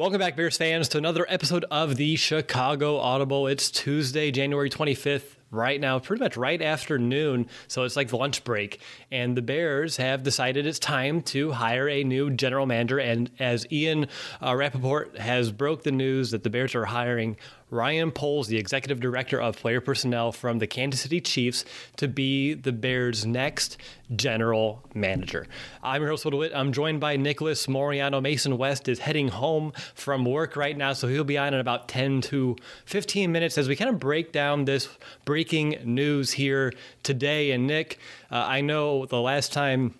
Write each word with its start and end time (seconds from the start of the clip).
Welcome 0.00 0.18
back, 0.18 0.34
Bears 0.34 0.56
fans, 0.56 0.88
to 0.88 0.98
another 0.98 1.26
episode 1.28 1.66
of 1.70 1.96
the 1.96 2.16
Chicago 2.16 2.96
Audible. 2.96 3.46
It's 3.46 3.70
Tuesday, 3.70 4.30
January 4.30 4.70
25th, 4.70 5.36
right 5.50 5.80
now, 5.80 5.98
pretty 5.98 6.22
much 6.22 6.38
right 6.38 6.62
after 6.62 6.98
noon. 6.98 7.48
So 7.68 7.82
it's 7.82 7.96
like 7.96 8.08
the 8.08 8.16
lunch 8.16 8.44
break. 8.44 8.80
And 9.10 9.36
the 9.36 9.42
Bears 9.42 9.96
have 9.98 10.22
decided 10.22 10.64
it's 10.64 10.78
time 10.78 11.22
to 11.24 11.52
hire 11.52 11.88
a 11.88 12.04
new 12.04 12.30
general 12.30 12.66
manager. 12.66 12.98
And 12.98 13.30
as 13.38 13.66
Ian 13.70 14.06
uh, 14.42 14.54
Rapoport 14.56 15.18
has 15.18 15.52
broke 15.52 15.82
the 15.82 15.92
news 15.92 16.30
that 16.30 16.44
the 16.44 16.50
Bears 16.50 16.74
are 16.74 16.86
hiring 16.86 17.36
Ryan 17.70 18.10
Poles, 18.10 18.48
the 18.48 18.58
executive 18.58 19.00
director 19.00 19.40
of 19.40 19.56
player 19.56 19.80
personnel 19.80 20.32
from 20.32 20.58
the 20.58 20.66
Kansas 20.66 21.00
City 21.00 21.20
Chiefs, 21.20 21.64
to 21.96 22.08
be 22.08 22.54
the 22.54 22.72
Bears' 22.72 23.24
next 23.24 23.76
general 24.16 24.82
manager. 24.92 25.46
I'm 25.82 26.02
your 26.02 26.10
host, 26.10 26.24
Will 26.24 26.32
DeWitt. 26.32 26.52
I'm 26.54 26.72
joined 26.72 27.00
by 27.00 27.16
Nicholas 27.16 27.66
Moriano. 27.66 28.20
Mason 28.20 28.58
West 28.58 28.88
is 28.88 28.98
heading 28.98 29.28
home 29.28 29.72
from 29.94 30.24
work 30.24 30.56
right 30.56 30.76
now, 30.76 30.92
so 30.92 31.06
he'll 31.06 31.22
be 31.22 31.38
on 31.38 31.54
in 31.54 31.60
about 31.60 31.88
10 31.88 32.20
to 32.22 32.56
15 32.86 33.30
minutes 33.30 33.56
as 33.56 33.68
we 33.68 33.76
kind 33.76 33.90
of 33.90 34.00
break 34.00 34.32
down 34.32 34.64
this 34.64 34.88
breaking 35.24 35.78
news 35.84 36.32
here 36.32 36.72
today. 37.04 37.52
And 37.52 37.66
Nick, 37.66 37.98
uh, 38.30 38.44
I 38.46 38.60
know 38.60 39.06
the 39.06 39.20
last 39.20 39.52
time 39.52 39.94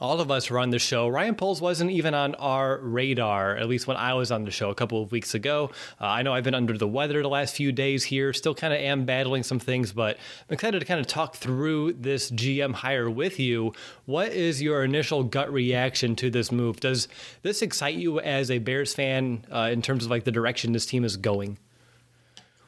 all 0.00 0.20
of 0.20 0.30
us 0.30 0.50
run 0.50 0.70
the 0.70 0.78
show. 0.78 1.08
Ryan 1.08 1.34
Poles 1.34 1.60
wasn't 1.60 1.90
even 1.90 2.14
on 2.14 2.34
our 2.36 2.78
radar, 2.78 3.56
at 3.56 3.68
least 3.68 3.86
when 3.86 3.96
I 3.96 4.14
was 4.14 4.30
on 4.30 4.44
the 4.44 4.50
show 4.50 4.70
a 4.70 4.74
couple 4.74 5.02
of 5.02 5.12
weeks 5.12 5.34
ago. 5.34 5.70
Uh, 6.00 6.06
I 6.06 6.22
know 6.22 6.32
I've 6.32 6.44
been 6.44 6.54
under 6.54 6.76
the 6.76 6.88
weather 6.88 7.22
the 7.22 7.28
last 7.28 7.54
few 7.54 7.72
days 7.72 8.04
here, 8.04 8.32
still 8.32 8.54
kind 8.54 8.72
of 8.72 8.80
am 8.80 9.04
battling 9.04 9.42
some 9.42 9.58
things, 9.58 9.92
but 9.92 10.16
I'm 10.48 10.54
excited 10.54 10.78
to 10.80 10.86
kind 10.86 11.00
of 11.00 11.06
talk 11.06 11.36
through 11.36 11.94
this 11.94 12.30
GM 12.30 12.74
hire 12.74 13.10
with 13.10 13.40
you. 13.40 13.72
What 14.06 14.32
is 14.32 14.62
your 14.62 14.84
initial 14.84 15.24
gut 15.24 15.52
reaction 15.52 16.16
to 16.16 16.30
this 16.30 16.52
move? 16.52 16.80
Does 16.80 17.08
this 17.42 17.62
excite 17.62 17.96
you 17.96 18.20
as 18.20 18.50
a 18.50 18.58
Bears 18.58 18.94
fan 18.94 19.44
uh, 19.52 19.70
in 19.72 19.82
terms 19.82 20.04
of 20.04 20.10
like 20.10 20.24
the 20.24 20.32
direction 20.32 20.72
this 20.72 20.86
team 20.86 21.04
is 21.04 21.16
going? 21.16 21.58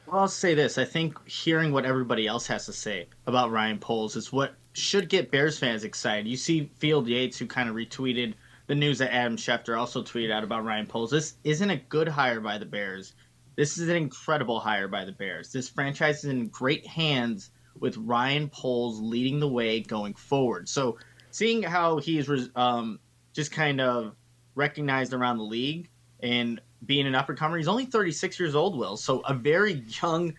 Well, 0.05 0.21
I'll 0.21 0.27
say 0.27 0.53
this. 0.53 0.77
I 0.77 0.83
think 0.83 1.25
hearing 1.29 1.71
what 1.71 1.85
everybody 1.85 2.27
else 2.27 2.45
has 2.47 2.65
to 2.65 2.73
say 2.73 3.07
about 3.27 3.51
Ryan 3.51 3.79
Poles 3.79 4.17
is 4.17 4.31
what 4.31 4.53
should 4.73 5.09
get 5.09 5.31
Bears 5.31 5.59
fans 5.59 5.83
excited. 5.83 6.27
You 6.27 6.37
see 6.37 6.71
Field 6.77 7.07
Yates, 7.07 7.37
who 7.37 7.45
kind 7.45 7.69
of 7.69 7.75
retweeted 7.75 8.33
the 8.67 8.75
news 8.75 8.99
that 8.99 9.13
Adam 9.13 9.35
Schefter 9.35 9.77
also 9.77 10.01
tweeted 10.01 10.31
out 10.31 10.43
about 10.43 10.63
Ryan 10.63 10.85
Poles. 10.85 11.11
This 11.11 11.35
isn't 11.43 11.69
a 11.69 11.75
good 11.75 12.07
hire 12.07 12.39
by 12.39 12.57
the 12.57 12.65
Bears. 12.65 13.13
This 13.55 13.77
is 13.77 13.89
an 13.89 13.95
incredible 13.95 14.59
hire 14.59 14.87
by 14.87 15.03
the 15.03 15.11
Bears. 15.11 15.51
This 15.51 15.67
franchise 15.67 16.19
is 16.19 16.31
in 16.31 16.47
great 16.47 16.87
hands 16.87 17.51
with 17.79 17.97
Ryan 17.97 18.49
Poles 18.49 18.99
leading 19.01 19.39
the 19.39 19.47
way 19.47 19.81
going 19.81 20.13
forward. 20.13 20.69
So, 20.69 20.97
seeing 21.31 21.63
how 21.63 21.97
he's 21.97 22.29
um, 22.55 22.99
just 23.33 23.51
kind 23.51 23.81
of 23.81 24.15
recognized 24.55 25.13
around 25.13 25.37
the 25.37 25.43
league 25.43 25.89
and 26.21 26.61
being 26.85 27.07
an 27.07 27.13
uppercomer, 27.13 27.57
he's 27.57 27.67
only 27.67 27.85
36 27.85 28.39
years 28.39 28.55
old, 28.55 28.77
Will. 28.77 28.95
So, 28.95 29.19
a 29.21 29.33
very 29.33 29.83
young 30.01 30.33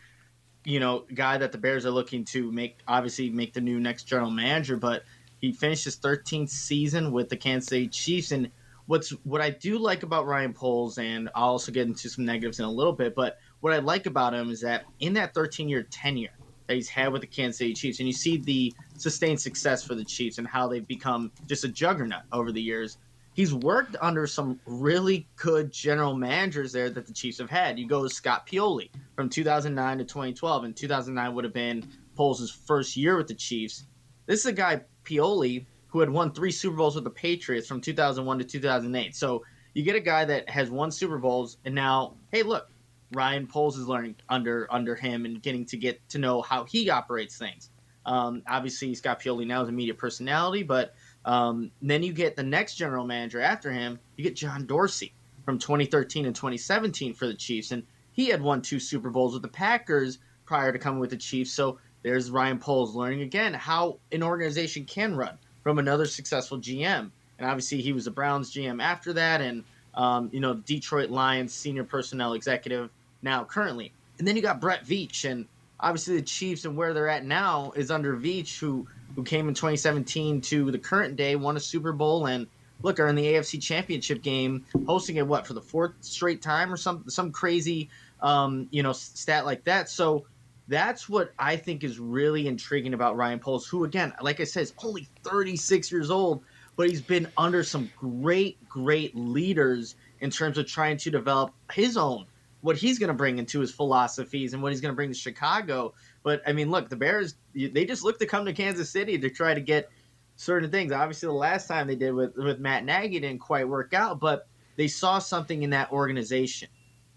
you 0.64 0.80
know, 0.80 1.04
guy 1.14 1.38
that 1.38 1.52
the 1.52 1.58
Bears 1.58 1.84
are 1.86 1.90
looking 1.90 2.24
to 2.26 2.50
make 2.52 2.78
obviously 2.86 3.30
make 3.30 3.52
the 3.52 3.60
new 3.60 3.80
next 3.80 4.04
general 4.04 4.30
manager, 4.30 4.76
but 4.76 5.02
he 5.38 5.52
finished 5.52 5.84
his 5.84 5.98
13th 5.98 6.50
season 6.50 7.12
with 7.12 7.28
the 7.28 7.36
Kansas 7.36 7.68
City 7.68 7.88
Chiefs. 7.88 8.30
And 8.30 8.50
what's 8.86 9.10
what 9.24 9.40
I 9.40 9.50
do 9.50 9.78
like 9.78 10.02
about 10.02 10.26
Ryan 10.26 10.52
Poles, 10.52 10.98
and 10.98 11.28
I'll 11.34 11.50
also 11.50 11.72
get 11.72 11.86
into 11.86 12.08
some 12.08 12.24
negatives 12.24 12.60
in 12.60 12.64
a 12.64 12.70
little 12.70 12.92
bit, 12.92 13.14
but 13.14 13.38
what 13.60 13.72
I 13.72 13.78
like 13.78 14.06
about 14.06 14.34
him 14.34 14.50
is 14.50 14.60
that 14.60 14.84
in 15.00 15.14
that 15.14 15.34
13 15.34 15.68
year 15.68 15.82
tenure 15.84 16.30
that 16.68 16.74
he's 16.74 16.88
had 16.88 17.12
with 17.12 17.22
the 17.22 17.26
Kansas 17.26 17.58
City 17.58 17.74
Chiefs, 17.74 17.98
and 17.98 18.06
you 18.06 18.12
see 18.12 18.36
the 18.36 18.72
sustained 18.96 19.40
success 19.40 19.82
for 19.82 19.94
the 19.94 20.04
Chiefs 20.04 20.38
and 20.38 20.46
how 20.46 20.68
they've 20.68 20.86
become 20.86 21.32
just 21.48 21.64
a 21.64 21.68
juggernaut 21.68 22.22
over 22.32 22.52
the 22.52 22.62
years 22.62 22.98
he's 23.34 23.54
worked 23.54 23.97
under 24.00 24.26
some 24.26 24.60
really 24.66 25.28
good 25.37 25.72
general 25.72 26.15
managers 26.15 26.72
there 26.72 26.91
that 26.91 27.06
the 27.06 27.12
Chiefs 27.12 27.38
have 27.38 27.50
had. 27.50 27.78
You 27.78 27.87
go 27.87 28.03
to 28.03 28.10
Scott 28.10 28.47
Pioli 28.47 28.91
from 29.16 29.28
2009 29.28 29.98
to 29.98 30.04
2012, 30.04 30.65
and 30.65 30.76
2009 30.76 31.34
would 31.34 31.44
have 31.44 31.54
been 31.54 31.88
Poles' 32.15 32.50
first 32.50 32.97
year 32.97 33.16
with 33.16 33.28
the 33.28 33.34
Chiefs. 33.34 33.84
This 34.26 34.41
is 34.41 34.47
a 34.47 34.53
guy, 34.53 34.82
Pioli, 35.04 35.66
who 35.88 36.00
had 36.00 36.10
won 36.10 36.32
three 36.32 36.50
Super 36.50 36.76
Bowls 36.76 36.94
with 36.94 37.04
the 37.04 37.10
Patriots 37.10 37.66
from 37.66 37.81
2001 37.81 38.38
to 38.38 38.44
2008. 38.44 39.15
So 39.15 39.44
you 39.75 39.82
get 39.82 39.97
a 39.97 40.00
guy 40.00 40.25
that 40.25 40.48
has 40.48 40.71
won 40.71 40.91
Super 40.91 41.19
Bowls, 41.19 41.59
and 41.65 41.75
now, 41.75 42.16
hey, 42.31 42.42
look, 42.42 42.69
Ryan 43.12 43.47
Poles 43.47 43.76
is 43.76 43.87
learning 43.87 44.16
under 44.28 44.66
under 44.71 44.94
him 44.94 45.26
and 45.26 45.42
getting 45.42 45.66
to 45.66 45.76
get 45.76 46.09
to 46.10 46.19
know 46.19 46.41
how 46.41 46.65
he 46.65 46.88
operates 46.88 47.37
things. 47.37 47.71
Um, 48.06 48.42
obviously, 48.48 48.94
Scott 48.94 49.21
Pioli 49.21 49.47
now 49.47 49.62
is 49.62 49.69
a 49.69 49.72
media 49.72 49.94
personality, 49.94 50.62
but 50.62 50.94
um, 51.25 51.71
then 51.81 52.03
you 52.03 52.12
get 52.12 52.37
the 52.37 52.43
next 52.43 52.75
general 52.75 53.06
manager 53.06 53.41
after 53.41 53.71
him. 53.71 53.99
You 54.16 54.25
get 54.25 54.37
John 54.37 54.66
Dorsey 54.66 55.12
from 55.44 55.59
2013 55.59 56.27
and 56.27 56.34
2017 56.34 57.15
for 57.15 57.27
the 57.27 57.34
Chiefs, 57.34 57.71
and 57.71 57.84
he 58.12 58.28
had 58.28 58.43
won 58.43 58.62
two 58.62 58.81
Super 58.81 59.10
Bowls 59.10 59.33
with 59.33 59.43
the 59.43 59.49
Packers 59.49 60.19
prior 60.44 60.72
to 60.72 60.78
coming 60.78 61.00
with 61.00 61.10
the 61.10 61.16
Chiefs. 61.16 61.53
So 61.53 61.78
there's 62.03 62.31
Ryan 62.31 62.59
Poles 62.59 62.94
learning 62.94 63.22
again 63.22 63.55
how 63.55 63.99
an 64.10 64.22
organization 64.22 64.84
can 64.84 65.16
run 65.16 65.38
from 65.62 65.78
another 65.78 66.06
successful 66.06 66.59
GM. 66.59 67.10
And 67.39 67.49
obviously, 67.49 67.81
he 67.81 67.93
was 67.93 68.06
a 68.06 68.10
Browns 68.10 68.53
GM 68.53 68.83
after 68.83 69.12
that, 69.15 69.41
and 69.41 69.65
um, 69.94 70.31
you 70.33 70.41
know, 70.41 70.54
Detroit 70.54 71.10
Lions 71.10 71.53
senior 71.53 71.84
personnel 71.84 72.34
executive 72.34 72.91
now 73.22 73.44
currently. 73.44 73.93
And 74.19 74.27
then 74.27 74.37
you 74.37 74.43
got 74.43 74.60
Brett 74.60 74.84
Veach, 74.84 75.28
and 75.28 75.47
obviously 75.81 76.16
the 76.16 76.22
Chiefs 76.22 76.65
and 76.65 76.77
where 76.77 76.94
they're 76.94 77.09
at 77.09 77.25
now 77.25 77.72
is 77.75 77.91
under 77.91 78.16
Veach, 78.16 78.59
who 78.59 78.87
who 79.14 79.22
came 79.22 79.48
in 79.48 79.54
2017 79.54 80.40
to 80.42 80.70
the 80.70 80.78
current 80.78 81.16
day, 81.16 81.36
won 81.36 81.56
a 81.56 81.60
Super 81.60 81.92
Bowl, 81.92 82.26
and 82.26 82.46
look 82.82 82.98
are 82.98 83.06
in 83.06 83.14
the 83.14 83.24
AFC 83.24 83.60
Championship 83.62 84.22
game, 84.22 84.64
hosting 84.86 85.16
it 85.16 85.26
what 85.26 85.46
for 85.46 85.54
the 85.54 85.60
fourth 85.60 85.92
straight 86.00 86.42
time 86.42 86.72
or 86.72 86.76
some 86.76 87.08
some 87.08 87.32
crazy 87.32 87.90
um, 88.20 88.68
you 88.70 88.82
know 88.82 88.92
stat 88.92 89.44
like 89.44 89.64
that. 89.64 89.88
So 89.88 90.26
that's 90.68 91.08
what 91.08 91.32
I 91.38 91.56
think 91.56 91.84
is 91.84 91.98
really 91.98 92.46
intriguing 92.46 92.94
about 92.94 93.16
Ryan 93.16 93.38
Poles, 93.38 93.66
who 93.66 93.84
again, 93.84 94.12
like 94.20 94.40
I 94.40 94.44
said, 94.44 94.62
is 94.62 94.74
only 94.82 95.08
36 95.24 95.90
years 95.90 96.10
old, 96.10 96.42
but 96.76 96.88
he's 96.88 97.02
been 97.02 97.28
under 97.36 97.62
some 97.62 97.90
great, 97.98 98.56
great 98.68 99.14
leaders 99.14 99.96
in 100.20 100.30
terms 100.30 100.58
of 100.58 100.66
trying 100.66 100.96
to 100.98 101.10
develop 101.10 101.52
his 101.72 101.96
own 101.96 102.26
what 102.62 102.76
he's 102.76 102.98
going 102.98 103.08
to 103.08 103.14
bring 103.14 103.38
into 103.38 103.60
his 103.60 103.70
philosophies 103.72 104.54
and 104.54 104.62
what 104.62 104.72
he's 104.72 104.80
going 104.80 104.92
to 104.92 104.96
bring 104.96 105.10
to 105.10 105.18
Chicago. 105.18 105.92
But 106.22 106.42
I 106.46 106.52
mean, 106.52 106.70
look, 106.70 106.88
the 106.88 106.96
Bears 106.96 107.34
they 107.54 107.84
just 107.84 108.04
look 108.04 108.18
to 108.18 108.26
come 108.26 108.44
to 108.46 108.52
Kansas 108.52 108.90
City 108.90 109.18
to 109.18 109.30
try 109.30 109.54
to 109.54 109.60
get 109.60 109.90
certain 110.36 110.70
things. 110.70 110.92
Obviously, 110.92 111.26
the 111.26 111.32
last 111.32 111.66
time 111.66 111.86
they 111.86 111.96
did 111.96 112.12
with 112.12 112.36
with 112.36 112.58
Matt 112.58 112.84
Nagy 112.84 113.20
didn't 113.20 113.40
quite 113.40 113.68
work 113.68 113.94
out, 113.94 114.20
but 114.20 114.48
they 114.76 114.88
saw 114.88 115.18
something 115.18 115.62
in 115.62 115.70
that 115.70 115.92
organization 115.92 116.68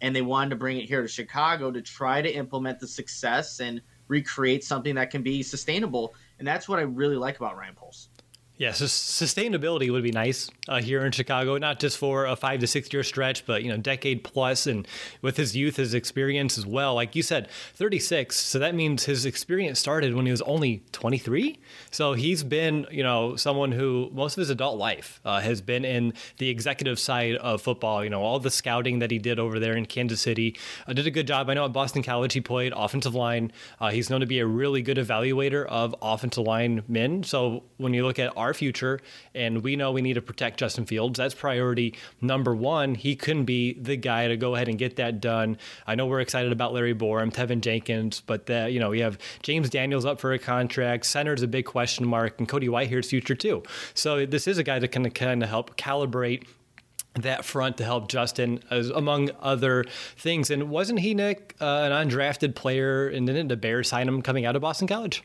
and 0.01 0.15
they 0.15 0.21
wanted 0.21 0.49
to 0.51 0.55
bring 0.55 0.77
it 0.77 0.87
here 0.87 1.01
to 1.01 1.07
Chicago 1.07 1.71
to 1.71 1.81
try 1.81 2.21
to 2.21 2.29
implement 2.29 2.79
the 2.79 2.87
success 2.87 3.59
and 3.59 3.81
recreate 4.07 4.63
something 4.63 4.95
that 4.95 5.09
can 5.09 5.23
be 5.23 5.41
sustainable. 5.41 6.13
And 6.37 6.47
that's 6.47 6.67
what 6.67 6.79
I 6.79 6.83
really 6.83 7.15
like 7.15 7.37
about 7.37 7.57
Ryan 7.57 7.75
Poles. 7.75 8.09
Yeah, 8.57 8.71
so 8.71 8.85
sustainability 8.85 9.91
would 9.91 10.03
be 10.03 10.13
nice 10.13 10.49
uh, 10.69 10.81
here 10.81 11.05
in 11.05 11.11
Chicago, 11.11 11.57
not 11.57 11.77
just 11.77 11.97
for 11.97 12.25
a 12.25 12.37
five 12.37 12.61
to 12.61 12.67
six 12.67 12.91
year 12.93 13.03
stretch, 13.03 13.45
but 13.45 13.63
you 13.63 13.69
know, 13.69 13.75
decade 13.75 14.23
plus, 14.23 14.65
and 14.65 14.87
with 15.21 15.35
his 15.35 15.57
youth, 15.57 15.75
his 15.75 15.93
experience 15.93 16.57
as 16.57 16.65
well. 16.65 16.95
Like 16.95 17.17
you 17.17 17.21
said, 17.21 17.49
36, 17.73 18.33
so 18.33 18.57
that 18.59 18.73
means 18.73 19.03
his 19.03 19.25
experience 19.25 19.77
started 19.77 20.13
when 20.15 20.25
he 20.25 20.31
was 20.31 20.41
only 20.43 20.83
23. 20.93 21.59
So 21.91 22.13
he's 22.13 22.45
been, 22.45 22.87
you 22.89 23.03
know, 23.03 23.35
someone 23.35 23.73
who 23.73 24.09
most 24.13 24.37
of 24.37 24.39
his 24.39 24.49
adult 24.49 24.77
life 24.77 25.19
uh, 25.25 25.41
has 25.41 25.59
been 25.59 25.83
in 25.83 26.13
the 26.37 26.47
executive 26.47 26.97
side 26.97 27.35
of 27.35 27.61
football. 27.61 28.05
You 28.05 28.09
know, 28.09 28.21
all 28.21 28.39
the 28.39 28.51
scouting 28.51 28.99
that 28.99 29.11
he 29.11 29.19
did 29.19 29.37
over 29.37 29.59
there 29.59 29.75
in 29.75 29.85
Kansas 29.85 30.21
City, 30.21 30.57
uh, 30.87 30.93
did 30.93 31.05
a 31.05 31.11
good 31.11 31.27
job. 31.27 31.49
I 31.49 31.55
know 31.55 31.65
at 31.65 31.73
Boston 31.73 32.03
College 32.03 32.31
he 32.31 32.39
played 32.39 32.71
offensive 32.73 33.15
line. 33.15 33.51
Uh, 33.81 33.91
he's 33.91 34.09
known 34.09 34.21
to 34.21 34.25
be 34.25 34.39
a 34.39 34.47
really 34.47 34.81
good 34.81 34.97
evaluator 34.97 35.65
of 35.65 35.93
offensive 36.01 36.45
line 36.45 36.83
men. 36.87 37.23
So 37.23 37.63
when 37.75 37.93
you 37.93 38.05
look 38.05 38.17
at 38.17 38.31
our 38.37 38.44
future, 38.53 38.99
and 39.33 39.63
we 39.63 39.75
know 39.75 39.91
we 39.91 40.01
need 40.01 40.13
to 40.13 40.21
protect 40.21 40.59
Justin 40.59 40.85
Fields. 40.85 41.17
That's 41.17 41.33
priority 41.33 41.95
number 42.21 42.55
one. 42.55 42.95
He 42.95 43.15
couldn't 43.15 43.45
be 43.45 43.73
the 43.73 43.97
guy 43.97 44.27
to 44.27 44.37
go 44.37 44.55
ahead 44.55 44.67
and 44.67 44.77
get 44.77 44.95
that 44.97 45.21
done. 45.21 45.57
I 45.87 45.95
know 45.95 46.05
we're 46.05 46.21
excited 46.21 46.51
about 46.51 46.73
Larry 46.73 46.95
Borom, 46.95 47.33
Teven 47.33 47.61
Jenkins, 47.61 48.21
but 48.21 48.45
the, 48.45 48.69
you 48.69 48.79
know 48.79 48.89
we 48.89 48.99
have 48.99 49.17
James 49.43 49.69
Daniels 49.69 50.05
up 50.05 50.19
for 50.19 50.33
a 50.33 50.39
contract. 50.39 51.05
Center's 51.05 51.41
a 51.41 51.47
big 51.47 51.65
question 51.65 52.07
mark, 52.07 52.35
and 52.39 52.47
Cody 52.47 52.67
Whitehair's 52.67 53.09
future 53.09 53.35
too. 53.35 53.63
So 53.93 54.25
this 54.25 54.47
is 54.47 54.57
a 54.57 54.63
guy 54.63 54.79
that 54.79 54.89
can 54.89 55.09
kind 55.11 55.43
of 55.43 55.49
help 55.49 55.77
calibrate 55.77 56.43
that 57.15 57.45
front 57.45 57.77
to 57.77 57.83
help 57.83 58.09
Justin, 58.09 58.61
as 58.69 58.89
among 58.89 59.31
other 59.39 59.85
things. 60.17 60.49
And 60.49 60.69
wasn't 60.69 60.99
he 60.99 61.13
Nick 61.13 61.55
uh, 61.61 61.89
an 61.89 62.09
undrafted 62.09 62.55
player? 62.55 63.07
And 63.07 63.25
didn't 63.25 63.47
the 63.47 63.57
Bears 63.57 63.89
sign 63.89 64.07
him 64.07 64.21
coming 64.21 64.45
out 64.45 64.55
of 64.55 64.61
Boston 64.61 64.87
College? 64.87 65.23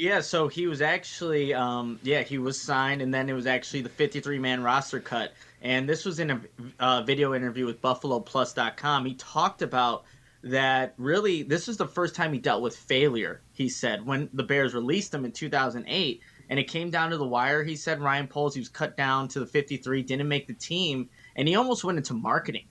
Yeah, 0.00 0.22
so 0.22 0.48
he 0.48 0.66
was 0.66 0.80
actually, 0.80 1.52
um, 1.52 2.00
yeah, 2.02 2.22
he 2.22 2.38
was 2.38 2.58
signed, 2.58 3.02
and 3.02 3.12
then 3.12 3.28
it 3.28 3.34
was 3.34 3.46
actually 3.46 3.82
the 3.82 3.90
53 3.90 4.38
man 4.38 4.62
roster 4.62 4.98
cut. 4.98 5.34
And 5.60 5.86
this 5.86 6.06
was 6.06 6.18
in 6.18 6.30
a 6.30 6.40
uh, 6.78 7.02
video 7.02 7.34
interview 7.34 7.66
with 7.66 7.82
BuffaloPlus.com. 7.82 9.04
He 9.04 9.14
talked 9.16 9.60
about 9.60 10.04
that 10.42 10.94
really, 10.96 11.42
this 11.42 11.66
was 11.66 11.76
the 11.76 11.86
first 11.86 12.14
time 12.14 12.32
he 12.32 12.38
dealt 12.38 12.62
with 12.62 12.74
failure, 12.74 13.42
he 13.52 13.68
said, 13.68 14.06
when 14.06 14.30
the 14.32 14.42
Bears 14.42 14.72
released 14.72 15.12
him 15.12 15.26
in 15.26 15.32
2008 15.32 16.22
and 16.48 16.58
it 16.58 16.64
came 16.64 16.88
down 16.88 17.10
to 17.10 17.18
the 17.18 17.26
wire. 17.26 17.62
He 17.62 17.76
said 17.76 18.00
Ryan 18.00 18.26
Poles, 18.26 18.54
he 18.54 18.60
was 18.62 18.70
cut 18.70 18.96
down 18.96 19.28
to 19.28 19.40
the 19.40 19.46
53, 19.46 20.02
didn't 20.02 20.28
make 20.28 20.46
the 20.46 20.54
team, 20.54 21.10
and 21.36 21.46
he 21.46 21.56
almost 21.56 21.84
went 21.84 21.98
into 21.98 22.14
marketing. 22.14 22.64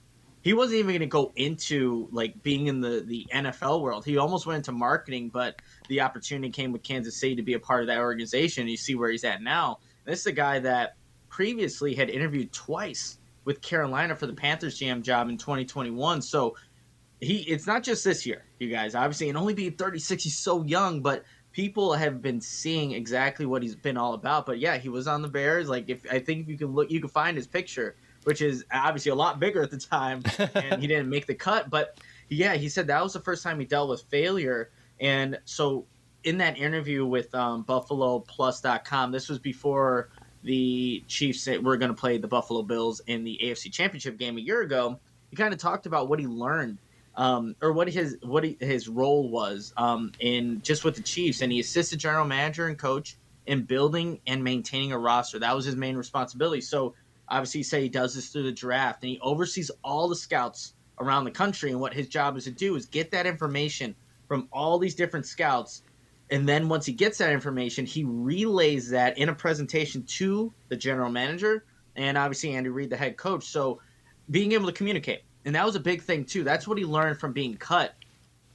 He 0.50 0.54
wasn't 0.54 0.80
even 0.80 0.94
going 0.94 1.02
to 1.02 1.06
go 1.06 1.32
into 1.36 2.10
like 2.12 2.42
being 2.42 2.66
in 2.66 2.82
the 2.82 3.04
the 3.06 3.28
NFL 3.32 3.82
world. 3.82 4.04
He 4.04 4.18
almost 4.18 4.48
went 4.48 4.58
into 4.58 4.72
marketing, 4.72 5.30
but 5.30 5.62
the 5.90 6.02
opportunity 6.02 6.50
came 6.50 6.72
with 6.72 6.82
Kansas 6.82 7.20
City 7.20 7.36
to 7.36 7.44
be 7.44 7.54
a 7.54 7.60
part 7.60 7.82
of 7.82 7.88
that 7.88 8.00
organization. 8.00 8.68
You 8.68 8.76
see 8.76 8.96
where 8.96 9.12
he's 9.12 9.24
at 9.24 9.44
now. 9.44 9.78
This 10.06 10.22
is 10.22 10.26
a 10.26 10.32
guy 10.32 10.58
that 10.58 10.96
previously 11.30 11.94
had 11.94 12.10
interviewed 12.10 12.52
twice 12.52 13.20
with 13.46 13.62
Carolina 13.62 14.16
for 14.16 14.26
the 14.26 14.34
Panthers 14.34 14.80
GM 14.80 15.04
job 15.04 15.30
in 15.30 15.38
2021. 15.38 16.24
So 16.24 16.56
he 17.22 17.42
it's 17.42 17.68
not 17.68 17.84
just 17.84 18.04
this 18.04 18.26
year, 18.26 18.44
you 18.58 18.72
guys. 18.72 18.96
Obviously, 18.96 19.30
and 19.30 19.38
only 19.38 19.54
being 19.54 19.74
36, 19.74 20.24
he's 20.24 20.40
so 20.40 20.64
young, 20.64 21.04
but 21.04 21.26
people 21.52 21.94
have 21.94 22.24
been 22.24 22.42
seeing 22.42 22.94
exactly 22.94 23.46
what 23.46 23.62
he's 23.62 23.76
been 23.76 23.98
all 23.98 24.16
about. 24.16 24.48
But 24.48 24.58
yeah, 24.58 24.80
he 24.80 24.90
was 24.90 25.08
on 25.08 25.22
the 25.22 25.28
Bears. 25.28 25.70
Like 25.70 25.90
if 25.90 26.12
I 26.12 26.18
think 26.18 26.48
you 26.48 26.58
can 26.58 26.74
look, 26.74 26.90
you 26.90 27.02
can 27.02 27.10
find 27.12 27.38
his 27.38 27.46
picture, 27.46 27.96
which 28.30 28.44
is 28.44 28.64
obviously 28.72 29.10
a 29.10 29.16
lot 29.16 29.40
bigger 29.40 29.64
at 29.64 29.72
the 29.72 29.78
time, 29.80 30.22
and 30.54 30.80
he 30.80 30.88
didn't 30.88 31.10
make 31.10 31.26
the 31.26 31.34
cut. 31.34 31.68
But 31.72 31.98
yeah, 32.28 32.54
he 32.54 32.70
said 32.70 32.86
that 32.86 33.02
was 33.02 33.14
the 33.14 33.20
first 33.20 33.42
time 33.42 33.60
he 33.60 33.66
dealt 33.66 33.90
with 33.90 34.04
failure. 34.04 34.70
And 35.00 35.40
so 35.46 35.88
in 36.24 36.38
that 36.38 36.56
interview 36.56 37.08
with 37.08 37.34
um, 37.34 37.64
BuffaloPlus.com, 37.64 39.12
this 39.12 39.30
was 39.30 39.40
before 39.40 40.12
the 40.44 41.04
Chiefs 41.08 41.48
were 41.48 41.76
going 41.76 41.90
to 41.90 42.00
play 42.00 42.20
the 42.20 42.28
Buffalo 42.28 42.62
Bills 42.62 43.02
in 43.08 43.24
the 43.24 43.40
AFC 43.42 43.74
Championship 43.74 44.20
game 44.20 44.38
a 44.38 44.42
year 44.42 44.62
ago. 44.62 45.00
He 45.32 45.36
kind 45.36 45.52
of 45.52 45.60
talked 45.60 45.88
about 45.88 46.08
what 46.08 46.20
he 46.20 46.28
learned 46.28 46.78
um, 47.16 47.56
or 47.64 47.74
what 47.74 47.90
his 47.90 48.16
what 48.22 48.44
he, 48.44 48.58
his 48.60 48.88
role 48.88 49.28
was 49.28 49.74
um, 49.76 50.12
in 50.20 50.62
just 50.62 50.84
with 50.84 50.96
the 50.96 51.02
Chiefs, 51.02 51.42
and 51.42 51.52
he 51.52 51.60
assisted 51.60 51.98
general 51.98 52.26
manager 52.26 52.68
and 52.68 52.78
coach 52.78 53.18
in 53.48 53.64
building 53.64 54.20
and 54.28 54.44
maintaining 54.44 54.92
a 54.92 55.00
roster. 55.00 55.40
That 55.40 55.56
was 55.56 55.66
his 55.66 55.76
main 55.76 55.98
responsibility. 55.98 56.62
So 56.62 56.94
obviously, 57.30 57.60
he 57.60 57.64
say 57.64 57.82
he 57.82 57.90
does 57.90 58.16
this 58.16 58.30
through 58.30 58.44
the 58.44 58.52
draft, 58.52 59.04
and 59.04 59.12
he 59.12 59.20
oversees 59.22 59.72
all 59.84 60.08
the 60.08 60.16
scouts 60.16 60.74
around 61.00 61.26
the 61.26 61.32
country. 61.32 61.72
And 61.72 61.80
what 61.80 61.94
his 61.94 62.08
job 62.08 62.38
is 62.38 62.44
to 62.46 62.52
do 62.52 62.76
is 62.76 62.86
get 62.86 63.12
that 63.12 63.26
information 63.26 63.96
from 64.28 64.48
all 64.52 64.78
these 64.80 64.96
different 64.96 65.26
scouts. 65.26 65.84
And 66.30 66.48
then 66.48 66.70
once 66.70 66.86
he 66.86 66.94
gets 66.94 67.18
that 67.18 67.32
information, 67.32 67.86
he 67.86 68.04
relays 68.04 68.90
that 68.92 69.18
in 69.18 69.30
a 69.30 69.34
presentation 69.34 70.04
to 70.04 70.54
the 70.68 70.76
general 70.76 71.10
manager 71.10 71.66
and 71.96 72.18
obviously 72.18 72.54
Andy 72.54 72.70
Reid, 72.70 72.90
the 72.90 72.98
head 72.98 73.18
coach. 73.18 73.46
So 73.46 73.82
being 74.30 74.52
able 74.52 74.68
to 74.68 74.72
communicate 74.72 75.24
and 75.46 75.56
that 75.56 75.66
was 75.66 75.76
a 75.76 75.80
big 75.80 76.02
thing 76.02 76.26
too. 76.26 76.44
That's 76.44 76.68
what 76.68 76.78
he 76.78 76.86
learned 76.86 77.20
from 77.20 77.34
being 77.34 77.56
cut. 77.56 77.96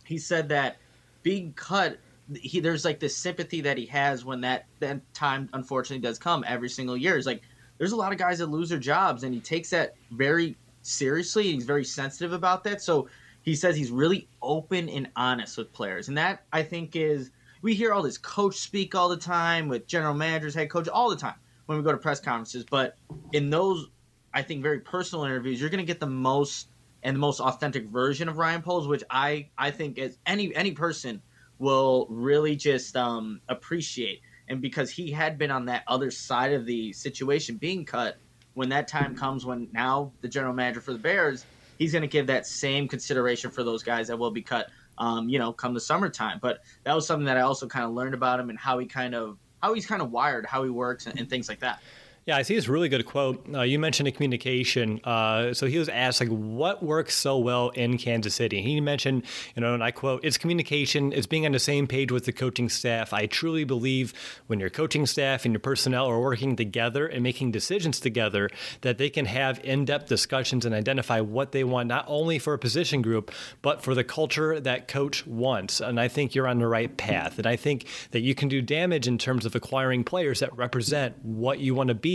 He 0.05 0.19
said 0.19 0.51
that 0.51 0.77
being 1.23 1.53
cut, 1.55 1.99
he 2.35 2.61
there's 2.61 2.85
like 2.85 3.01
this 3.01 3.17
sympathy 3.17 3.63
that 3.63 3.79
he 3.79 3.87
has 3.87 4.25
when 4.25 4.43
that 4.43 4.67
that 4.81 5.01
time 5.15 5.49
unfortunately 5.53 6.03
does 6.03 6.19
come 6.19 6.45
every 6.47 6.69
single 6.69 6.97
year. 6.97 7.17
It's 7.17 7.27
like 7.27 7.43
there's 7.79 7.93
a 7.93 7.97
lot 7.97 8.13
of 8.13 8.19
guys 8.19 8.39
that 8.39 8.47
lose 8.47 8.69
their 8.69 8.79
jobs, 8.79 9.25
and 9.25 9.35
he 9.35 9.41
takes 9.41 9.71
that 9.71 9.95
very 10.11 10.57
seriously. 10.83 11.53
He's 11.53 11.65
very 11.65 11.85
sensitive 11.85 12.33
about 12.33 12.65
that. 12.65 12.83
So 12.83 13.09
he 13.43 13.55
says 13.55 13.77
he's 13.77 13.91
really 13.91 14.29
open 14.43 14.89
and 14.89 15.09
honest 15.17 15.59
with 15.59 15.73
players, 15.73 16.09
and 16.09 16.17
that 16.19 16.45
I 16.53 16.63
think 16.63 16.97
is 16.97 17.31
we 17.63 17.75
hear 17.75 17.93
all 17.93 18.03
this 18.03 18.19
coach 18.19 18.57
speak 18.57 18.95
all 18.95 19.09
the 19.09 19.17
time 19.17 19.69
with 19.69 19.87
general 19.87 20.15
managers, 20.15 20.55
head 20.55 20.71
coach 20.71 20.89
all 20.89 21.11
the 21.11 21.17
time 21.17 21.37
when 21.67 21.79
we 21.79 21.85
go 21.85 21.93
to 21.93 21.99
press 21.99 22.21
conferences. 22.21 22.65
But 22.69 22.97
in 23.33 23.51
those, 23.51 23.89
I 24.33 24.43
think 24.43 24.63
very 24.63 24.81
personal 24.81 25.25
interviews, 25.25 25.61
you're 25.61 25.71
going 25.71 25.85
to 25.85 25.87
get 25.87 26.01
the 26.01 26.07
most 26.07 26.69
and 27.03 27.15
the 27.15 27.21
most 27.21 27.41
authentic 27.41 27.87
version 27.87 28.29
of 28.29 28.39
Ryan 28.39 28.63
Poles, 28.63 28.89
which 28.89 29.05
I 29.11 29.49
I 29.59 29.71
think 29.71 29.99
as 29.99 30.19
any 30.27 30.55
any 30.55 30.73
person 30.73 31.23
will 31.59 32.07
really 32.11 32.57
just 32.57 32.97
um, 32.97 33.41
appreciate. 33.49 34.21
And 34.49 34.61
because 34.61 34.91
he 34.91 35.11
had 35.11 35.39
been 35.39 35.51
on 35.51 35.67
that 35.67 35.85
other 35.87 36.11
side 36.11 36.53
of 36.53 36.67
the 36.67 36.93
situation, 36.93 37.57
being 37.57 37.85
cut, 37.85 38.19
when 38.55 38.69
that 38.69 38.89
time 38.89 39.17
comes, 39.17 39.45
when 39.45 39.69
now 39.73 40.13
the 40.21 40.29
general 40.29 40.55
manager 40.55 40.81
for 40.81 40.93
the 40.93 40.99
Bears, 40.99 41.45
he's 41.79 41.93
going 41.93 42.03
to 42.03 42.09
give 42.09 42.27
that 42.29 42.47
same 42.47 42.89
consideration 42.89 43.51
for 43.51 43.65
those 43.65 43.83
guys 43.83 44.09
that 44.09 44.19
will 44.19 44.31
be 44.31 44.43
cut. 44.43 44.71
Um, 44.97 45.29
you 45.29 45.41
know, 45.41 45.53
come 45.53 45.75
the 45.75 45.81
summertime. 45.81 46.39
But 46.41 46.61
that 46.85 46.95
was 46.95 47.05
something 47.05 47.27
that 47.27 47.37
I 47.37 47.41
also 47.41 47.67
kind 47.67 47.85
of 47.85 47.93
learned 47.93 48.15
about 48.15 48.39
him 48.39 48.49
and 48.49 48.59
how 48.59 48.79
he 48.79 48.87
kind 48.87 49.15
of 49.15 49.39
how 49.61 49.73
he's 49.73 49.87
kind 49.87 50.03
of 50.03 50.11
wired, 50.11 50.47
how 50.47 50.63
he 50.63 50.71
works, 50.71 51.07
and, 51.07 51.19
and 51.19 51.29
things 51.29 51.49
like 51.49 51.61
that. 51.61 51.81
Yeah, 52.27 52.39
I 52.39 52.43
see 52.43 52.55
this 52.55 52.69
really 52.69 52.89
good 52.89 53.05
quote. 53.05 53.47
Uh, 53.53 53.61
you 53.61 53.79
mentioned 53.79 54.09
a 54.09 54.11
communication. 54.11 54.99
Uh, 55.05 55.53
so 55.53 55.67
he 55.67 55.77
was 55.77 55.91
asked, 55.91 56.21
like, 56.21 56.31
what 56.31 56.83
works 56.83 57.15
so 57.15 57.37
well 57.37 57.69
in 57.69 57.99
Kansas 57.99 58.35
City? 58.35 58.63
He 58.63 58.81
mentioned, 58.81 59.25
you 59.55 59.61
know, 59.61 59.75
and 59.75 59.85
I 59.85 59.91
quote, 59.91 60.25
it's 60.25 60.39
communication, 60.39 61.13
it's 61.13 61.27
being 61.27 61.45
on 61.45 61.53
the 61.53 61.59
same 61.59 61.87
page 61.87 62.11
with 62.11 62.25
the 62.25 62.33
coaching 62.33 62.71
staff. 62.71 63.13
I 63.13 63.27
truly 63.27 63.65
believe 63.65 64.15
when 64.47 64.59
your 64.59 64.71
coaching 64.71 65.05
staff 65.05 65.45
and 65.45 65.53
your 65.53 65.61
personnel 65.61 66.07
are 66.07 66.19
working 66.19 66.57
together 66.57 67.07
and 67.07 67.23
making 67.23 67.51
decisions 67.51 68.01
together, 68.01 68.49
that 68.81 68.97
they 68.97 69.11
can 69.11 69.27
have 69.27 69.63
in 69.63 69.85
depth 69.85 70.09
discussions 70.09 70.65
and 70.65 70.75
identify 70.75 71.21
what 71.21 71.53
they 71.53 71.63
want, 71.63 71.89
not 71.89 72.07
only 72.09 72.39
for 72.39 72.55
a 72.55 72.59
position 72.59 73.03
group, 73.03 73.33
but 73.61 73.83
for 73.83 73.95
the 73.95 74.05
culture 74.05 74.59
that 74.61 74.89
coach 74.89 75.27
wants. 75.27 75.79
And 75.79 76.01
I 76.01 76.09
think 76.09 76.35
you're 76.35 76.49
on 76.49 76.59
the 76.59 76.69
right 76.69 76.97
path. 76.97 77.37
And 77.37 77.47
I 77.47 77.57
think 77.57 77.87
that 78.13 78.21
you 78.21 78.35
can 78.35 78.49
do 78.49 78.63
damage 78.63 79.07
in 79.07 79.19
terms 79.19 79.45
of 79.45 79.55
acquiring 79.55 80.05
players 80.05 80.41
that 80.41 80.57
represent 80.57 81.23
what 81.23 81.59
you 81.59 81.75
want 81.75 81.89
to 81.89 81.95
be 81.95 82.14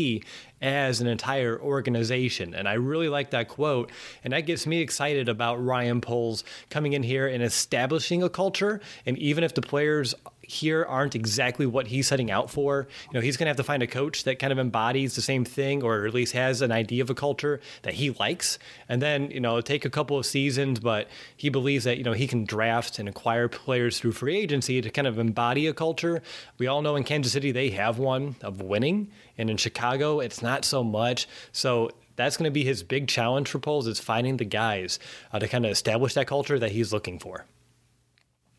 as 0.61 1.01
an 1.01 1.07
entire 1.07 1.59
organization. 1.59 2.53
And 2.53 2.67
I 2.67 2.73
really 2.73 3.09
like 3.09 3.31
that 3.31 3.47
quote. 3.47 3.91
And 4.23 4.33
that 4.33 4.41
gets 4.41 4.67
me 4.67 4.81
excited 4.81 5.29
about 5.29 5.63
Ryan 5.63 6.01
Poles 6.01 6.43
coming 6.69 6.93
in 6.93 7.03
here 7.03 7.27
and 7.27 7.41
establishing 7.41 8.23
a 8.23 8.29
culture. 8.29 8.81
And 9.05 9.17
even 9.17 9.43
if 9.43 9.53
the 9.53 9.61
players 9.61 10.15
here 10.49 10.83
aren't 10.83 11.13
exactly 11.13 11.67
what 11.67 11.87
he's 11.87 12.07
setting 12.07 12.31
out 12.31 12.49
for. 12.49 12.87
You 13.11 13.13
know, 13.13 13.21
he's 13.21 13.37
going 13.37 13.45
to 13.45 13.49
have 13.49 13.57
to 13.57 13.63
find 13.63 13.83
a 13.83 13.87
coach 13.87 14.23
that 14.23 14.39
kind 14.39 14.51
of 14.51 14.57
embodies 14.57 15.15
the 15.15 15.21
same 15.21 15.45
thing 15.45 15.83
or 15.83 16.07
at 16.07 16.13
least 16.13 16.33
has 16.33 16.63
an 16.63 16.71
idea 16.71 17.03
of 17.03 17.09
a 17.11 17.13
culture 17.13 17.61
that 17.83 17.93
he 17.93 18.09
likes. 18.09 18.57
And 18.87 18.99
then, 18.99 19.29
you 19.29 19.39
know, 19.39 19.61
take 19.61 19.85
a 19.85 19.91
couple 19.91 20.17
of 20.17 20.25
seasons, 20.25 20.79
but 20.79 21.07
he 21.37 21.49
believes 21.49 21.83
that, 21.83 21.99
you 21.99 22.03
know, 22.03 22.13
he 22.13 22.25
can 22.25 22.45
draft 22.45 22.97
and 22.97 23.07
acquire 23.07 23.47
players 23.47 23.99
through 23.99 24.13
free 24.13 24.37
agency 24.37 24.81
to 24.81 24.89
kind 24.89 25.07
of 25.07 25.19
embody 25.19 25.67
a 25.67 25.73
culture. 25.73 26.23
We 26.57 26.65
all 26.65 26.81
know 26.81 26.95
in 26.95 27.03
Kansas 27.03 27.31
City 27.31 27.51
they 27.51 27.69
have 27.69 27.99
one 27.99 28.35
of 28.41 28.59
winning, 28.59 29.11
and 29.39 29.49
in 29.49 29.57
Chicago 29.57 30.19
it's 30.19 30.43
not 30.43 30.63
so 30.63 30.83
much. 30.83 31.27
So 31.51 31.89
that's 32.15 32.35
going 32.35 32.49
to 32.49 32.51
be 32.51 32.65
his 32.65 32.83
big 32.83 33.07
challenge 33.07 33.47
for 33.47 33.59
Poles 33.59 33.87
is 33.87 33.99
finding 33.99 34.37
the 34.37 34.45
guys 34.45 34.99
uh, 35.31 35.39
to 35.39 35.47
kind 35.47 35.65
of 35.65 35.71
establish 35.71 36.13
that 36.15 36.27
culture 36.27 36.59
that 36.59 36.73
he's 36.73 36.91
looking 36.91 37.17
for. 37.17 37.45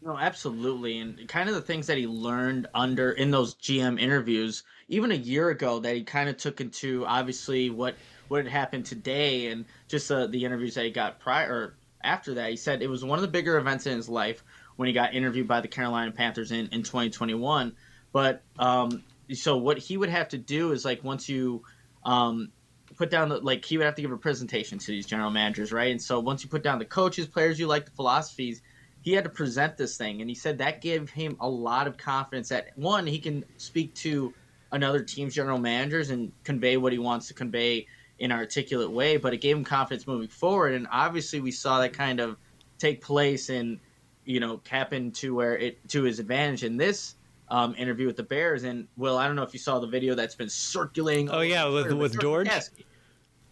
No, 0.03 0.17
absolutely, 0.17 0.99
and 0.99 1.29
kind 1.29 1.51
of 1.51 1.55
the 1.55 1.61
things 1.61 1.87
that 1.89 1.99
he 1.99 2.07
learned 2.07 2.69
under 2.73 3.13
in 3.13 3.31
those 3.31 3.55
GM 3.57 4.01
interviews, 4.01 4.63
even 4.89 5.13
a 5.13 5.17
year 5.17 5.51
ago, 5.51 5.79
that 5.81 5.95
he 5.95 6.05
kind 6.05 6.31
of 6.31 6.39
took 6.39 6.63
into 6.63 7.05
obviously 7.05 7.69
what 7.69 7.97
what 8.29 8.43
had 8.43 8.51
happened 8.51 8.87
today, 8.87 9.49
and 9.49 9.67
just 9.89 10.11
uh, 10.11 10.27
the 10.27 10.43
interviews 10.43 10.75
that 10.77 10.87
he 10.87 10.91
got 10.91 11.21
prior 11.21 11.53
or 11.53 11.75
after 12.03 12.33
that. 12.33 12.49
He 12.49 12.57
said 12.57 12.81
it 12.81 12.89
was 12.89 13.05
one 13.05 13.19
of 13.19 13.23
the 13.23 13.29
bigger 13.29 13.59
events 13.59 13.87
in 13.87 13.95
his 13.95 14.09
life 14.09 14.43
when 14.77 14.87
he 14.87 14.95
got 14.95 15.13
interviewed 15.13 15.47
by 15.47 15.61
the 15.61 15.69
Carolina 15.69 16.13
Panthers 16.13 16.51
in 16.51 16.69
in 16.69 16.83
2021. 16.83 17.77
But 18.11 18.43
um, 18.59 19.05
so 19.35 19.57
what 19.57 19.79
he 19.79 19.97
would 19.97 20.09
have 20.09 20.29
to 20.29 20.39
do 20.39 20.73
is 20.73 20.85
like 20.85 21.05
once 21.05 21.29
you 21.29 21.63
um, 22.05 22.51
put 22.97 23.11
down 23.11 23.29
the 23.29 23.39
like 23.39 23.65
he 23.65 23.77
would 23.77 23.85
have 23.85 23.95
to 23.95 24.03
give 24.03 24.13
a 24.13 24.17
presentation 24.17 24.79
to 24.79 24.87
these 24.89 25.07
general 25.07 25.31
managers, 25.31 25.73
right? 25.73 25.91
And 25.91 26.01
so 26.01 26.21
once 26.21 26.43
you 26.43 26.51
put 26.51 26.63
down 26.63 26.79
the 26.79 26.85
coaches, 26.85 27.27
players 27.27 27.59
you 27.59 27.67
like, 27.67 27.85
the 27.85 27.91
philosophies 27.93 28.63
he 29.03 29.13
had 29.13 29.25
to 29.25 29.31
present 29.31 29.79
this 29.79 29.97
thing, 29.97 30.21
and 30.21 30.29
he 30.29 30.35
said 30.35 30.59
that 30.59 30.83
gave 30.83 31.09
him 31.11 31.37
a 31.41 31.49
lot 31.49 31.87
of 31.87 31.97
confidence 31.97 32.51
that 32.51 32.69
one 32.77 33.07
he 33.07 33.19
can 33.19 33.45
speak 33.57 33.95
to 33.95 34.35
another 34.73 35.03
team's 35.03 35.35
general 35.35 35.59
managers 35.59 36.11
and 36.11 36.33
convey 36.45 36.77
what 36.77 36.93
he 36.93 36.99
wants 36.99 37.29
to 37.29 37.35
convey 37.35 37.87
in 38.19 38.31
an 38.31 38.39
articulate 38.39 38.91
way, 38.91 39.17
but 39.17 39.33
it 39.33 39.39
gave 39.39 39.57
him 39.57 39.65
confidence 39.65 40.07
moving 40.07 40.29
forward. 40.29 40.75
And 40.75 40.87
obviously, 40.93 41.41
we 41.41 41.51
saw 41.51 41.81
that 41.81 41.95
kind 41.95 42.21
of 42.21 42.37
take 42.79 43.03
place 43.03 43.49
and 43.49 43.81
you 44.25 44.41
know 44.41 44.59
cap 44.59 44.93
into 44.93 45.35
where 45.35 45.57
it 45.57 45.89
to 45.89 46.03
his 46.03 46.19
advantage 46.19 46.63
And 46.63 46.79
this 46.79 47.15
um, 47.50 47.75
interview 47.76 48.07
with 48.07 48.16
the 48.16 48.23
Bears. 48.23 48.64
And 48.64 48.87
Will, 48.97 49.19
I 49.19 49.26
don't 49.26 49.37
know 49.37 49.42
if 49.42 49.52
you 49.52 49.59
saw 49.59 49.78
the 49.78 49.87
video 49.87 50.14
that's 50.14 50.35
been 50.35 50.49
circulating. 50.49 51.30
Oh 51.30 51.40
yeah, 51.40 51.66
with 51.66 51.92
with 51.92 52.19
George. 52.21 52.49
George 52.49 52.71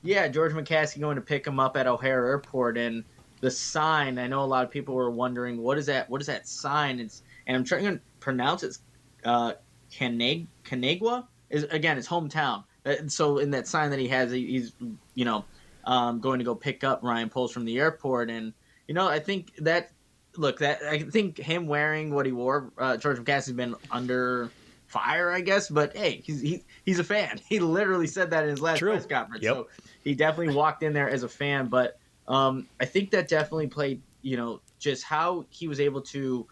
yeah, 0.02 0.28
George 0.28 0.52
McCaskey 0.52 1.00
going 1.00 1.16
to 1.16 1.22
pick 1.22 1.46
him 1.46 1.58
up 1.58 1.76
at 1.76 1.86
O'Hare 1.86 2.26
Airport, 2.26 2.78
and 2.78 3.04
the 3.40 3.50
sign. 3.50 4.18
I 4.18 4.26
know 4.26 4.42
a 4.42 4.46
lot 4.46 4.64
of 4.64 4.70
people 4.70 4.94
were 4.94 5.10
wondering 5.10 5.60
what 5.60 5.78
is 5.78 5.86
that? 5.86 6.08
What 6.08 6.20
is 6.20 6.26
that 6.28 6.46
sign? 6.46 7.00
It's 7.00 7.22
and 7.46 7.56
I'm 7.56 7.64
trying 7.64 7.84
to 7.84 8.00
pronounce 8.20 8.62
it. 8.62 8.78
Uh, 9.24 9.54
Caneg- 9.90 10.46
Canagua 10.64 11.26
is 11.50 11.64
again 11.64 11.96
his 11.96 12.06
hometown. 12.06 12.64
Uh, 12.86 12.94
so 13.08 13.38
in 13.38 13.50
that 13.50 13.66
sign 13.66 13.90
that 13.90 13.98
he 13.98 14.08
has, 14.08 14.30
he's 14.30 14.72
you 15.14 15.24
know 15.24 15.44
um, 15.84 16.20
going 16.20 16.38
to 16.38 16.44
go 16.44 16.54
pick 16.54 16.84
up 16.84 17.02
Ryan 17.02 17.28
Poles 17.28 17.52
from 17.52 17.64
the 17.64 17.78
airport, 17.78 18.30
and 18.30 18.52
you 18.86 18.94
know 18.94 19.08
I 19.08 19.18
think 19.18 19.54
that 19.56 19.90
look 20.38 20.60
that 20.60 20.82
I 20.82 21.00
think 21.02 21.36
him 21.36 21.66
wearing 21.66 22.14
what 22.14 22.24
he 22.24 22.32
wore, 22.32 22.70
uh, 22.78 22.96
George 22.96 23.18
McCaskey's 23.18 23.52
been 23.52 23.74
under 23.90 24.50
fire, 24.86 25.30
I 25.30 25.40
guess. 25.40 25.68
But 25.68 25.96
hey, 25.96 26.22
he's 26.24 26.40
he, 26.40 26.64
he's 26.84 26.98
a 26.98 27.04
fan. 27.04 27.40
He 27.48 27.60
literally 27.60 28.06
said 28.06 28.30
that 28.30 28.44
in 28.44 28.50
his 28.50 28.60
last 28.60 28.78
True. 28.78 28.92
press 28.92 29.06
conference. 29.06 29.44
Yep. 29.44 29.54
So 29.54 29.68
he 30.04 30.14
definitely 30.14 30.54
walked 30.54 30.82
in 30.82 30.92
there 30.92 31.08
as 31.08 31.22
a 31.22 31.28
fan. 31.28 31.66
But 31.66 31.98
um, 32.26 32.66
I 32.80 32.84
think 32.84 33.10
that 33.10 33.28
definitely 33.28 33.66
played, 33.66 34.00
you 34.22 34.36
know, 34.36 34.60
just 34.78 35.04
how 35.04 35.44
he 35.50 35.68
was 35.68 35.80
able 35.80 36.02
to 36.02 36.46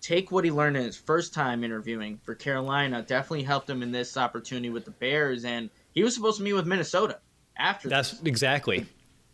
take 0.00 0.30
what 0.30 0.44
he 0.44 0.50
learned 0.50 0.76
in 0.76 0.84
his 0.84 0.96
first 0.96 1.32
time 1.32 1.64
interviewing 1.64 2.20
for 2.22 2.34
Carolina. 2.34 3.02
Definitely 3.02 3.44
helped 3.44 3.70
him 3.70 3.82
in 3.82 3.92
this 3.92 4.16
opportunity 4.16 4.70
with 4.70 4.84
the 4.84 4.90
Bears, 4.90 5.44
and 5.44 5.70
he 5.92 6.02
was 6.02 6.14
supposed 6.14 6.38
to 6.38 6.42
meet 6.42 6.52
with 6.52 6.66
Minnesota 6.66 7.18
after. 7.56 7.88
That's 7.88 8.10
this. 8.12 8.22
exactly. 8.24 8.86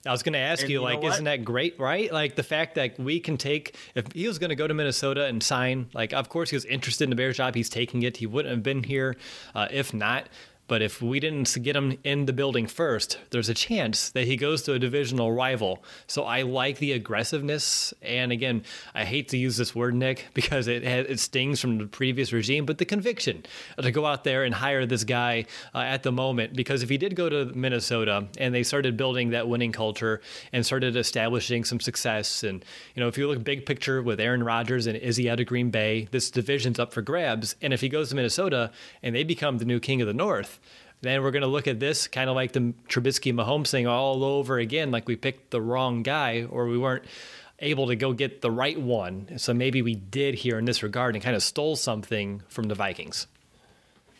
I 0.06 0.12
was 0.12 0.22
going 0.22 0.34
to 0.34 0.38
ask 0.38 0.62
and 0.62 0.70
you, 0.70 0.78
you 0.78 0.82
like, 0.82 1.02
isn't 1.02 1.24
that 1.24 1.44
great, 1.44 1.78
right? 1.78 2.12
Like 2.12 2.36
the 2.36 2.42
fact 2.42 2.76
that 2.76 2.98
we 2.98 3.20
can 3.20 3.36
take, 3.36 3.76
if 3.94 4.12
he 4.12 4.28
was 4.28 4.38
going 4.38 4.50
to 4.50 4.56
go 4.56 4.66
to 4.66 4.74
Minnesota 4.74 5.26
and 5.26 5.42
sign, 5.42 5.90
like, 5.92 6.12
of 6.12 6.28
course 6.28 6.50
he 6.50 6.56
was 6.56 6.64
interested 6.64 7.04
in 7.04 7.10
the 7.10 7.16
Bears 7.16 7.36
job. 7.36 7.54
He's 7.54 7.68
taking 7.68 8.02
it. 8.02 8.18
He 8.18 8.26
wouldn't 8.26 8.52
have 8.52 8.62
been 8.62 8.84
here 8.84 9.16
uh, 9.54 9.68
if 9.70 9.92
not. 9.92 10.28
But 10.68 10.82
if 10.82 11.00
we 11.00 11.18
didn't 11.18 11.56
get 11.62 11.74
him 11.74 11.98
in 12.04 12.26
the 12.26 12.32
building 12.34 12.66
first, 12.66 13.18
there's 13.30 13.48
a 13.48 13.54
chance 13.54 14.10
that 14.10 14.26
he 14.26 14.36
goes 14.36 14.62
to 14.62 14.74
a 14.74 14.78
divisional 14.78 15.32
rival. 15.32 15.82
So 16.06 16.24
I 16.24 16.42
like 16.42 16.78
the 16.78 16.92
aggressiveness. 16.92 17.94
And 18.02 18.30
again, 18.30 18.62
I 18.94 19.04
hate 19.06 19.28
to 19.30 19.38
use 19.38 19.56
this 19.56 19.74
word, 19.74 19.94
Nick, 19.94 20.26
because 20.34 20.68
it 20.68 20.84
it 20.84 21.18
stings 21.20 21.60
from 21.60 21.78
the 21.78 21.86
previous 21.86 22.32
regime, 22.32 22.66
but 22.66 22.78
the 22.78 22.84
conviction 22.84 23.44
to 23.80 23.90
go 23.90 24.04
out 24.04 24.24
there 24.24 24.44
and 24.44 24.54
hire 24.54 24.84
this 24.84 25.04
guy 25.04 25.46
uh, 25.74 25.78
at 25.78 26.02
the 26.02 26.12
moment. 26.12 26.54
Because 26.54 26.82
if 26.82 26.90
he 26.90 26.98
did 26.98 27.16
go 27.16 27.30
to 27.30 27.46
Minnesota 27.46 28.28
and 28.36 28.54
they 28.54 28.62
started 28.62 28.96
building 28.96 29.30
that 29.30 29.48
winning 29.48 29.72
culture 29.72 30.20
and 30.52 30.66
started 30.66 30.96
establishing 30.96 31.64
some 31.64 31.80
success, 31.80 32.42
and 32.42 32.62
you 32.94 33.00
know, 33.00 33.08
if 33.08 33.16
you 33.16 33.26
look 33.26 33.42
big 33.42 33.64
picture 33.64 34.02
with 34.02 34.20
Aaron 34.20 34.42
Rodgers 34.42 34.86
and 34.86 34.98
Izzy 34.98 35.30
out 35.30 35.40
of 35.40 35.46
Green 35.46 35.70
Bay, 35.70 36.08
this 36.10 36.30
division's 36.30 36.78
up 36.78 36.92
for 36.92 37.00
grabs. 37.00 37.56
And 37.62 37.72
if 37.72 37.80
he 37.80 37.88
goes 37.88 38.10
to 38.10 38.16
Minnesota 38.16 38.70
and 39.02 39.14
they 39.14 39.24
become 39.24 39.56
the 39.56 39.64
new 39.64 39.80
king 39.80 40.02
of 40.02 40.06
the 40.06 40.12
North, 40.12 40.57
then 41.00 41.22
we're 41.22 41.30
going 41.30 41.42
to 41.42 41.48
look 41.48 41.68
at 41.68 41.78
this 41.78 42.08
kind 42.08 42.28
of 42.28 42.36
like 42.36 42.52
the 42.52 42.74
Trubisky 42.88 43.32
Mahomes 43.32 43.70
thing 43.70 43.86
all 43.86 44.24
over 44.24 44.58
again, 44.58 44.90
like 44.90 45.06
we 45.06 45.16
picked 45.16 45.50
the 45.50 45.60
wrong 45.60 46.02
guy 46.02 46.46
or 46.50 46.66
we 46.66 46.76
weren't 46.76 47.04
able 47.60 47.88
to 47.88 47.96
go 47.96 48.12
get 48.12 48.40
the 48.40 48.50
right 48.50 48.80
one. 48.80 49.38
So 49.38 49.54
maybe 49.54 49.82
we 49.82 49.94
did 49.94 50.34
here 50.34 50.58
in 50.58 50.64
this 50.64 50.82
regard 50.82 51.14
and 51.14 51.22
kind 51.22 51.36
of 51.36 51.42
stole 51.42 51.76
something 51.76 52.42
from 52.48 52.64
the 52.68 52.74
Vikings. 52.74 53.26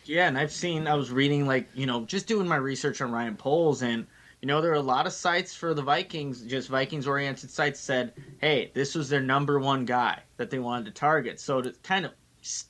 Yeah, 0.05 0.27
and 0.27 0.39
I've 0.39 0.53
seen, 0.53 0.87
I 0.87 0.95
was 0.95 1.11
reading, 1.11 1.47
like, 1.47 1.69
you 1.75 1.87
know, 1.87 2.05
just 2.07 2.27
doing 2.27 2.49
my 2.49 2.57
research 2.57 3.03
on 3.03 3.13
Ryan 3.13 3.37
Poles, 3.37 3.83
and, 3.83 4.07
you 4.41 4.47
know, 4.49 4.63
there 4.63 4.71
are 4.71 4.75
a 4.75 4.81
lot 4.81 5.07
of 5.07 5.13
sites 5.13 5.55
for 5.55 5.75
the 5.75 5.83
Vikings, 5.83 6.41
just 6.43 6.69
Vikings 6.69 7.07
oriented 7.07 7.51
sites 7.51 7.79
said, 7.79 8.15
hey, 8.41 8.71
this 8.73 8.95
was 8.95 9.11
their 9.11 9.21
number 9.21 9.59
one 9.59 9.85
guy 9.85 10.21
that 10.39 10.49
they 10.51 10.61
wanted 10.61 10.87
to 10.87 10.93
target. 10.93 11.39
So 11.39 11.61
to 11.61 11.75
kind 11.83 12.07
of 12.07 12.13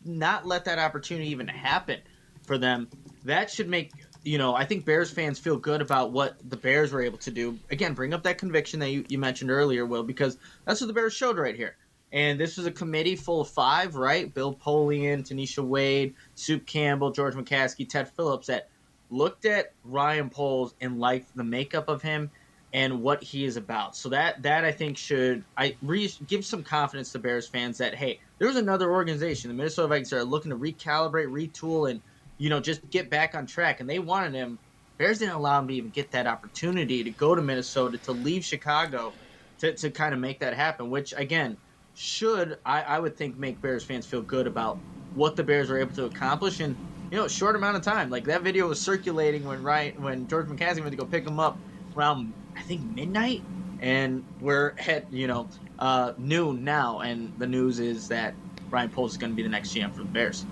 not 0.05 0.47
let 0.47 0.65
that 0.65 0.79
opportunity 0.79 1.29
even 1.29 1.47
happen 1.47 2.01
for 2.43 2.59
them. 2.59 2.89
That 3.25 3.51
should 3.51 3.69
make 3.69 3.93
you 4.25 4.39
know, 4.39 4.55
I 4.55 4.65
think 4.65 4.85
Bears 4.85 5.11
fans 5.11 5.39
feel 5.39 5.57
good 5.57 5.81
about 5.81 6.11
what 6.11 6.37
the 6.51 6.57
Bears 6.57 6.93
were 6.93 7.03
able 7.03 7.19
to 7.19 7.31
do. 7.31 7.59
Again, 7.71 7.95
bring 7.95 8.13
up 8.13 8.25
that 8.25 8.39
conviction 8.39 8.81
that 8.81 8.91
you, 8.91 9.05
you 9.09 9.19
mentioned 9.19 9.51
earlier, 9.51 9.87
Will, 9.87 10.03
because 10.03 10.37
that's 10.65 10.81
what 10.81 10.87
the 10.87 10.93
Bears 10.93 11.15
showed 11.15 11.39
right 11.39 11.57
here. 11.57 11.77
And 12.13 12.41
this 12.41 12.57
was 12.57 12.67
a 12.67 12.71
committee 12.71 13.17
full 13.17 13.43
of 13.43 13.49
five, 13.49 13.95
right? 13.95 14.33
Bill 14.33 14.55
Polian, 14.55 15.27
Tanisha 15.27 15.65
Wade, 15.65 16.15
Soup 16.35 16.65
Campbell, 16.67 17.11
George 17.11 17.35
McCaskey, 17.35 17.89
Ted 17.89 18.09
Phillips 18.09 18.47
that 18.49 18.69
looked 19.11 19.45
at 19.45 19.73
Ryan 19.85 20.31
Poles 20.31 20.75
and 20.81 20.99
liked 20.99 21.35
the 21.37 21.45
makeup 21.45 21.89
of 21.89 22.03
him 22.03 22.31
and 22.73 23.03
what 23.03 23.23
he 23.23 23.45
is 23.45 23.57
about. 23.57 23.97
So 23.97 24.11
that 24.11 24.43
that 24.43 24.65
I 24.65 24.73
think 24.73 24.99
should 24.99 25.43
I 25.57 25.77
re- 25.83 26.13
give 26.27 26.45
some 26.45 26.63
confidence 26.63 27.13
to 27.13 27.19
Bears 27.19 27.47
fans 27.47 27.79
that 27.79 27.95
hey, 27.95 28.21
there's 28.39 28.57
another 28.57 28.91
organization, 28.91 29.49
the 29.49 29.55
Minnesota 29.55 29.89
Vikings, 29.89 30.13
are 30.13 30.25
looking 30.25 30.51
to 30.51 30.57
recalibrate, 30.57 31.29
retool, 31.29 31.91
and 31.91 32.01
you 32.39 32.49
know, 32.49 32.61
just 32.61 32.89
get 32.91 33.11
back 33.11 33.35
on 33.35 33.47
track. 33.47 33.81
And 33.81 33.91
they 33.91 33.99
wanted 33.99 34.35
him. 34.35 34.59
Bears 34.97 35.19
didn't 35.19 35.35
allow 35.35 35.61
him 35.61 35.69
to 35.69 35.75
even 35.75 35.91
get 35.91 36.11
that 36.13 36.27
opportunity 36.27 37.05
to 37.05 37.11
go 37.11 37.35
to 37.35 37.43
Minnesota, 37.43 37.99
to 37.99 38.13
leave 38.13 38.45
Chicago, 38.45 39.13
to, 39.59 39.73
to 39.75 39.91
kind 39.91 40.15
of 40.15 40.21
make 40.21 40.41
that 40.41 40.55
happen, 40.55 40.91
which, 40.91 41.15
again, 41.17 41.57
should, 41.95 42.59
I, 42.65 42.83
I 42.83 42.99
would 42.99 43.17
think, 43.17 43.37
make 43.37 43.61
Bears 43.61 43.85
fans 43.85 44.07
feel 44.07 44.23
good 44.23 44.47
about 44.47 44.79
what 45.15 45.37
the 45.37 45.43
Bears 45.43 45.69
were 45.69 45.79
able 45.79 45.95
to 45.97 46.05
accomplish 46.05 46.61
in, 46.61 46.77
you 47.11 47.17
know, 47.17 47.29
short 47.29 47.57
amount 47.57 47.77
of 47.77 47.83
time. 47.83 48.11
Like, 48.11 48.25
that 48.25 48.43
video 48.43 48.69
was 48.69 48.81
circulating 48.81 49.45
when, 49.45 49.63
right, 49.63 49.99
when 50.01 50.27
George 50.29 50.47
McCaskey 50.47 50.81
went 50.81 50.91
to 50.91 50.97
go 50.97 51.05
pick 51.05 51.27
him 51.27 51.41
up 51.41 51.59
around, 51.97 52.33
I 52.57 52.63
think, 52.63 52.83
midnight. 52.95 53.43
And 53.81 54.25
we're 54.41 54.75
at, 54.87 55.13
you 55.13 55.29
know, 55.29 55.49
uh, 55.79 56.13
noon 56.19 56.65
now. 56.65 57.01
And 57.01 57.33
the 57.39 57.47
news 57.47 57.79
is 57.79 58.09
that 58.09 58.35
Ryan 58.71 58.91
Poles 58.91 59.13
is 59.13 59.17
going 59.17 59.33
to 59.33 59.37
be 59.37 59.43
the 59.43 59.49
next 59.49 59.75
GM 59.75 59.93
for 59.93 59.99
the 59.99 60.09
Bears. 60.09 60.45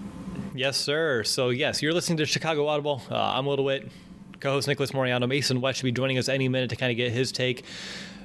Yes, 0.56 0.78
sir. 0.78 1.22
So, 1.22 1.50
yes, 1.50 1.82
you're 1.82 1.92
listening 1.92 2.16
to 2.16 2.25
Chicago 2.25 2.66
Audible. 2.66 3.02
Uh, 3.10 3.14
I'm 3.14 3.44
Will 3.44 3.56
DeWitt, 3.56 3.90
co 4.40 4.52
host 4.52 4.66
Nicholas 4.66 4.92
Moriano. 4.92 5.28
Mason 5.28 5.60
West 5.60 5.78
should 5.78 5.84
be 5.84 5.92
joining 5.92 6.16
us 6.16 6.30
any 6.30 6.48
minute 6.48 6.70
to 6.70 6.76
kind 6.76 6.90
of 6.90 6.96
get 6.96 7.12
his 7.12 7.30
take. 7.30 7.62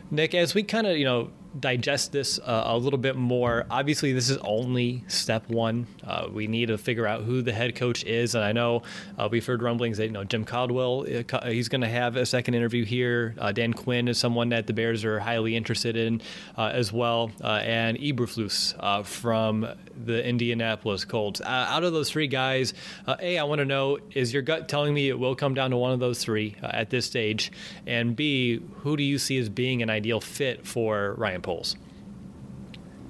Nick, 0.10 0.34
as 0.34 0.56
we 0.56 0.64
kind 0.64 0.88
of, 0.88 0.96
you 0.96 1.04
know, 1.04 1.30
digest 1.60 2.12
this 2.12 2.40
uh, 2.40 2.64
a 2.66 2.78
little 2.78 3.00
bit 3.00 3.16
more. 3.16 3.66
Obviously, 3.70 4.14
this 4.14 4.30
is 4.30 4.38
only 4.38 5.04
step 5.08 5.50
one. 5.50 5.88
Uh, 6.04 6.28
we 6.32 6.48
need 6.48 6.68
to 6.68 6.78
figure 6.78 7.06
out 7.06 7.24
who 7.24 7.42
the 7.42 7.52
head 7.52 7.76
coach 7.76 8.04
is, 8.06 8.36
and 8.36 8.44
I 8.44 8.52
know 8.52 8.84
uh, 9.18 9.28
we've 9.30 9.46
heard 9.46 9.62
rumblings 9.62 9.98
that 9.98 10.06
you 10.06 10.12
know 10.12 10.24
Jim 10.24 10.46
Caldwell 10.46 11.06
uh, 11.08 11.46
he's 11.48 11.68
going 11.68 11.82
to 11.82 11.90
have 11.90 12.16
a 12.16 12.26
second 12.26 12.54
interview 12.54 12.86
here. 12.86 13.36
Uh, 13.38 13.52
Dan 13.52 13.74
Quinn 13.74 14.08
is 14.08 14.18
someone 14.18 14.50
that 14.50 14.68
the 14.68 14.74
Bears 14.74 15.04
are 15.04 15.20
highly 15.20 15.56
interested 15.56 15.96
in 15.98 16.22
uh, 16.58 16.68
as 16.68 16.94
well, 16.94 17.32
and 17.42 17.98
Eberflus 17.98 19.06
from 19.06 19.68
the 20.06 20.26
Indianapolis 20.26 21.06
Colts. 21.06 21.42
out 21.42 21.84
of 21.84 21.94
those 21.94 22.10
three 22.10 22.28
guys, 22.28 22.74
a 23.08 23.38
I 23.38 23.44
want 23.44 23.60
to 23.60 23.66
know 23.66 23.98
is 24.14 24.34
your 24.34 24.42
gut 24.42 24.70
telling 24.70 24.94
me 24.94 25.10
it 25.10 25.20
will 25.20 25.36
come 25.36 25.54
down 25.54 25.72
to 25.72 25.78
one 25.78 25.92
of 25.92 26.00
those 26.00 26.24
three 26.24 26.56
at 26.62 26.90
this 26.90 27.06
stage, 27.06 27.52
and 27.86 28.16
b 28.16 28.62
who 28.80 28.96
do 28.96 29.04
you 29.04 29.18
see 29.18 29.38
as 29.38 29.50
being 29.50 29.82
an 29.82 29.90
ideal 29.90 30.22
fit 30.22 30.66
for 30.66 31.14
Ryan? 31.18 31.41
Poles. 31.42 31.76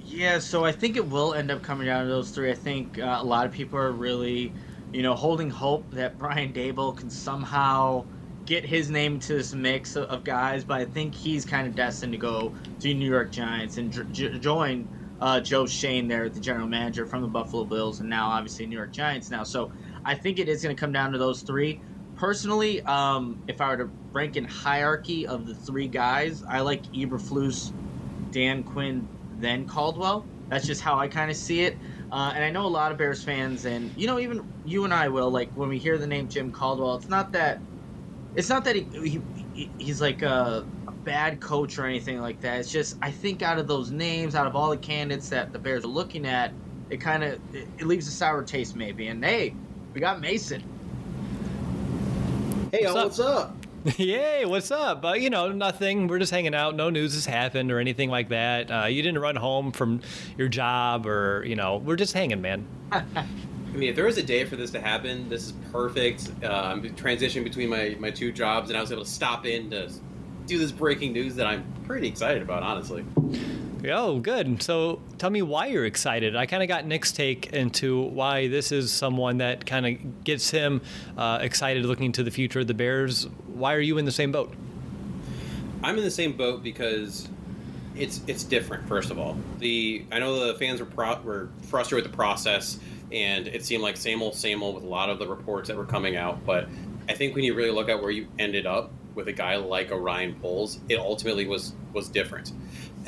Yeah, 0.04 0.40
so 0.40 0.64
I 0.64 0.72
think 0.72 0.96
it 0.96 1.06
will 1.06 1.32
end 1.34 1.50
up 1.50 1.62
coming 1.62 1.86
down 1.86 2.04
to 2.04 2.10
those 2.10 2.30
three. 2.30 2.50
I 2.50 2.54
think 2.54 2.98
uh, 2.98 3.18
a 3.20 3.24
lot 3.24 3.46
of 3.46 3.52
people 3.52 3.78
are 3.78 3.92
really, 3.92 4.52
you 4.92 5.02
know, 5.02 5.14
holding 5.14 5.48
hope 5.48 5.90
that 5.92 6.18
Brian 6.18 6.52
Daboll 6.52 6.96
can 6.96 7.08
somehow 7.08 8.04
get 8.44 8.64
his 8.64 8.90
name 8.90 9.18
to 9.20 9.34
this 9.34 9.54
mix 9.54 9.96
of, 9.96 10.24
guys, 10.24 10.64
but 10.64 10.80
I 10.80 10.84
think 10.84 11.14
he's 11.14 11.44
kind 11.44 11.66
of 11.66 11.74
destined 11.74 12.12
to 12.12 12.18
go 12.18 12.52
to 12.80 12.94
New 12.94 13.08
York 13.08 13.30
Giants 13.30 13.78
and 13.78 13.92
join 14.42 14.88
uh, 15.20 15.40
Joe 15.40 15.66
Schoen 15.66 16.08
there, 16.08 16.28
the 16.28 16.40
general 16.40 16.66
manager 16.66 17.06
from 17.06 17.22
the 17.22 17.28
Buffalo 17.28 17.64
Bills, 17.64 18.00
and 18.00 18.10
now 18.10 18.28
obviously 18.28 18.66
New 18.66 18.76
York 18.76 18.92
Giants 18.92 19.30
now. 19.30 19.44
So 19.44 19.72
I 20.04 20.14
think 20.16 20.38
it 20.40 20.48
is 20.48 20.62
going 20.62 20.74
to 20.74 20.80
come 20.80 20.92
down 20.92 21.12
to 21.12 21.18
those 21.18 21.42
three. 21.42 21.80
Personally, 22.16 22.82
um, 22.82 23.42
if 23.46 23.60
I 23.60 23.68
were 23.68 23.76
to 23.84 23.90
rank 24.12 24.36
in 24.36 24.44
hierarchy 24.44 25.26
of 25.26 25.46
the 25.46 25.54
three 25.54 25.88
guys, 25.88 26.42
I 26.42 26.60
like 26.60 26.82
Eberflus 26.92 27.72
Dan 28.32 28.62
Quinn, 28.64 29.06
then 29.38 29.66
Caldwell. 29.66 30.24
That's 30.48 30.66
just 30.66 30.80
how 30.80 30.98
I 30.98 31.08
kind 31.08 31.30
of 31.30 31.36
see 31.36 31.62
it. 31.62 31.78
Uh, 32.10 32.32
and 32.34 32.44
I 32.44 32.50
know 32.50 32.66
a 32.66 32.68
lot 32.68 32.92
of 32.92 32.98
Bears 32.98 33.24
fans, 33.24 33.64
and 33.64 33.90
you 33.96 34.06
know, 34.06 34.18
even 34.18 34.46
you 34.66 34.84
and 34.84 34.92
I 34.92 35.08
will 35.08 35.30
like 35.30 35.50
when 35.52 35.68
we 35.68 35.78
hear 35.78 35.96
the 35.96 36.06
name 36.06 36.28
Jim 36.28 36.52
Caldwell. 36.52 36.96
It's 36.96 37.08
not 37.08 37.32
that, 37.32 37.58
it's 38.34 38.50
not 38.50 38.64
that 38.66 38.76
he, 38.76 39.22
he 39.54 39.70
he's 39.78 40.00
like 40.00 40.20
a, 40.20 40.66
a 40.86 40.92
bad 40.92 41.40
coach 41.40 41.78
or 41.78 41.86
anything 41.86 42.20
like 42.20 42.40
that. 42.42 42.60
It's 42.60 42.70
just 42.70 42.96
I 43.00 43.10
think 43.10 43.42
out 43.42 43.58
of 43.58 43.66
those 43.66 43.90
names, 43.90 44.34
out 44.34 44.46
of 44.46 44.54
all 44.54 44.68
the 44.70 44.76
candidates 44.76 45.30
that 45.30 45.52
the 45.54 45.58
Bears 45.58 45.84
are 45.84 45.88
looking 45.88 46.26
at, 46.26 46.52
it 46.90 46.98
kind 46.98 47.24
of 47.24 47.40
it, 47.54 47.66
it 47.78 47.86
leaves 47.86 48.06
a 48.08 48.10
sour 48.10 48.42
taste 48.42 48.76
maybe. 48.76 49.08
And 49.08 49.24
hey, 49.24 49.54
we 49.94 50.00
got 50.00 50.20
Mason. 50.20 50.62
Hey, 52.72 52.84
what's, 52.84 52.94
what's 52.94 53.20
up? 53.20 53.56
Yay, 53.96 54.44
what's 54.44 54.70
up? 54.70 55.04
Uh, 55.04 55.14
you 55.14 55.28
know, 55.28 55.50
nothing. 55.50 56.06
We're 56.06 56.20
just 56.20 56.30
hanging 56.30 56.54
out. 56.54 56.76
No 56.76 56.88
news 56.88 57.14
has 57.14 57.26
happened 57.26 57.72
or 57.72 57.80
anything 57.80 58.10
like 58.10 58.28
that. 58.28 58.70
Uh, 58.70 58.86
you 58.86 59.02
didn't 59.02 59.20
run 59.20 59.34
home 59.34 59.72
from 59.72 60.02
your 60.38 60.46
job 60.46 61.04
or, 61.04 61.42
you 61.44 61.56
know, 61.56 61.78
we're 61.78 61.96
just 61.96 62.12
hanging, 62.12 62.40
man. 62.40 62.64
I 62.92 63.04
mean, 63.72 63.88
if 63.88 63.96
there 63.96 64.04
was 64.04 64.18
a 64.18 64.22
day 64.22 64.44
for 64.44 64.54
this 64.54 64.70
to 64.72 64.80
happen, 64.80 65.28
this 65.28 65.46
is 65.46 65.52
perfect. 65.72 66.30
Uh, 66.44 66.46
I'm 66.46 66.82
transitioning 66.94 67.42
between 67.42 67.70
my, 67.70 67.96
my 67.98 68.10
two 68.10 68.30
jobs, 68.30 68.70
and 68.70 68.76
I 68.76 68.80
was 68.80 68.92
able 68.92 69.02
to 69.02 69.10
stop 69.10 69.46
in 69.46 69.70
to 69.70 69.90
do 70.46 70.58
this 70.58 70.70
breaking 70.70 71.12
news 71.12 71.34
that 71.34 71.48
I'm 71.48 71.64
pretty 71.84 72.06
excited 72.06 72.42
about, 72.42 72.62
honestly. 72.62 73.04
Oh, 73.88 74.20
good. 74.20 74.62
So 74.62 75.00
tell 75.18 75.30
me 75.30 75.42
why 75.42 75.66
you're 75.66 75.84
excited. 75.84 76.36
I 76.36 76.46
kind 76.46 76.62
of 76.62 76.68
got 76.68 76.86
Nick's 76.86 77.10
take 77.10 77.52
into 77.52 78.00
why 78.00 78.48
this 78.48 78.70
is 78.70 78.92
someone 78.92 79.38
that 79.38 79.66
kind 79.66 79.86
of 79.86 80.24
gets 80.24 80.50
him 80.50 80.82
uh, 81.16 81.38
excited 81.40 81.84
looking 81.84 82.12
to 82.12 82.22
the 82.22 82.30
future 82.30 82.60
of 82.60 82.68
the 82.68 82.74
Bears. 82.74 83.26
Why 83.46 83.74
are 83.74 83.80
you 83.80 83.98
in 83.98 84.04
the 84.04 84.12
same 84.12 84.30
boat? 84.30 84.54
I'm 85.82 85.98
in 85.98 86.04
the 86.04 86.10
same 86.10 86.32
boat 86.32 86.62
because 86.62 87.28
it's 87.96 88.20
it's 88.26 88.44
different. 88.44 88.86
First 88.86 89.10
of 89.10 89.18
all, 89.18 89.36
the 89.58 90.04
I 90.12 90.20
know 90.20 90.46
the 90.46 90.54
fans 90.58 90.80
were 90.80 90.86
pro- 90.86 91.20
were 91.22 91.48
frustrated 91.62 92.04
with 92.04 92.12
the 92.12 92.16
process, 92.16 92.78
and 93.10 93.48
it 93.48 93.64
seemed 93.64 93.82
like 93.82 93.96
same 93.96 94.22
old 94.22 94.36
same 94.36 94.62
old 94.62 94.76
with 94.76 94.84
a 94.84 94.88
lot 94.88 95.10
of 95.10 95.18
the 95.18 95.26
reports 95.26 95.68
that 95.68 95.76
were 95.76 95.84
coming 95.84 96.16
out. 96.16 96.44
But 96.46 96.68
I 97.08 97.14
think 97.14 97.34
when 97.34 97.42
you 97.44 97.54
really 97.54 97.72
look 97.72 97.88
at 97.88 98.00
where 98.00 98.12
you 98.12 98.28
ended 98.38 98.64
up 98.64 98.92
with 99.14 99.28
a 99.28 99.32
guy 99.32 99.56
like 99.56 99.90
Ryan 99.90 100.34
Poles, 100.34 100.80
it 100.88 100.98
ultimately 100.98 101.46
was 101.46 101.72
was 101.92 102.08
different. 102.08 102.52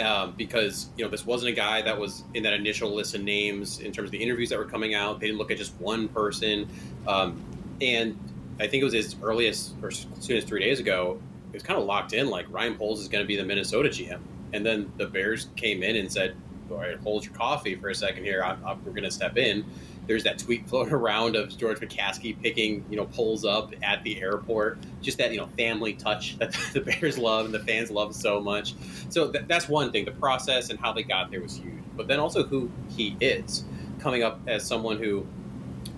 Um, 0.01 0.35
because 0.37 0.89
you 0.97 1.05
know 1.05 1.11
this 1.11 1.25
wasn't 1.25 1.51
a 1.53 1.55
guy 1.55 1.81
that 1.83 1.99
was 1.99 2.25
in 2.35 2.43
that 2.43 2.53
initial 2.53 2.93
list 2.93 3.15
of 3.15 3.23
names 3.23 3.79
in 3.79 3.93
terms 3.93 4.09
of 4.09 4.11
the 4.11 4.23
interviews 4.23 4.51
that 4.51 4.59
were 4.59 4.65
coming 4.65 4.95
out. 4.95 5.21
They 5.21 5.27
didn't 5.27 5.39
look 5.39 5.53
at 5.53 5.59
just 5.59 5.75
one 5.81 6.09
person, 6.09 6.69
um, 7.07 7.41
and 7.81 8.19
I 8.59 8.67
think 8.67 8.81
it 8.81 8.85
was 8.85 8.95
as 8.95 9.15
early 9.23 9.47
as 9.47 9.73
or 9.83 9.89
as 9.89 10.07
soon 10.21 10.37
as 10.37 10.45
three 10.45 10.61
days 10.61 10.81
ago. 10.81 11.21
It 11.53 11.59
was 11.59 11.63
kind 11.63 11.79
of 11.79 11.87
locked 11.87 12.13
in, 12.13 12.29
like 12.29 12.47
Ryan 12.51 12.75
Poles 12.75 13.01
is 13.01 13.07
going 13.07 13.23
to 13.23 13.29
be 13.29 13.37
the 13.37 13.45
Minnesota 13.45 13.89
GM, 13.89 14.19
and 14.53 14.67
then 14.67 14.91
the 14.97 15.07
Bears 15.07 15.47
came 15.55 15.85
in 15.85 15.95
and 15.95 16.11
said, 16.11 16.35
"All 16.71 16.79
right, 16.79 16.99
hold 16.99 17.25
your 17.25 17.35
coffee 17.35 17.77
for 17.77 17.89
a 17.91 17.95
second 17.95 18.25
here. 18.25 18.43
I'm, 18.43 18.59
I'm, 18.67 18.85
we're 18.85 18.91
going 18.93 19.05
to 19.05 19.13
step 19.13 19.37
in." 19.37 19.65
There's 20.07 20.25
that 20.25 20.39
tweet 20.39 20.67
floating 20.69 20.93
around 20.93 21.37
of 21.37 21.57
George 21.57 21.81
McCaskey 21.81 22.41
picking, 22.41 22.85
you 22.91 22.97
know, 22.97 23.07
Poles 23.07 23.45
up 23.45 23.73
at 23.83 24.03
the 24.03 24.21
airport. 24.21 24.79
Just 25.03 25.19
that, 25.19 25.33
you 25.33 25.39
know, 25.39 25.47
family 25.57 25.95
touch 25.95 26.39
that 26.39 26.53
the 26.73 26.81
Bears 26.81 27.19
love 27.19 27.47
and 27.47 27.55
the 27.55 27.61
fans 27.61 27.91
love 27.91 28.15
so 28.15 28.41
much. 28.41 28.75
So 29.09 29.31
th- 29.31 29.45
that's 29.47 29.69
one 29.69 29.93
thing. 29.93 30.05
The 30.05 30.13
process 30.13 30.71
and 30.71 30.79
how 30.79 30.93
they 30.93 31.03
got 31.03 31.31
there 31.31 31.41
was 31.41 31.57
huge. 31.57 31.83
But 31.97 32.09
then 32.09 32.19
also 32.19 32.45
who 32.45 32.71
he 32.97 33.17
is, 33.21 33.65
coming 33.99 34.23
up 34.23 34.41
as 34.47 34.67
someone 34.67 34.99
who, 34.99 35.27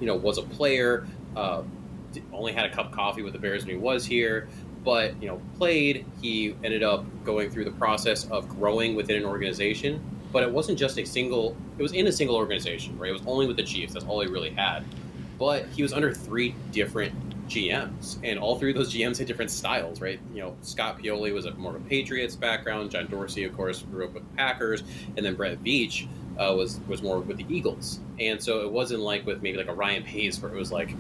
you 0.01 0.07
know, 0.07 0.17
was 0.17 0.39
a 0.39 0.43
player, 0.43 1.07
uh, 1.35 1.63
only 2.33 2.53
had 2.53 2.67
a 2.67 2.71
cup 2.71 2.87
of 2.87 2.93
coffee 2.93 3.23
with 3.23 3.33
the 3.33 3.39
Bears 3.39 3.65
when 3.65 3.75
he 3.75 3.81
was 3.81 4.05
here, 4.07 4.49
but 4.85 5.21
you 5.21 5.29
know, 5.29 5.41
played. 5.59 6.07
He 6.23 6.55
ended 6.65 6.83
up 6.83 7.05
going 7.25 7.51
through 7.51 7.65
the 7.65 7.73
process 7.73 8.29
of 8.31 8.49
growing 8.49 8.95
within 8.95 9.17
an 9.17 9.25
organization 9.25 10.03
but 10.33 10.42
it 10.42 10.50
wasn't 10.50 10.78
just 10.78 10.99
a 10.99 11.04
single. 11.04 11.56
It 11.78 11.83
was 11.83 11.92
in 11.92 12.06
a 12.06 12.12
single 12.12 12.37
organization, 12.37 12.99
right? 12.99 13.11
It 13.11 13.12
was 13.12 13.26
only 13.26 13.47
with 13.47 13.56
the 13.56 13.62
Chiefs. 13.62 13.92
That's 13.92 14.04
all 14.04 14.21
he 14.21 14.28
really 14.28 14.50
had. 14.50 14.85
But 15.38 15.66
he 15.66 15.83
was 15.83 15.92
under 15.92 16.12
three 16.12 16.54
different 16.73 17.14
GMs, 17.49 18.18
and 18.25 18.38
all 18.38 18.59
three 18.59 18.71
of 18.71 18.76
those 18.76 18.92
GMs 18.92 19.18
had 19.18 19.26
different 19.26 19.50
styles, 19.50 20.00
right? 20.00 20.18
You 20.35 20.40
know, 20.40 20.56
Scott 20.62 20.99
Pioli 20.99 21.33
was 21.33 21.47
a 21.47 21.54
more 21.54 21.76
of 21.76 21.85
a 21.85 21.88
Patriots 21.88 22.35
background. 22.37 22.90
John 22.90 23.06
Dorsey, 23.06 23.45
of 23.45 23.56
course, 23.56 23.83
grew 23.83 24.06
up 24.06 24.14
with 24.14 24.28
the 24.28 24.37
Packers, 24.37 24.83
and 25.16 25.25
then 25.25 25.35
Brett 25.35 25.62
Veach 25.62 26.09
uh, 26.38 26.54
was 26.56 26.80
was 26.88 27.02
more 27.02 27.21
with 27.21 27.37
the 27.37 27.47
Eagles. 27.49 28.00
And 28.18 28.42
so 28.42 28.62
it 28.62 28.73
wasn't 28.73 29.00
like 29.00 29.26
with 29.26 29.42
maybe 29.42 29.59
like 29.59 29.68
a 29.68 29.75
Ryan 29.75 30.02
Pace, 30.02 30.40
where 30.40 30.52
it 30.52 30.56
was 30.56 30.73
like 30.73 30.95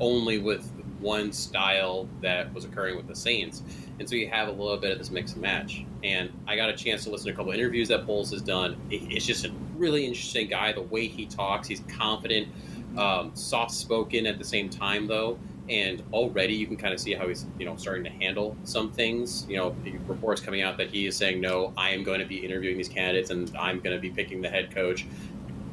only 0.00 0.38
with 0.38 0.70
one 1.00 1.32
style 1.32 2.08
that 2.22 2.52
was 2.52 2.64
occurring 2.64 2.96
with 2.96 3.06
the 3.06 3.16
Saints. 3.16 3.62
And 3.98 4.08
so 4.08 4.14
you 4.14 4.28
have 4.28 4.48
a 4.48 4.52
little 4.52 4.76
bit 4.76 4.92
of 4.92 4.98
this 4.98 5.10
mix 5.10 5.32
and 5.32 5.42
match. 5.42 5.84
And 6.02 6.30
I 6.46 6.56
got 6.56 6.70
a 6.70 6.76
chance 6.76 7.04
to 7.04 7.10
listen 7.10 7.26
to 7.26 7.32
a 7.32 7.36
couple 7.36 7.52
interviews 7.52 7.88
that 7.88 8.06
Poles 8.06 8.30
has 8.30 8.42
done. 8.42 8.76
It's 8.90 9.26
just 9.26 9.44
a 9.44 9.52
really 9.76 10.06
interesting 10.06 10.48
guy. 10.48 10.72
The 10.72 10.82
way 10.82 11.06
he 11.06 11.26
talks, 11.26 11.68
he's 11.68 11.80
confident, 11.80 12.48
um, 12.96 13.32
soft 13.34 13.72
spoken 13.72 14.26
at 14.26 14.38
the 14.38 14.44
same 14.44 14.68
time, 14.68 15.06
though. 15.06 15.38
And 15.68 16.02
already 16.12 16.54
you 16.54 16.66
can 16.66 16.76
kind 16.76 16.92
of 16.92 16.98
see 16.98 17.14
how 17.14 17.28
he's, 17.28 17.46
you 17.58 17.64
know, 17.64 17.76
starting 17.76 18.02
to 18.04 18.10
handle 18.10 18.56
some 18.64 18.90
things. 18.90 19.46
You 19.48 19.56
know, 19.58 19.76
reports 20.08 20.40
coming 20.40 20.62
out 20.62 20.76
that 20.78 20.88
he 20.88 21.06
is 21.06 21.16
saying, 21.16 21.40
no, 21.40 21.72
I 21.76 21.90
am 21.90 22.02
going 22.02 22.18
to 22.18 22.26
be 22.26 22.44
interviewing 22.44 22.76
these 22.76 22.88
candidates 22.88 23.30
and 23.30 23.54
I'm 23.56 23.78
going 23.78 23.94
to 23.94 24.00
be 24.00 24.10
picking 24.10 24.40
the 24.40 24.48
head 24.48 24.74
coach 24.74 25.06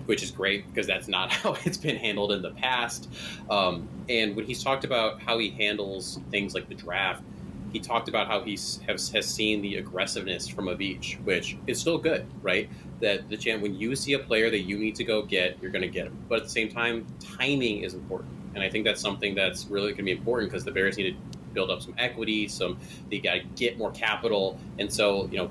which 0.07 0.23
is 0.23 0.31
great 0.31 0.67
because 0.67 0.87
that's 0.87 1.07
not 1.07 1.31
how 1.31 1.55
it's 1.65 1.77
been 1.77 1.97
handled 1.97 2.31
in 2.31 2.41
the 2.41 2.51
past. 2.51 3.09
Um, 3.49 3.87
and 4.09 4.35
when 4.35 4.45
he's 4.45 4.63
talked 4.63 4.83
about 4.83 5.21
how 5.21 5.37
he 5.37 5.51
handles 5.51 6.19
things 6.31 6.55
like 6.55 6.67
the 6.67 6.75
draft, 6.75 7.21
he 7.71 7.79
talked 7.79 8.07
about 8.07 8.27
how 8.27 8.41
he 8.41 8.51
has, 8.87 9.09
has 9.13 9.27
seen 9.27 9.61
the 9.61 9.75
aggressiveness 9.75 10.47
from 10.47 10.69
a 10.69 10.75
Veach, 10.75 11.21
which 11.25 11.57
is 11.67 11.79
still 11.79 11.97
good, 11.97 12.25
right? 12.41 12.69
That 13.01 13.29
the 13.29 13.37
chance 13.37 13.61
when 13.61 13.75
you 13.75 13.95
see 13.95 14.13
a 14.13 14.19
player 14.19 14.49
that 14.49 14.62
you 14.62 14.77
need 14.77 14.95
to 14.95 15.03
go 15.03 15.21
get, 15.21 15.58
you're 15.62 15.71
going 15.71 15.82
to 15.82 15.89
get 15.89 16.08
him. 16.08 16.17
But 16.29 16.39
at 16.39 16.43
the 16.45 16.49
same 16.49 16.69
time, 16.69 17.05
timing 17.19 17.84
is 17.84 17.93
important, 17.93 18.32
and 18.55 18.63
I 18.63 18.69
think 18.69 18.86
that's 18.86 19.01
something 19.01 19.36
that's 19.36 19.65
really 19.65 19.88
going 19.88 19.97
to 19.97 20.03
be 20.03 20.12
important 20.12 20.49
because 20.49 20.63
the 20.63 20.71
Bears 20.71 20.97
need 20.97 21.12
to 21.12 21.38
build 21.53 21.69
up 21.69 21.82
some 21.82 21.93
equity, 21.97 22.47
some 22.47 22.79
they 23.12 23.19
got 23.19 23.34
to 23.34 23.39
get 23.55 23.77
more 23.77 23.91
capital, 23.91 24.58
and 24.79 24.91
so 24.91 25.27
you 25.32 25.38
know, 25.38 25.49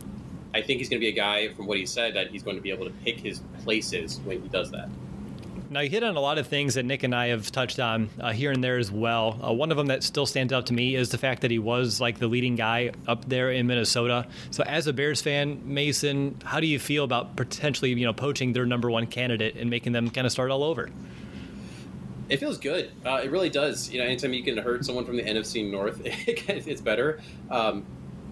I 0.57 0.63
think 0.63 0.79
he's 0.79 0.89
going 0.89 1.01
to 1.01 1.05
be 1.05 1.11
a 1.11 1.13
guy 1.13 1.53
from 1.53 1.67
what 1.67 1.77
he 1.77 1.85
said 1.85 2.15
that 2.15 2.31
he's 2.31 2.43
going 2.43 2.57
to 2.57 2.63
be 2.63 2.71
able 2.71 2.87
to 2.87 2.91
pick 2.91 3.21
his 3.21 3.43
places 3.63 4.21
when 4.25 4.41
he 4.41 4.49
does 4.49 4.71
that. 4.71 4.89
Now, 5.69 5.81
you 5.81 5.91
hit 5.91 6.03
on 6.03 6.17
a 6.17 6.21
lot 6.21 6.39
of 6.39 6.47
things 6.47 6.75
that 6.75 6.85
Nick 6.85 7.03
and 7.03 7.15
I 7.15 7.27
have 7.27 7.53
touched 7.53 7.79
on 7.79 8.09
uh, 8.21 8.33
here 8.33 8.53
and 8.53 8.65
there 8.65 8.79
as 8.79 8.91
well. 8.91 9.39
Uh, 9.47 9.53
one 9.53 9.71
of 9.71 9.77
them 9.77 9.89
that 9.89 10.03
still 10.03 10.25
stands 10.25 10.55
out 10.55 10.67
to 10.67 10.73
me 10.73 10.95
is 10.95 11.11
the 11.11 11.19
fact 11.19 11.43
that 11.43 11.51
he 11.51 11.59
was 11.59 12.01
like 12.01 12.19
the 12.19 12.27
leading 12.27 12.57
guy 12.57 12.93
up 13.07 13.29
there 13.29 13.51
in 13.51 13.67
Minnesota. 13.67 14.27
So, 14.51 14.65
as 14.65 14.87
a 14.87 14.95
Bears 14.95 15.21
fan, 15.21 15.61
Mason, 15.65 16.39
how 16.43 16.61
do 16.61 16.67
you 16.67 16.79
feel 16.79 17.05
about 17.05 17.37
potentially, 17.37 17.91
you 17.91 18.07
know, 18.07 18.15
poaching 18.15 18.55
their 18.55 18.65
number 18.65 18.91
one 18.91 19.07
candidate 19.09 19.57
and 19.57 19.69
making 19.69 19.93
them 19.93 20.09
kind 20.09 20.27
of 20.27 20.33
start 20.33 20.51
all 20.51 20.63
over? 20.63 20.89
It 22.31 22.39
feels 22.39 22.57
good. 22.57 22.93
Uh, 23.05 23.21
it 23.23 23.31
really 23.31 23.51
does. 23.51 23.91
You 23.91 23.99
know, 23.99 24.07
anytime 24.07 24.33
you 24.33 24.43
can 24.43 24.57
hurt 24.57 24.87
someone 24.87 25.05
from 25.05 25.17
the 25.17 25.23
NFC 25.23 25.71
North, 25.71 26.01
it's 26.05 26.81
better. 26.81 27.21
Um, 27.51 27.85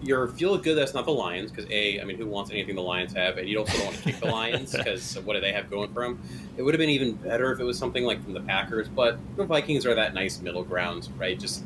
you're 0.05 0.27
feel 0.27 0.57
good 0.57 0.77
that's 0.77 0.93
not 0.93 1.05
the 1.05 1.11
Lions 1.11 1.51
because 1.51 1.69
a, 1.71 1.99
I 1.99 2.03
mean, 2.03 2.17
who 2.17 2.27
wants 2.27 2.51
anything 2.51 2.75
the 2.75 2.81
Lions 2.81 3.13
have, 3.13 3.37
and 3.37 3.49
you 3.49 3.59
also 3.59 3.77
don't 3.77 3.87
want 3.87 3.97
to 3.97 4.03
kick 4.03 4.19
the 4.19 4.27
Lions 4.27 4.71
because 4.77 5.17
what 5.19 5.33
do 5.33 5.41
they 5.41 5.51
have 5.51 5.69
going 5.69 5.91
for 5.93 6.03
them? 6.03 6.21
It 6.57 6.61
would 6.61 6.73
have 6.73 6.79
been 6.79 6.89
even 6.89 7.13
better 7.13 7.51
if 7.51 7.59
it 7.59 7.63
was 7.63 7.77
something 7.77 8.03
like 8.03 8.23
from 8.23 8.33
the 8.33 8.41
Packers, 8.41 8.87
but 8.87 9.17
the 9.35 9.45
Vikings 9.45 9.85
are 9.85 9.95
that 9.95 10.13
nice 10.13 10.39
middle 10.41 10.63
ground, 10.63 11.09
right? 11.17 11.39
Just 11.39 11.63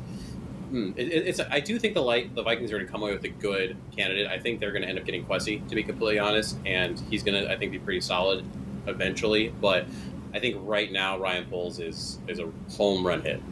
hmm, 0.70 0.92
it, 0.96 1.08
it's 1.08 1.40
I 1.40 1.60
do 1.60 1.78
think 1.78 1.94
the 1.94 2.02
light 2.02 2.34
the 2.34 2.42
Vikings 2.42 2.72
are 2.72 2.76
going 2.76 2.86
to 2.86 2.92
come 2.92 3.02
away 3.02 3.12
with 3.12 3.24
a 3.24 3.28
good 3.28 3.76
candidate. 3.94 4.26
I 4.26 4.38
think 4.38 4.60
they're 4.60 4.72
going 4.72 4.82
to 4.82 4.88
end 4.88 4.98
up 4.98 5.04
getting 5.04 5.24
Kwesi 5.26 5.66
to 5.68 5.74
be 5.74 5.82
completely 5.82 6.18
honest, 6.18 6.58
and 6.64 6.98
he's 7.10 7.22
going 7.22 7.42
to 7.42 7.52
I 7.52 7.56
think 7.56 7.72
be 7.72 7.78
pretty 7.78 8.00
solid 8.00 8.44
eventually. 8.86 9.52
But 9.60 9.84
I 10.32 10.38
think 10.38 10.56
right 10.60 10.90
now 10.90 11.18
Ryan 11.18 11.44
Poles 11.44 11.78
is 11.78 12.18
is 12.26 12.38
a 12.38 12.50
home 12.76 13.06
run 13.06 13.20
hit 13.20 13.42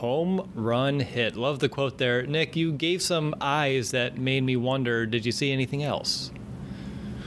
home 0.00 0.50
run 0.54 0.98
hit. 0.98 1.36
Love 1.36 1.58
the 1.58 1.68
quote 1.68 1.98
there. 1.98 2.22
Nick, 2.26 2.56
you 2.56 2.72
gave 2.72 3.02
some 3.02 3.34
eyes 3.38 3.90
that 3.90 4.16
made 4.16 4.42
me 4.42 4.56
wonder 4.56 5.04
did 5.04 5.26
you 5.26 5.30
see 5.30 5.52
anything 5.52 5.82
else? 5.82 6.30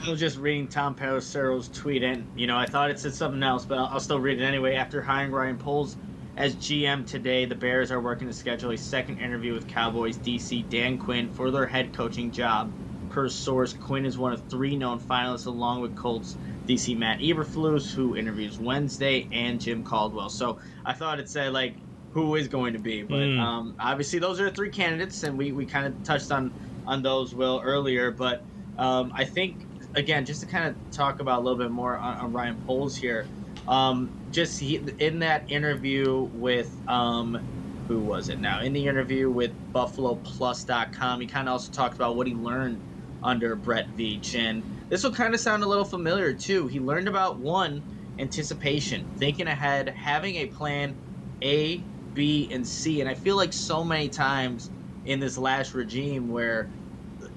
I 0.04 0.10
was 0.10 0.18
just 0.18 0.38
reading 0.38 0.66
Tom 0.66 0.96
Pelissero's 0.96 1.68
tweet, 1.68 2.02
and 2.02 2.26
you 2.36 2.48
know, 2.48 2.58
I 2.58 2.66
thought 2.66 2.90
it 2.90 2.98
said 2.98 3.14
something 3.14 3.44
else, 3.44 3.64
but 3.64 3.78
I'll 3.78 4.00
still 4.00 4.18
read 4.18 4.40
it 4.40 4.44
anyway. 4.44 4.74
After 4.74 5.00
hiring 5.00 5.30
Ryan 5.30 5.56
Poles 5.56 5.96
as 6.36 6.56
GM 6.56 7.06
today, 7.06 7.44
the 7.44 7.54
Bears 7.54 7.92
are 7.92 8.00
working 8.00 8.26
to 8.26 8.34
schedule 8.34 8.72
a 8.72 8.76
second 8.76 9.18
interview 9.18 9.54
with 9.54 9.68
Cowboys 9.68 10.18
DC 10.18 10.68
Dan 10.68 10.98
Quinn 10.98 11.30
for 11.30 11.52
their 11.52 11.66
head 11.66 11.94
coaching 11.94 12.32
job. 12.32 12.72
Per 13.10 13.28
source, 13.28 13.72
Quinn 13.72 14.04
is 14.04 14.18
one 14.18 14.32
of 14.32 14.42
three 14.48 14.74
known 14.74 14.98
finalists, 14.98 15.46
along 15.46 15.80
with 15.80 15.94
Colts 15.94 16.36
DC 16.66 16.98
Matt 16.98 17.20
Eberflus, 17.20 17.94
who 17.94 18.16
interviews 18.16 18.58
Wednesday, 18.58 19.28
and 19.30 19.60
Jim 19.60 19.84
Caldwell. 19.84 20.28
So 20.28 20.58
I 20.84 20.92
thought 20.92 21.20
it 21.20 21.28
said 21.28 21.52
like 21.52 21.76
who 22.14 22.36
is 22.36 22.46
going 22.48 22.72
to 22.72 22.78
be. 22.78 23.02
But 23.02 23.16
mm. 23.16 23.40
um, 23.40 23.74
obviously, 23.78 24.20
those 24.20 24.40
are 24.40 24.48
three 24.48 24.70
candidates, 24.70 25.24
and 25.24 25.36
we, 25.36 25.50
we 25.52 25.66
kind 25.66 25.86
of 25.86 26.02
touched 26.04 26.30
on 26.30 26.52
on 26.86 27.02
those 27.02 27.34
Will 27.34 27.60
earlier. 27.62 28.10
But 28.10 28.42
um, 28.78 29.12
I 29.14 29.24
think 29.24 29.66
again, 29.96 30.24
just 30.24 30.40
to 30.40 30.46
kind 30.46 30.68
of 30.68 30.76
talk 30.90 31.20
about 31.20 31.40
a 31.40 31.42
little 31.42 31.58
bit 31.58 31.70
more 31.70 31.96
on, 31.96 32.16
on 32.18 32.32
Ryan 32.32 32.56
Poles 32.66 32.96
here. 32.96 33.26
Um, 33.66 34.10
just 34.30 34.60
he, 34.60 34.76
in 34.98 35.18
that 35.20 35.50
interview 35.50 36.28
with 36.34 36.74
um, 36.88 37.40
who 37.88 37.98
was 37.98 38.28
it 38.28 38.38
now? 38.38 38.60
In 38.60 38.72
the 38.72 38.86
interview 38.86 39.30
with 39.30 39.52
BuffaloPlus.com, 39.72 41.20
he 41.20 41.26
kind 41.26 41.48
of 41.48 41.52
also 41.52 41.72
talked 41.72 41.94
about 41.94 42.16
what 42.16 42.26
he 42.26 42.34
learned 42.34 42.80
under 43.22 43.56
Brett 43.56 43.88
Veach, 43.96 44.34
and 44.34 44.62
this 44.88 45.02
will 45.02 45.12
kind 45.12 45.34
of 45.34 45.40
sound 45.40 45.62
a 45.62 45.66
little 45.66 45.84
familiar 45.84 46.32
too. 46.32 46.68
He 46.68 46.78
learned 46.78 47.08
about 47.08 47.38
one 47.38 47.82
anticipation, 48.18 49.08
thinking 49.16 49.46
ahead, 49.48 49.88
having 49.88 50.36
a 50.36 50.46
plan 50.46 50.94
A, 51.42 51.82
B, 52.14 52.50
and 52.52 52.66
C. 52.66 53.00
And 53.00 53.08
I 53.10 53.14
feel 53.14 53.36
like 53.36 53.52
so 53.52 53.84
many 53.84 54.08
times 54.08 54.70
in 55.04 55.20
this 55.20 55.38
last 55.38 55.74
regime 55.74 56.28
where 56.28 56.70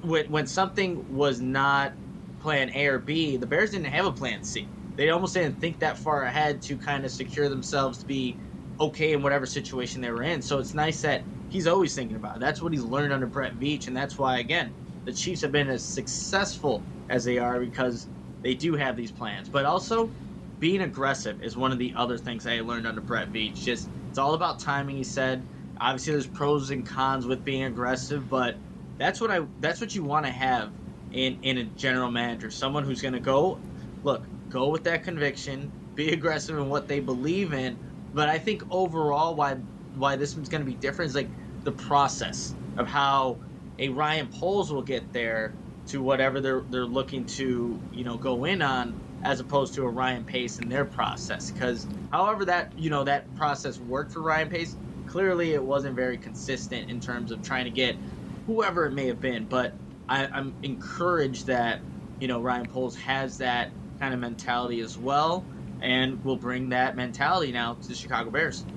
when, 0.01 0.25
when 0.27 0.47
something 0.47 1.05
was 1.07 1.41
not 1.41 1.95
plan 2.39 2.71
A 2.75 2.87
or 2.87 2.99
B, 2.99 3.37
the 3.37 3.47
Bears 3.47 3.71
didn't 3.71 3.87
have 3.87 4.05
a 4.05 4.13
plan 4.13 4.43
C. 4.43 4.71
They 4.97 5.09
almost 5.09 5.33
didn't 5.35 5.59
think 5.59 5.79
that 5.79 5.99
far 5.99 6.23
ahead 6.23 6.61
to 6.63 6.77
kind 6.77 7.05
of 7.05 7.11
secure 7.11 7.49
themselves 7.49 7.99
to 7.99 8.05
be 8.05 8.39
okay 8.79 9.13
in 9.13 9.23
whatever 9.23 9.45
situation 9.45 10.01
they 10.01 10.11
were 10.11 10.23
in. 10.23 10.41
So 10.41 10.59
it's 10.59 10.73
nice 10.73 11.01
that 11.01 11.27
he's 11.49 11.67
always 11.67 11.95
thinking 11.95 12.17
about 12.17 12.37
it. 12.37 12.39
That's 12.41 12.61
what 12.61 12.73
he's 12.73 12.83
learned 12.83 13.13
under 13.13 13.27
Brett 13.27 13.59
Veach, 13.59 13.87
and 13.87 13.95
that's 13.97 14.17
why 14.17 14.39
again 14.39 14.73
the 15.05 15.13
Chiefs 15.13 15.41
have 15.41 15.51
been 15.51 15.69
as 15.69 15.87
successful 15.87 16.87
as 17.09 17.23
they 17.23 17.37
are 17.37 17.59
because 17.59 18.09
they 18.43 18.55
do 18.55 18.75
have 18.75 18.95
these 18.97 19.11
plans. 19.11 19.49
But 19.49 19.65
also 19.65 20.13
being 20.59 20.81
aggressive 20.81 21.41
is 21.41 21.57
one 21.57 21.71
of 21.71 21.79
the 21.79 21.93
other 21.95 22.17
things 22.17 22.45
I 22.45 22.61
learned 22.61 22.87
under 22.87 23.01
Brett 23.01 23.31
Veach. 23.31 23.55
Just 23.55 23.91
it's 24.09 24.17
all 24.19 24.33
about 24.35 24.59
timing. 24.59 24.97
He 24.97 25.03
said. 25.03 25.47
Obviously, 25.79 26.13
there's 26.13 26.27
pros 26.27 26.71
and 26.71 26.85
cons 26.87 27.27
with 27.27 27.43
being 27.43 27.63
aggressive, 27.63 28.29
but 28.29 28.61
that's 28.99 29.21
what 29.21 29.31
I 29.31 29.41
that's 29.59 29.81
what 29.81 29.95
you 29.95 30.03
want 30.03 30.25
to 30.25 30.31
have 30.31 30.73
in 31.11 31.39
in 31.43 31.57
a 31.59 31.65
general 31.65 32.11
manager. 32.11 32.51
Someone 32.51 32.83
who's 32.83 33.01
going 33.01 33.13
to 33.15 33.19
go, 33.19 33.63
look, 34.03 34.27
go 34.49 34.69
with 34.69 34.85
that 34.85 35.03
conviction, 35.03 35.73
be 35.95 36.13
aggressive 36.13 36.57
in 36.57 36.69
what 36.69 36.87
they 36.87 36.99
believe 36.99 37.53
in. 37.53 37.79
But 38.13 38.29
I 38.29 38.39
think 38.39 38.63
overall, 38.71 39.35
why 39.35 39.57
why 39.93 40.15
this 40.17 40.35
one's 40.35 40.49
going 40.49 40.61
to 40.61 40.65
be 40.65 40.75
different 40.75 41.09
is 41.09 41.15
like 41.15 41.33
the 41.63 41.73
process 41.73 42.55
of 42.77 42.87
how 42.87 43.41
a 43.79 43.89
Ryan 43.89 44.29
Poles 44.29 44.71
will 44.71 44.83
get 44.83 45.13
there 45.13 45.57
to 45.87 46.01
whatever 46.03 46.41
they're 46.41 46.65
they're 46.69 46.85
looking 46.85 47.25
to 47.25 47.85
you 47.91 48.03
know 48.05 48.17
go 48.17 48.45
in 48.45 48.61
on 48.61 48.97
as 49.23 49.39
opposed 49.39 49.75
to 49.75 49.83
a 49.83 49.89
Ryan 49.91 50.25
Pace 50.25 50.59
in 50.59 50.69
their 50.69 50.85
process 50.85 51.51
because 51.51 51.87
however 52.11 52.45
that 52.45 52.73
you 52.77 52.89
know 52.89 53.03
that 53.05 53.33
process 53.35 53.79
worked 53.79 54.13
for 54.13 54.23
Ryan 54.23 54.49
Pace 54.49 54.77
clearly 55.05 55.53
it 55.53 55.63
wasn't 55.63 55.95
very 55.95 56.17
consistent 56.19 56.89
in 56.89 56.99
terms 57.01 57.31
of 57.31 57.41
trying 57.41 57.65
to 57.65 57.71
get 57.71 57.99
whoever 58.47 58.85
it 58.85 58.93
may 58.93 59.07
have 59.07 59.19
been 59.21 59.47
but 59.47 59.77
I, 60.09 60.27
I'm 60.33 60.57
encouraged 60.63 61.47
that 61.47 61.81
you 62.19 62.27
know 62.27 62.41
Ryan 62.41 62.67
Poles 62.67 62.97
has 62.97 63.37
that 63.39 63.73
kind 63.99 64.13
of 64.13 64.19
mentality 64.19 64.81
as 64.81 64.97
well 64.97 65.49
and 65.81 66.23
will 66.23 66.37
bring 66.37 66.69
that 66.69 66.95
mentality 66.97 67.51
now 67.51 67.75
to 67.75 67.87
the 67.89 67.95
Chicago 67.95 68.31
Bears. 68.31 68.67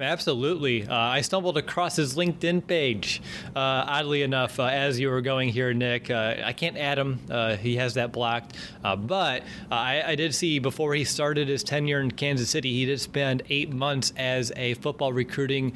Absolutely. 0.00 0.86
Uh, 0.86 0.94
I 0.94 1.20
stumbled 1.20 1.58
across 1.58 1.96
his 1.96 2.16
LinkedIn 2.16 2.66
page, 2.66 3.20
uh, 3.54 3.84
oddly 3.86 4.22
enough, 4.22 4.58
uh, 4.58 4.64
as 4.64 4.98
you 4.98 5.10
were 5.10 5.20
going 5.20 5.50
here, 5.50 5.74
Nick. 5.74 6.10
Uh, 6.10 6.36
I 6.42 6.54
can't 6.54 6.78
add 6.78 6.98
him, 6.98 7.20
uh, 7.30 7.56
he 7.56 7.76
has 7.76 7.94
that 7.94 8.10
blocked. 8.10 8.56
Uh, 8.82 8.96
but 8.96 9.42
I, 9.70 10.02
I, 10.02 10.14
did 10.14 10.34
see 10.34 10.58
before 10.58 10.94
he 10.94 11.04
started 11.04 11.48
his 11.48 11.62
tenure 11.62 12.00
in 12.00 12.10
Kansas 12.10 12.48
City, 12.48 12.72
he 12.72 12.86
did 12.86 13.00
spend 13.00 13.42
eight 13.50 13.72
months 13.72 14.12
as 14.16 14.52
a 14.56 14.74
football 14.74 15.12
recruiting 15.12 15.74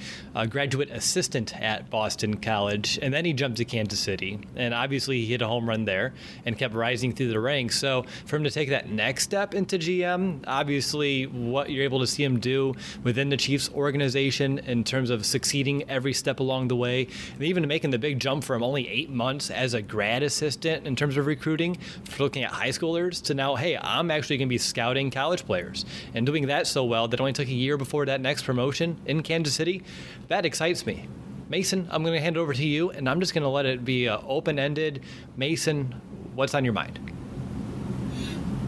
graduate 0.48 0.90
assistant 0.90 1.54
at 1.60 1.90
Boston 1.90 2.38
College. 2.38 2.98
And 3.02 3.12
then 3.12 3.24
he 3.24 3.32
jumped 3.34 3.58
to 3.58 3.64
Kansas 3.64 4.00
City. 4.00 4.38
And 4.56 4.72
obviously, 4.72 5.20
he 5.20 5.26
hit 5.26 5.42
a 5.42 5.46
home 5.46 5.68
run 5.68 5.84
there 5.84 6.14
and 6.46 6.56
kept 6.58 6.74
rising 6.74 7.12
through 7.12 7.28
the 7.28 7.40
ranks. 7.40 7.78
So 7.78 8.04
for 8.24 8.36
him 8.36 8.44
to 8.44 8.50
take 8.50 8.70
that 8.70 8.88
next 8.88 9.24
step 9.24 9.54
into 9.54 9.78
GM, 9.78 10.44
obviously, 10.46 11.26
what 11.26 11.70
you're 11.70 11.84
able 11.84 12.00
to 12.00 12.06
see 12.06 12.24
him 12.24 12.40
do 12.40 12.74
within 13.02 13.28
the 13.28 13.36
Chiefs 13.36 13.70
organization 13.74 14.13
organization 14.14 14.58
in 14.60 14.84
terms 14.84 15.10
of 15.10 15.26
succeeding 15.26 15.82
every 15.90 16.12
step 16.12 16.38
along 16.38 16.68
the 16.68 16.76
way, 16.76 17.08
and 17.34 17.42
even 17.42 17.66
making 17.66 17.90
the 17.90 17.98
big 17.98 18.20
jump 18.20 18.44
from 18.44 18.62
only 18.62 18.88
eight 18.88 19.10
months 19.10 19.50
as 19.50 19.74
a 19.74 19.82
grad 19.82 20.22
assistant 20.22 20.86
in 20.86 20.94
terms 20.94 21.16
of 21.16 21.26
recruiting, 21.26 21.76
for 22.04 22.22
looking 22.22 22.44
at 22.44 22.52
high 22.52 22.68
schoolers, 22.68 23.20
to 23.20 23.34
now, 23.34 23.56
hey, 23.56 23.76
I'm 23.76 24.12
actually 24.12 24.36
going 24.38 24.48
to 24.48 24.54
be 24.54 24.58
scouting 24.58 25.10
college 25.10 25.44
players. 25.44 25.84
And 26.14 26.24
doing 26.24 26.46
that 26.46 26.68
so 26.68 26.84
well 26.84 27.08
that 27.08 27.20
only 27.20 27.32
took 27.32 27.48
a 27.48 27.52
year 27.52 27.76
before 27.76 28.06
that 28.06 28.20
next 28.20 28.44
promotion 28.44 28.96
in 29.04 29.24
Kansas 29.24 29.54
City, 29.54 29.82
that 30.28 30.46
excites 30.46 30.86
me. 30.86 31.08
Mason, 31.48 31.88
I'm 31.90 32.04
going 32.04 32.14
to 32.14 32.20
hand 32.20 32.36
it 32.36 32.40
over 32.40 32.54
to 32.54 32.64
you, 32.64 32.90
and 32.90 33.08
I'm 33.08 33.18
just 33.18 33.34
going 33.34 33.42
to 33.42 33.48
let 33.48 33.66
it 33.66 33.84
be 33.84 34.08
uh, 34.08 34.20
open 34.26 34.60
ended. 34.60 35.02
Mason, 35.36 35.92
what's 36.34 36.54
on 36.54 36.64
your 36.64 36.72
mind? 36.72 37.00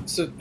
So, 0.07 0.33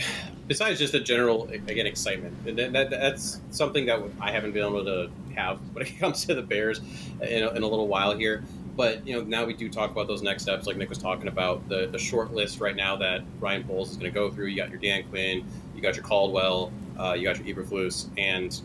besides 0.48 0.80
just 0.80 0.94
a 0.94 1.00
general 1.00 1.48
again 1.50 1.86
excitement, 1.86 2.36
and 2.48 2.58
that, 2.58 2.90
that's 2.90 3.40
something 3.52 3.86
that 3.88 4.02
I 4.20 4.32
haven't 4.32 4.54
been 4.54 4.66
able 4.66 4.86
to 4.86 5.10
have 5.36 5.60
when 5.74 5.86
it 5.86 5.98
comes 6.00 6.26
to 6.26 6.36
the 6.36 6.42
Bears 6.42 6.82
in 7.22 7.44
a, 7.44 7.50
in 7.50 7.64
a 7.64 7.68
little 7.68 7.88
while 7.88 8.18
here. 8.18 8.44
But 8.76 9.08
you 9.08 9.16
know, 9.16 9.24
now 9.24 9.46
we 9.46 9.54
do 9.54 9.70
talk 9.70 9.92
about 9.92 10.08
those 10.08 10.22
next 10.22 10.44
steps, 10.44 10.68
like 10.68 10.76
Nick 10.76 10.90
was 10.90 10.98
talking 10.98 11.28
about 11.28 11.68
the 11.70 11.88
the 11.88 12.00
short 12.00 12.34
list 12.34 12.60
right 12.60 12.76
now 12.76 12.98
that 12.98 13.24
Ryan 13.40 13.64
Poles 13.64 13.92
is 13.92 13.98
going 13.98 14.12
to 14.12 14.16
go 14.16 14.30
through. 14.30 14.48
You 14.48 14.58
got 14.58 14.70
your 14.70 14.80
Dan 14.80 15.04
Quinn, 15.10 15.46
you 15.76 15.82
got 15.82 15.96
your 15.96 16.04
Caldwell, 16.04 16.72
uh, 17.00 17.14
you 17.14 17.24
got 17.24 17.44
your 17.44 17.56
Eberflus, 17.56 18.10
and 18.18 18.60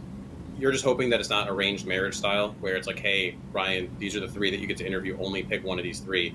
you're 0.59 0.73
just 0.73 0.85
hoping 0.85 1.11
that 1.11 1.21
it's 1.21 1.31
not 1.31 1.49
arranged 1.49 1.87
marriage 1.87 2.17
style, 2.17 2.55
where 2.61 2.77
it's 2.77 2.87
like, 2.87 2.99
hey, 2.99 3.37
Ryan, 3.53 3.91
these 3.99 4.15
are 4.15 4.21
the 4.21 4.29
three 4.29 4.51
that 4.51 4.61
you 4.61 4.67
get 4.67 4.77
to 4.79 4.87
interview. 4.87 5.17
Only 5.19 5.43
pick 5.43 5.65
one 5.65 5.79
of 5.79 5.85
these 5.85 6.01
three. 6.01 6.35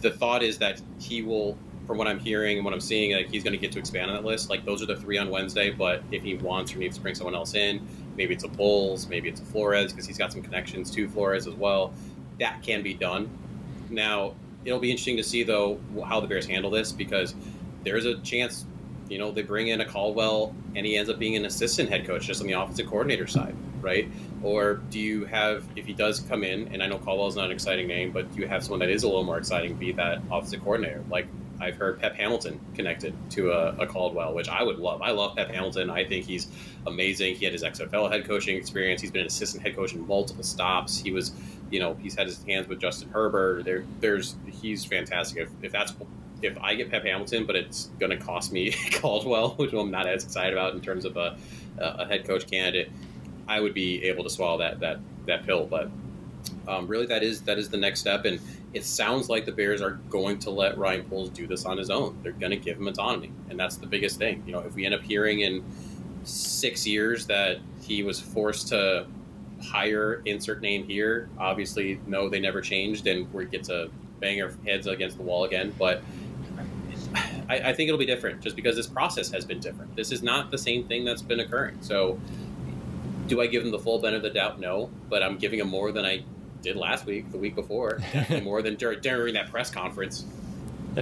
The 0.00 0.10
thought 0.10 0.42
is 0.42 0.58
that 0.58 0.80
he 1.00 1.22
will 1.22 1.58
from 1.86 1.98
what 1.98 2.06
I'm 2.06 2.18
hearing 2.18 2.56
and 2.56 2.64
what 2.64 2.72
I'm 2.72 2.80
seeing, 2.80 3.14
like 3.14 3.30
he's 3.30 3.44
going 3.44 3.52
to 3.52 3.58
get 3.58 3.72
to 3.72 3.78
expand 3.78 4.10
on 4.10 4.16
that 4.16 4.24
list. 4.24 4.50
Like 4.50 4.64
those 4.64 4.82
are 4.82 4.86
the 4.86 4.96
three 4.96 5.18
on 5.18 5.30
Wednesday, 5.30 5.70
but 5.70 6.02
if 6.10 6.22
he 6.22 6.34
wants 6.34 6.74
or 6.74 6.78
needs 6.78 6.96
to 6.96 7.02
bring 7.02 7.14
someone 7.14 7.34
else 7.34 7.54
in, 7.54 7.86
maybe 8.16 8.34
it's 8.34 8.44
a 8.44 8.48
Bowles, 8.48 9.08
maybe 9.08 9.28
it's 9.28 9.40
a 9.40 9.44
Flores 9.44 9.92
because 9.92 10.06
he's 10.06 10.18
got 10.18 10.32
some 10.32 10.42
connections 10.42 10.90
to 10.92 11.08
Flores 11.08 11.46
as 11.46 11.54
well. 11.54 11.92
That 12.40 12.62
can 12.62 12.82
be 12.82 12.94
done. 12.94 13.30
Now 13.90 14.34
it'll 14.64 14.80
be 14.80 14.90
interesting 14.90 15.16
to 15.18 15.24
see 15.24 15.42
though 15.42 15.78
how 16.06 16.20
the 16.20 16.26
Bears 16.26 16.46
handle 16.46 16.70
this 16.70 16.90
because 16.92 17.34
there's 17.82 18.06
a 18.06 18.18
chance, 18.18 18.64
you 19.08 19.18
know, 19.18 19.30
they 19.30 19.42
bring 19.42 19.68
in 19.68 19.80
a 19.80 19.84
Caldwell 19.84 20.54
and 20.74 20.86
he 20.86 20.96
ends 20.96 21.10
up 21.10 21.18
being 21.18 21.36
an 21.36 21.44
assistant 21.44 21.90
head 21.90 22.06
coach 22.06 22.26
just 22.26 22.40
on 22.40 22.46
the 22.46 22.54
offensive 22.54 22.86
coordinator 22.86 23.26
side, 23.26 23.54
right? 23.82 24.10
Or 24.42 24.74
do 24.90 24.98
you 24.98 25.26
have, 25.26 25.64
if 25.76 25.86
he 25.86 25.92
does 25.92 26.20
come 26.20 26.44
in, 26.44 26.68
and 26.72 26.82
I 26.82 26.86
know 26.86 26.98
Caldwell's 26.98 27.36
not 27.36 27.46
an 27.46 27.52
exciting 27.52 27.86
name, 27.86 28.10
but 28.10 28.32
do 28.34 28.40
you 28.40 28.48
have 28.48 28.62
someone 28.62 28.80
that 28.80 28.90
is 28.90 29.02
a 29.02 29.06
little 29.06 29.22
more 29.22 29.38
exciting 29.38 29.74
be 29.74 29.92
that 29.92 30.22
offensive 30.30 30.62
coordinator? 30.62 31.04
Like 31.10 31.26
I've 31.60 31.76
heard 31.76 32.00
Pep 32.00 32.14
Hamilton 32.14 32.60
connected 32.74 33.14
to 33.30 33.52
a, 33.52 33.76
a, 33.76 33.86
Caldwell, 33.86 34.34
which 34.34 34.48
I 34.48 34.62
would 34.62 34.78
love. 34.78 35.02
I 35.02 35.10
love 35.10 35.36
Pep 35.36 35.50
Hamilton. 35.50 35.90
I 35.90 36.04
think 36.04 36.26
he's 36.26 36.48
amazing. 36.86 37.36
He 37.36 37.44
had 37.44 37.52
his 37.52 37.62
XFL 37.62 38.10
head 38.10 38.26
coaching 38.26 38.56
experience. 38.56 39.00
He's 39.00 39.10
been 39.10 39.22
an 39.22 39.28
assistant 39.28 39.62
head 39.62 39.76
coach 39.76 39.94
in 39.94 40.06
multiple 40.06 40.42
stops. 40.42 40.98
He 40.98 41.12
was, 41.12 41.32
you 41.70 41.80
know, 41.80 41.94
he's 41.94 42.14
had 42.14 42.26
his 42.26 42.42
hands 42.44 42.68
with 42.68 42.80
Justin 42.80 43.08
Herbert. 43.10 43.64
There, 43.64 43.84
there's 44.00 44.36
he's 44.46 44.84
fantastic. 44.84 45.42
If, 45.42 45.50
if 45.62 45.72
that's 45.72 45.94
if 46.42 46.58
I 46.58 46.74
get 46.74 46.90
Pep 46.90 47.04
Hamilton, 47.04 47.46
but 47.46 47.56
it's 47.56 47.86
going 47.98 48.10
to 48.10 48.16
cost 48.16 48.52
me 48.52 48.72
Caldwell, 48.92 49.50
which 49.50 49.72
I'm 49.72 49.90
not 49.90 50.06
as 50.06 50.24
excited 50.24 50.52
about 50.52 50.74
in 50.74 50.80
terms 50.80 51.04
of 51.04 51.16
a, 51.16 51.36
a 51.78 52.06
head 52.06 52.26
coach 52.26 52.50
candidate, 52.50 52.90
I 53.48 53.60
would 53.60 53.74
be 53.74 54.04
able 54.04 54.24
to 54.24 54.30
swallow 54.30 54.58
that 54.58 54.80
that 54.80 54.98
that 55.26 55.46
pill. 55.46 55.66
But 55.66 55.90
um, 56.66 56.86
really, 56.86 57.06
that 57.06 57.22
is 57.22 57.42
that 57.42 57.58
is 57.58 57.68
the 57.68 57.76
next 57.76 58.00
step, 58.00 58.24
and 58.24 58.40
it 58.72 58.84
sounds 58.84 59.28
like 59.28 59.46
the 59.46 59.52
Bears 59.52 59.80
are 59.80 59.92
going 60.10 60.38
to 60.40 60.50
let 60.50 60.76
Ryan 60.76 61.04
Poles 61.04 61.30
do 61.30 61.46
this 61.46 61.64
on 61.64 61.78
his 61.78 61.90
own. 61.90 62.18
They're 62.22 62.32
going 62.32 62.50
to 62.50 62.56
give 62.56 62.78
him 62.78 62.88
autonomy, 62.88 63.32
and 63.50 63.58
that's 63.58 63.76
the 63.76 63.86
biggest 63.86 64.18
thing. 64.18 64.42
You 64.46 64.52
know, 64.52 64.60
if 64.60 64.74
we 64.74 64.84
end 64.84 64.94
up 64.94 65.02
hearing 65.02 65.40
in 65.40 65.64
six 66.24 66.86
years 66.86 67.26
that 67.26 67.58
he 67.82 68.02
was 68.02 68.20
forced 68.20 68.68
to 68.68 69.06
hire 69.62 70.22
insert 70.24 70.60
name 70.60 70.86
here, 70.86 71.28
obviously, 71.38 72.00
no, 72.06 72.28
they 72.28 72.40
never 72.40 72.60
changed, 72.60 73.06
and 73.06 73.32
we 73.32 73.44
get 73.46 73.64
to 73.64 73.90
bang 74.20 74.40
our 74.42 74.52
heads 74.66 74.86
against 74.86 75.16
the 75.16 75.22
wall 75.22 75.44
again. 75.44 75.74
But 75.78 76.02
I, 77.48 77.56
I 77.56 77.72
think 77.72 77.88
it'll 77.88 77.98
be 77.98 78.06
different, 78.06 78.40
just 78.40 78.56
because 78.56 78.76
this 78.76 78.86
process 78.86 79.30
has 79.30 79.44
been 79.44 79.60
different. 79.60 79.94
This 79.96 80.12
is 80.12 80.22
not 80.22 80.50
the 80.50 80.58
same 80.58 80.86
thing 80.88 81.04
that's 81.04 81.22
been 81.22 81.40
occurring. 81.40 81.78
So, 81.80 82.18
do 83.26 83.40
I 83.40 83.46
give 83.46 83.62
him 83.64 83.70
the 83.70 83.78
full 83.78 83.98
benefit 83.98 84.26
of 84.26 84.32
the 84.34 84.38
doubt? 84.38 84.60
No, 84.60 84.90
but 85.08 85.22
I'm 85.22 85.36
giving 85.38 85.60
him 85.60 85.68
more 85.68 85.92
than 85.92 86.04
I 86.04 86.24
did 86.64 86.76
last 86.76 87.06
week, 87.06 87.30
the 87.30 87.38
week 87.38 87.54
before, 87.54 87.98
definitely 88.12 88.40
more 88.40 88.62
than 88.62 88.74
during, 88.74 89.00
during 89.00 89.34
that 89.34 89.50
press 89.50 89.70
conference. 89.70 90.24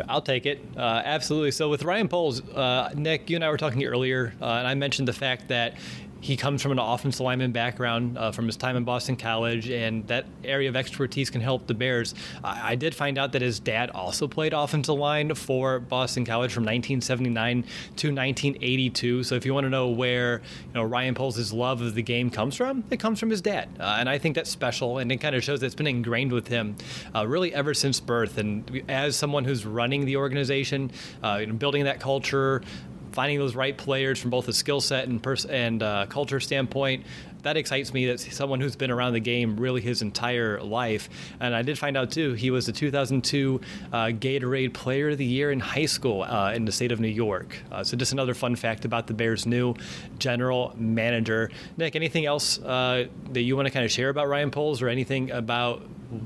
I'll 0.09 0.23
take 0.23 0.47
it. 0.47 0.61
Uh, 0.77 1.03
absolutely. 1.05 1.51
So 1.51 1.69
with 1.69 1.85
Ryan 1.85 2.09
Poles, 2.09 2.41
uh, 2.51 2.91
Nick, 2.95 3.29
you 3.29 3.37
and 3.37 3.45
I 3.45 3.51
were 3.51 3.59
talking 3.59 3.85
earlier, 3.85 4.33
uh, 4.41 4.47
and 4.47 4.67
I 4.67 4.75
mentioned 4.75 5.09
the 5.09 5.13
fact 5.13 5.49
that 5.49 5.75
he 6.23 6.37
comes 6.37 6.63
from 6.63 6.71
an 6.71 6.79
offensive 6.79 7.21
lineman 7.21 7.51
background 7.51 8.17
uh, 8.17 8.31
from 8.31 8.47
his 8.47 8.57
time 8.57 8.77
in 8.77 8.85
Boston 8.85 9.17
College, 9.17 9.69
and 9.69 10.07
that 10.07 10.25
area 10.45 10.69
of 10.69 10.77
expertise 10.77 11.31
can 11.31 11.41
help 11.41 11.67
the 11.67 11.75
Bears. 11.75 12.15
I, 12.45 12.73
I, 12.73 12.75
did 12.77 12.95
find 12.95 13.19
out 13.19 13.33
that 13.33 13.43
his 13.43 13.59
dad 13.59 13.91
also 13.91 14.29
played 14.29 14.53
offensive 14.53 14.95
line 14.95 15.35
for 15.35 15.81
Boston 15.81 16.25
College 16.25 16.53
from 16.53 16.63
1979 16.63 17.63
to 17.97 18.15
1982. 18.15 19.25
So 19.25 19.35
if 19.35 19.45
you 19.45 19.53
want 19.53 19.65
to 19.65 19.71
know 19.71 19.89
where 19.89 20.43
you 20.69 20.75
know 20.75 20.85
Ryan 20.85 21.17
Poles' 21.17 21.53
love 21.53 21.83
of 21.83 21.97
the 21.97 22.03
game 22.03 22.31
comes 22.31 22.55
from, 22.55 22.85
it 22.89 23.01
comes 23.01 23.19
from 23.19 23.31
his 23.31 23.43
dad, 23.43 23.69
uh, 23.81 23.97
and 23.99 24.09
I 24.09 24.19
think 24.19 24.37
that's 24.37 24.51
special, 24.51 24.99
and 24.99 25.11
it 25.11 25.17
kind 25.17 25.35
of 25.35 25.43
shows 25.43 25.59
that 25.61 25.67
it's 25.67 25.75
been 25.75 25.89
ingrained 25.89 26.31
with 26.31 26.47
him 26.47 26.77
uh, 27.17 27.27
really 27.27 27.53
ever 27.53 27.75
since 27.75 27.99
birth. 27.99 28.39
And 28.39 28.85
as 28.89 29.17
someone 29.17 29.45
who's 29.45 29.67
running 29.67 30.05
the 30.05 30.19
organization, 30.19 30.93
uh, 31.25 31.39
you 31.41 31.47
know, 31.49 31.55
building 31.55 31.85
that 31.85 31.99
culture, 31.99 32.63
finding 33.13 33.39
those 33.39 33.55
right 33.55 33.77
players 33.77 34.19
from 34.19 34.31
both 34.31 34.49
a 34.49 34.53
skill 34.53 34.81
set 34.81 35.09
and 35.09 35.23
pers- 35.23 35.45
and 35.45 35.83
uh, 35.83 36.07
culture 36.09 36.41
standpoint. 36.41 37.05
That 37.43 37.57
excites 37.57 37.93
me. 37.93 38.07
That's 38.07 38.33
someone 38.35 38.61
who's 38.61 38.77
been 38.77 38.93
around 38.93 39.15
the 39.15 39.21
game 39.21 39.57
really 39.57 39.81
his 39.81 40.01
entire 40.01 40.61
life. 40.63 41.09
And 41.41 41.57
I 41.57 41.63
did 41.63 41.77
find 41.77 41.97
out 41.97 42.13
too 42.13 42.35
he 42.35 42.51
was 42.53 42.67
the 42.67 42.73
2002 42.73 43.61
uh, 43.93 43.97
Gatorade 44.07 44.73
Player 44.73 45.11
of 45.11 45.19
the 45.19 45.25
Year 45.25 45.51
in 45.51 45.59
high 45.59 45.87
school 45.87 46.23
uh, 46.23 46.53
in 46.55 46.65
the 46.65 46.73
state 46.73 46.93
of 46.93 47.01
New 47.01 47.09
York. 47.09 47.57
Uh, 47.71 47.83
so 47.83 47.97
just 47.97 48.13
another 48.13 48.35
fun 48.35 48.55
fact 48.55 48.85
about 48.85 49.09
the 49.09 49.15
Bears' 49.15 49.45
new 49.45 49.75
general 50.19 50.73
manager. 50.77 51.51
Nick, 51.77 51.97
anything 51.97 52.27
else 52.27 52.61
uh, 52.61 53.07
that 53.33 53.43
you 53.43 53.57
want 53.57 53.67
to 53.67 53.73
kind 53.73 53.85
of 53.85 53.91
share 53.91 54.09
about 54.09 54.29
Ryan 54.29 54.51
Poles, 54.51 54.81
or 54.81 54.89
anything 54.89 55.31
about 55.33 55.83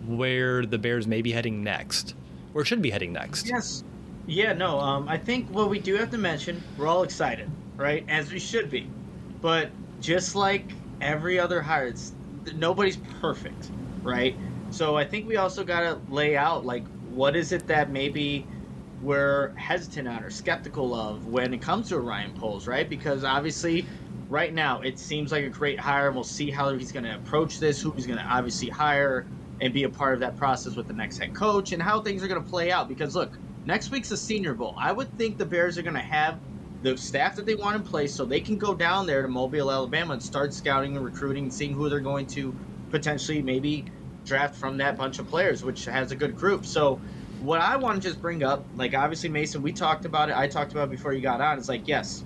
where 0.06 0.66
the 0.66 0.78
Bears 0.78 1.06
may 1.06 1.22
be 1.22 1.32
heading 1.32 1.64
next, 1.64 2.14
or 2.54 2.64
should 2.64 2.82
be 2.82 2.90
heading 2.90 3.12
next? 3.12 3.48
Yes. 3.48 3.84
Yeah, 4.26 4.52
no, 4.54 4.80
um, 4.80 5.08
I 5.08 5.18
think 5.18 5.50
what 5.50 5.70
we 5.70 5.78
do 5.78 5.94
have 5.96 6.10
to 6.10 6.18
mention, 6.18 6.66
we're 6.76 6.88
all 6.88 7.04
excited, 7.04 7.52
right? 7.78 8.04
As 8.08 8.32
we 8.32 8.40
should 8.40 8.68
be. 8.70 8.92
But 9.40 9.76
just 10.00 10.34
like 10.34 10.76
every 11.00 11.38
other 11.38 11.62
hire, 11.62 11.86
it's, 11.86 12.16
nobody's 12.54 12.96
perfect, 12.96 13.72
right? 14.02 14.40
So 14.68 14.96
I 14.96 15.04
think 15.04 15.26
we 15.28 15.36
also 15.36 15.64
got 15.64 15.80
to 15.80 16.02
lay 16.12 16.36
out, 16.36 16.64
like, 16.64 16.88
what 17.02 17.36
is 17.36 17.52
it 17.52 17.68
that 17.68 17.90
maybe 17.90 18.50
we're 18.98 19.54
hesitant 19.56 20.08
on 20.08 20.24
or 20.24 20.30
skeptical 20.30 20.92
of 20.94 21.24
when 21.26 21.54
it 21.54 21.58
comes 21.62 21.88
to 21.90 22.00
Ryan 22.00 22.34
Poles, 22.34 22.66
right? 22.66 22.88
Because 22.90 23.22
obviously, 23.22 23.90
right 24.28 24.52
now, 24.52 24.80
it 24.80 24.98
seems 24.98 25.30
like 25.30 25.44
a 25.44 25.50
great 25.50 25.78
hire, 25.78 26.06
and 26.08 26.16
we'll 26.16 26.24
see 26.24 26.50
how 26.50 26.74
he's 26.76 26.90
going 26.92 27.04
to 27.04 27.14
approach 27.14 27.60
this, 27.60 27.80
who 27.80 27.92
he's 27.94 28.06
going 28.06 28.18
to 28.18 28.24
obviously 28.28 28.70
hire, 28.70 29.28
and 29.60 29.72
be 29.72 29.84
a 29.84 29.88
part 29.90 30.14
of 30.14 30.20
that 30.20 30.36
process 30.36 30.74
with 30.76 30.88
the 30.88 30.94
next 30.94 31.18
head 31.18 31.32
coach, 31.34 31.70
and 31.72 31.80
how 31.82 32.02
things 32.02 32.24
are 32.24 32.28
going 32.28 32.42
to 32.42 32.48
play 32.48 32.72
out. 32.72 32.88
Because, 32.88 33.14
look, 33.14 33.38
Next 33.66 33.90
week's 33.90 34.12
a 34.12 34.16
Senior 34.16 34.54
Bowl. 34.54 34.76
I 34.78 34.92
would 34.92 35.12
think 35.18 35.38
the 35.38 35.44
Bears 35.44 35.76
are 35.76 35.82
going 35.82 35.94
to 35.94 36.00
have 36.00 36.38
the 36.82 36.96
staff 36.96 37.34
that 37.34 37.46
they 37.46 37.56
want 37.56 37.74
in 37.74 37.82
place 37.82 38.14
so 38.14 38.24
they 38.24 38.40
can 38.40 38.56
go 38.56 38.76
down 38.76 39.06
there 39.06 39.22
to 39.22 39.28
Mobile, 39.28 39.72
Alabama 39.72 40.12
and 40.12 40.22
start 40.22 40.54
scouting 40.54 40.96
and 40.96 41.04
recruiting 41.04 41.44
and 41.44 41.52
seeing 41.52 41.72
who 41.72 41.88
they're 41.88 41.98
going 41.98 42.26
to 42.28 42.54
potentially 42.90 43.42
maybe 43.42 43.84
draft 44.24 44.54
from 44.54 44.76
that 44.76 44.96
bunch 44.96 45.18
of 45.18 45.26
players, 45.26 45.64
which 45.64 45.84
has 45.86 46.12
a 46.12 46.16
good 46.16 46.36
group. 46.36 46.64
So 46.64 47.00
what 47.40 47.60
I 47.60 47.76
want 47.76 48.00
to 48.00 48.08
just 48.08 48.22
bring 48.22 48.44
up, 48.44 48.64
like 48.76 48.94
obviously 48.94 49.30
Mason, 49.30 49.62
we 49.62 49.72
talked 49.72 50.04
about 50.04 50.28
it. 50.28 50.36
I 50.36 50.46
talked 50.46 50.70
about 50.70 50.84
it 50.84 50.90
before 50.92 51.12
you 51.12 51.20
got 51.20 51.40
on. 51.40 51.58
It's 51.58 51.68
like 51.68 51.88
yes, 51.88 52.24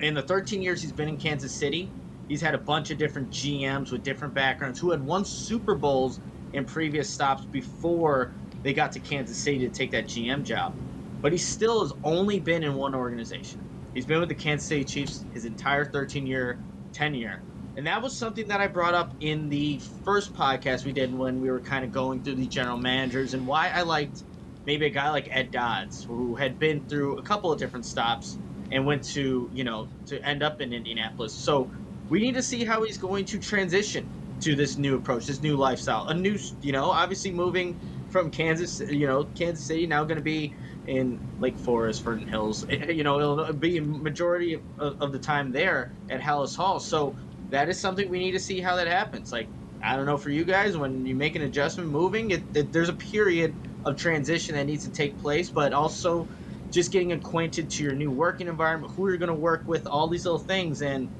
in 0.00 0.12
the 0.12 0.22
13 0.22 0.60
years 0.60 0.82
he's 0.82 0.92
been 0.92 1.08
in 1.08 1.16
Kansas 1.16 1.52
City, 1.52 1.90
he's 2.28 2.42
had 2.42 2.54
a 2.54 2.58
bunch 2.58 2.90
of 2.90 2.98
different 2.98 3.30
GMs 3.30 3.92
with 3.92 4.02
different 4.02 4.34
backgrounds 4.34 4.78
who 4.78 4.90
had 4.90 5.00
won 5.06 5.24
Super 5.24 5.74
Bowls 5.74 6.20
in 6.52 6.66
previous 6.66 7.08
stops 7.08 7.46
before 7.46 8.32
they 8.62 8.72
got 8.72 8.92
to 8.92 9.00
Kansas 9.00 9.36
City 9.36 9.58
to 9.60 9.68
take 9.68 9.90
that 9.92 10.04
GM 10.04 10.44
job. 10.44 10.74
But 11.20 11.32
he 11.32 11.38
still 11.38 11.82
has 11.82 11.92
only 12.04 12.40
been 12.40 12.62
in 12.62 12.74
one 12.74 12.94
organization. 12.94 13.60
He's 13.94 14.06
been 14.06 14.20
with 14.20 14.28
the 14.28 14.34
Kansas 14.34 14.66
City 14.68 14.84
Chiefs 14.84 15.24
his 15.32 15.44
entire 15.44 15.84
13 15.84 16.26
year 16.26 16.58
tenure. 16.92 17.42
And 17.76 17.86
that 17.86 18.02
was 18.02 18.16
something 18.16 18.48
that 18.48 18.60
I 18.60 18.66
brought 18.66 18.94
up 18.94 19.14
in 19.20 19.48
the 19.48 19.78
first 20.04 20.34
podcast 20.34 20.84
we 20.84 20.92
did 20.92 21.16
when 21.16 21.40
we 21.40 21.50
were 21.50 21.60
kind 21.60 21.84
of 21.84 21.92
going 21.92 22.22
through 22.22 22.34
the 22.34 22.46
general 22.46 22.76
managers 22.76 23.34
and 23.34 23.46
why 23.46 23.68
I 23.68 23.82
liked 23.82 24.24
maybe 24.66 24.86
a 24.86 24.90
guy 24.90 25.10
like 25.10 25.28
Ed 25.30 25.50
Dodds, 25.50 26.04
who 26.04 26.34
had 26.34 26.58
been 26.58 26.84
through 26.86 27.18
a 27.18 27.22
couple 27.22 27.52
of 27.52 27.58
different 27.58 27.86
stops 27.86 28.38
and 28.70 28.84
went 28.86 29.02
to, 29.02 29.50
you 29.54 29.64
know, 29.64 29.88
to 30.06 30.22
end 30.24 30.42
up 30.42 30.60
in 30.60 30.72
Indianapolis. 30.72 31.32
So 31.32 31.70
we 32.08 32.20
need 32.20 32.34
to 32.34 32.42
see 32.42 32.64
how 32.64 32.82
he's 32.82 32.98
going 32.98 33.24
to 33.26 33.38
transition 33.38 34.08
to 34.40 34.54
this 34.54 34.76
new 34.76 34.96
approach, 34.96 35.26
this 35.26 35.42
new 35.42 35.56
lifestyle. 35.56 36.08
A 36.08 36.14
new, 36.14 36.38
you 36.62 36.72
know, 36.72 36.90
obviously 36.90 37.30
moving 37.30 37.78
from 38.10 38.30
Kansas, 38.30 38.80
you 38.80 39.06
know, 39.06 39.24
Kansas 39.24 39.66
City 39.66 39.86
now 39.86 40.04
going 40.04 40.18
to 40.18 40.22
be 40.22 40.56
in 40.84 41.22
Lake 41.38 41.58
Forest, 41.58 42.04
Vernon 42.04 42.28
Hills. 42.28 42.64
You 42.70 43.04
know, 43.04 43.20
it'll 43.20 43.52
be 43.54 43.78
a 43.78 43.82
majority 43.82 44.54
of, 44.78 44.96
of 45.00 45.12
the 45.12 45.18
time 45.18 45.52
there 45.52 45.94
at 46.08 46.20
Halas 46.20 46.56
Hall. 46.56 46.80
So 46.80 47.16
that 47.50 47.68
is 47.68 47.80
something 47.80 48.08
we 48.10 48.18
need 48.18 48.32
to 48.32 48.40
see 48.40 48.60
how 48.60 48.76
that 48.76 48.88
happens. 48.88 49.32
Like, 49.32 49.52
I 49.82 49.96
don't 49.96 50.06
know 50.06 50.18
for 50.18 50.30
you 50.30 50.44
guys, 50.44 50.76
when 50.76 51.06
you 51.06 51.14
make 51.14 51.36
an 51.36 51.42
adjustment 51.42 51.90
moving, 51.90 52.30
it, 52.32 52.48
it, 52.54 52.72
there's 52.72 52.88
a 52.88 52.94
period 52.94 53.56
of 53.84 53.96
transition 53.96 54.54
that 54.56 54.64
needs 54.66 54.84
to 54.84 54.90
take 54.90 55.18
place, 55.18 55.50
but 55.50 55.72
also 55.72 56.28
just 56.70 56.92
getting 56.92 57.12
acquainted 57.12 57.70
to 57.70 57.82
your 57.82 57.94
new 57.94 58.10
working 58.10 58.48
environment, 58.48 58.92
who 58.94 59.08
you're 59.08 59.18
going 59.18 59.28
to 59.28 59.34
work 59.34 59.64
with, 59.66 59.86
all 59.86 60.08
these 60.08 60.24
little 60.24 60.38
things. 60.38 60.82
And 60.82 61.10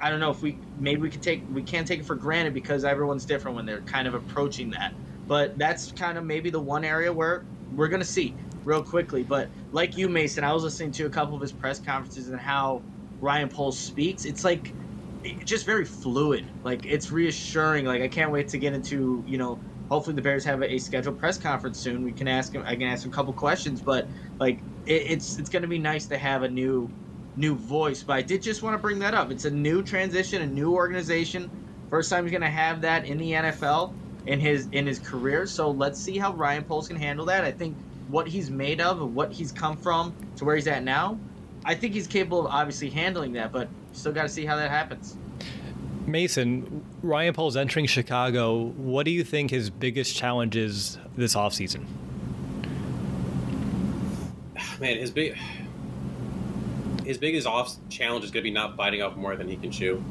I 0.00 0.10
don't 0.10 0.20
know 0.20 0.30
if 0.30 0.42
we 0.42 0.60
maybe 0.74 1.00
we 1.00 1.10
can 1.10 1.20
take 1.20 1.44
we 1.48 1.62
can't 1.62 1.86
take 1.86 2.00
it 2.00 2.06
for 2.06 2.16
granted 2.16 2.54
because 2.54 2.84
everyone's 2.84 3.26
different 3.26 3.56
when 3.56 3.66
they're 3.66 3.82
kind 3.82 4.08
of 4.08 4.14
approaching 4.14 4.70
that. 4.70 4.92
But 5.28 5.58
that's 5.58 5.92
kind 5.92 6.16
of 6.16 6.24
maybe 6.24 6.50
the 6.50 6.60
one 6.60 6.84
area 6.84 7.12
where 7.12 7.44
we're 7.76 7.88
going 7.88 8.00
to 8.00 8.06
see 8.06 8.34
real 8.64 8.82
quickly. 8.82 9.22
But 9.22 9.48
like 9.72 9.96
you, 9.96 10.08
Mason, 10.08 10.42
I 10.42 10.52
was 10.52 10.62
listening 10.62 10.90
to 10.92 11.06
a 11.06 11.10
couple 11.10 11.34
of 11.34 11.40
his 11.42 11.52
press 11.52 11.78
conferences 11.78 12.28
and 12.28 12.40
how 12.40 12.82
Ryan 13.20 13.48
Poles 13.48 13.78
speaks. 13.78 14.24
It's 14.24 14.42
like 14.42 14.72
just 15.44 15.66
very 15.66 15.84
fluid. 15.84 16.46
Like 16.64 16.86
it's 16.86 17.10
reassuring. 17.12 17.84
Like 17.84 18.02
I 18.02 18.08
can't 18.08 18.30
wait 18.30 18.48
to 18.48 18.58
get 18.58 18.72
into 18.72 19.22
you 19.26 19.38
know. 19.38 19.60
Hopefully 19.90 20.14
the 20.14 20.20
Bears 20.20 20.44
have 20.44 20.60
a, 20.60 20.74
a 20.74 20.78
scheduled 20.78 21.18
press 21.18 21.38
conference 21.38 21.78
soon. 21.78 22.04
We 22.04 22.12
can 22.12 22.28
ask 22.28 22.52
him. 22.52 22.62
I 22.66 22.74
can 22.74 22.82
ask 22.82 23.06
him 23.06 23.12
a 23.12 23.14
couple 23.14 23.32
questions, 23.32 23.80
but 23.80 24.06
like 24.38 24.58
it, 24.86 25.12
it's 25.12 25.38
it's 25.38 25.48
going 25.48 25.62
to 25.62 25.68
be 25.68 25.78
nice 25.78 26.06
to 26.06 26.18
have 26.18 26.42
a 26.42 26.48
new 26.48 26.90
new 27.36 27.54
voice. 27.54 28.02
But 28.02 28.14
I 28.14 28.22
did 28.22 28.42
just 28.42 28.62
want 28.62 28.74
to 28.74 28.78
bring 28.78 28.98
that 28.98 29.14
up. 29.14 29.30
It's 29.30 29.46
a 29.46 29.50
new 29.50 29.82
transition, 29.82 30.42
a 30.42 30.46
new 30.46 30.74
organization. 30.74 31.50
First 31.88 32.10
time 32.10 32.24
he's 32.24 32.32
going 32.32 32.42
to 32.42 32.50
have 32.50 32.82
that 32.82 33.06
in 33.06 33.16
the 33.16 33.32
NFL 33.32 33.94
in 34.28 34.38
his 34.38 34.68
in 34.72 34.86
his 34.86 34.98
career. 34.98 35.46
So 35.46 35.70
let's 35.70 35.98
see 35.98 36.18
how 36.18 36.32
Ryan 36.34 36.62
Poles 36.62 36.86
can 36.86 36.96
handle 36.96 37.24
that. 37.26 37.44
I 37.44 37.50
think 37.50 37.76
what 38.08 38.28
he's 38.28 38.50
made 38.50 38.80
of 38.80 39.00
and 39.00 39.14
what 39.14 39.32
he's 39.32 39.50
come 39.50 39.76
from 39.76 40.14
to 40.36 40.44
where 40.44 40.54
he's 40.54 40.66
at 40.66 40.84
now, 40.84 41.18
I 41.64 41.74
think 41.74 41.94
he's 41.94 42.06
capable 42.06 42.46
of 42.46 42.52
obviously 42.52 42.90
handling 42.90 43.32
that. 43.32 43.52
But 43.52 43.68
still 43.92 44.12
got 44.12 44.22
to 44.22 44.28
see 44.28 44.44
how 44.44 44.56
that 44.56 44.70
happens. 44.70 45.16
Mason, 46.06 46.84
Ryan 47.02 47.34
Poles 47.34 47.56
entering 47.56 47.86
Chicago. 47.86 48.66
What 48.76 49.04
do 49.04 49.10
you 49.10 49.24
think 49.24 49.50
his 49.50 49.70
biggest 49.70 50.14
challenge 50.14 50.56
is 50.56 50.98
this 51.16 51.34
offseason? 51.34 51.86
Man, 54.80 54.98
his 54.98 55.10
big 55.10 55.36
his 57.04 57.16
biggest 57.16 57.46
off 57.46 57.74
challenge 57.88 58.24
is 58.24 58.30
going 58.30 58.42
to 58.42 58.50
be 58.50 58.52
not 58.52 58.76
biting 58.76 59.00
off 59.00 59.16
more 59.16 59.34
than 59.36 59.48
he 59.48 59.56
can 59.56 59.70
chew. 59.70 60.04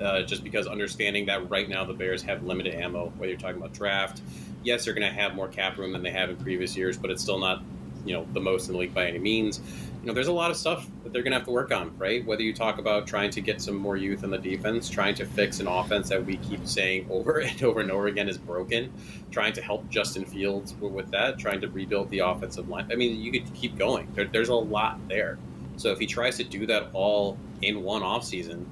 Uh, 0.00 0.22
just 0.22 0.44
because 0.44 0.66
understanding 0.66 1.26
that 1.26 1.50
right 1.50 1.68
now 1.68 1.84
the 1.84 1.92
Bears 1.92 2.22
have 2.22 2.44
limited 2.44 2.74
ammo, 2.74 3.12
whether 3.16 3.30
you're 3.30 3.40
talking 3.40 3.56
about 3.56 3.72
draft, 3.72 4.20
yes, 4.62 4.84
they're 4.84 4.94
going 4.94 5.06
to 5.06 5.14
have 5.14 5.34
more 5.34 5.48
cap 5.48 5.78
room 5.78 5.92
than 5.92 6.02
they 6.02 6.10
have 6.10 6.30
in 6.30 6.36
previous 6.36 6.76
years, 6.76 6.96
but 6.96 7.10
it's 7.10 7.22
still 7.22 7.38
not, 7.38 7.62
you 8.04 8.12
know, 8.12 8.26
the 8.32 8.40
most 8.40 8.68
in 8.68 8.74
the 8.74 8.78
league 8.78 8.94
by 8.94 9.06
any 9.06 9.18
means. 9.18 9.60
You 10.00 10.06
know, 10.06 10.14
there's 10.14 10.28
a 10.28 10.32
lot 10.32 10.50
of 10.50 10.56
stuff 10.56 10.88
that 11.02 11.12
they're 11.12 11.22
going 11.22 11.32
to 11.32 11.38
have 11.38 11.46
to 11.46 11.52
work 11.52 11.72
on, 11.72 11.96
right? 11.98 12.24
Whether 12.24 12.42
you 12.42 12.54
talk 12.54 12.78
about 12.78 13.06
trying 13.06 13.30
to 13.30 13.40
get 13.40 13.60
some 13.60 13.74
more 13.74 13.96
youth 13.96 14.22
in 14.22 14.30
the 14.30 14.38
defense, 14.38 14.88
trying 14.88 15.16
to 15.16 15.26
fix 15.26 15.58
an 15.58 15.66
offense 15.66 16.08
that 16.10 16.24
we 16.24 16.36
keep 16.36 16.66
saying 16.66 17.06
over 17.10 17.38
and 17.38 17.60
over 17.62 17.80
and 17.80 17.90
over 17.90 18.06
again 18.06 18.28
is 18.28 18.38
broken, 18.38 18.92
trying 19.30 19.52
to 19.54 19.62
help 19.62 19.88
Justin 19.88 20.24
Fields 20.24 20.74
with 20.74 21.10
that, 21.10 21.38
trying 21.38 21.60
to 21.60 21.68
rebuild 21.68 22.10
the 22.10 22.20
offensive 22.20 22.68
line. 22.68 22.88
I 22.92 22.94
mean, 22.94 23.20
you 23.20 23.32
could 23.32 23.52
keep 23.54 23.76
going. 23.76 24.08
There, 24.14 24.26
there's 24.26 24.50
a 24.50 24.54
lot 24.54 25.00
there. 25.08 25.38
So 25.76 25.90
if 25.90 25.98
he 25.98 26.06
tries 26.06 26.36
to 26.38 26.44
do 26.44 26.66
that 26.66 26.88
all 26.92 27.38
in 27.62 27.82
one 27.82 28.02
offseason, 28.02 28.64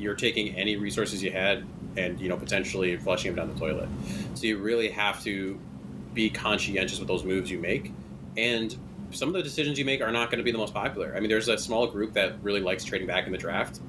you're 0.00 0.14
taking 0.14 0.54
any 0.56 0.76
resources 0.76 1.22
you 1.22 1.30
had 1.30 1.64
and 1.96 2.20
you 2.20 2.28
know 2.28 2.36
potentially 2.36 2.96
flushing 2.96 3.34
them 3.34 3.46
down 3.46 3.54
the 3.54 3.60
toilet. 3.60 3.88
So 4.34 4.46
you 4.46 4.58
really 4.58 4.88
have 4.90 5.22
to 5.24 5.58
be 6.14 6.30
conscientious 6.30 6.98
with 6.98 7.08
those 7.08 7.24
moves 7.24 7.50
you 7.50 7.58
make, 7.58 7.92
and 8.36 8.74
some 9.12 9.28
of 9.28 9.34
the 9.34 9.42
decisions 9.42 9.78
you 9.78 9.84
make 9.84 10.00
are 10.00 10.12
not 10.12 10.30
going 10.30 10.38
to 10.38 10.44
be 10.44 10.52
the 10.52 10.58
most 10.58 10.74
popular. 10.74 11.14
I 11.16 11.20
mean, 11.20 11.30
there's 11.30 11.48
a 11.48 11.58
small 11.58 11.86
group 11.86 12.12
that 12.14 12.42
really 12.42 12.60
likes 12.60 12.84
trading 12.84 13.06
back 13.06 13.26
in 13.26 13.32
the 13.32 13.38
draft, 13.38 13.80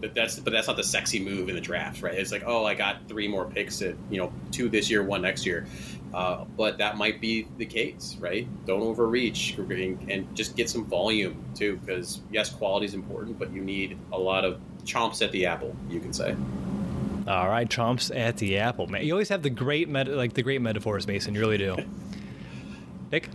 but 0.00 0.14
that's 0.14 0.38
but 0.40 0.52
that's 0.52 0.66
not 0.66 0.76
the 0.76 0.84
sexy 0.84 1.20
move 1.20 1.48
in 1.48 1.54
the 1.54 1.60
draft, 1.60 2.02
right? 2.02 2.14
It's 2.14 2.32
like, 2.32 2.42
oh, 2.46 2.64
I 2.64 2.74
got 2.74 3.08
three 3.08 3.28
more 3.28 3.44
picks 3.44 3.82
at 3.82 3.94
you 4.10 4.18
know 4.18 4.32
two 4.50 4.68
this 4.68 4.90
year, 4.90 5.02
one 5.02 5.22
next 5.22 5.46
year, 5.46 5.66
uh, 6.12 6.44
but 6.56 6.78
that 6.78 6.96
might 6.96 7.20
be 7.20 7.46
the 7.58 7.66
case, 7.66 8.16
right? 8.18 8.48
Don't 8.66 8.82
overreach 8.82 9.56
and 9.58 10.34
just 10.34 10.56
get 10.56 10.68
some 10.68 10.84
volume 10.86 11.44
too, 11.54 11.76
because 11.76 12.20
yes, 12.30 12.50
quality 12.50 12.86
is 12.86 12.94
important, 12.94 13.38
but 13.38 13.52
you 13.52 13.62
need 13.62 13.96
a 14.12 14.18
lot 14.18 14.44
of 14.44 14.60
chomps 14.80 15.24
at 15.24 15.32
the 15.32 15.46
apple, 15.46 15.74
you 15.88 16.00
can 16.00 16.12
say. 16.12 16.34
All 17.28 17.48
right, 17.48 17.68
chomps 17.68 18.14
at 18.14 18.38
the 18.38 18.58
apple, 18.58 18.86
man. 18.86 19.04
You 19.04 19.12
always 19.12 19.28
have 19.28 19.42
the 19.42 19.50
great 19.50 19.88
meta, 19.88 20.16
like 20.16 20.34
the 20.34 20.42
great 20.42 20.60
metaphors, 20.60 21.06
Mason. 21.06 21.34
You 21.34 21.40
really 21.40 21.58
do. 21.58 21.76
Nick, 23.12 23.28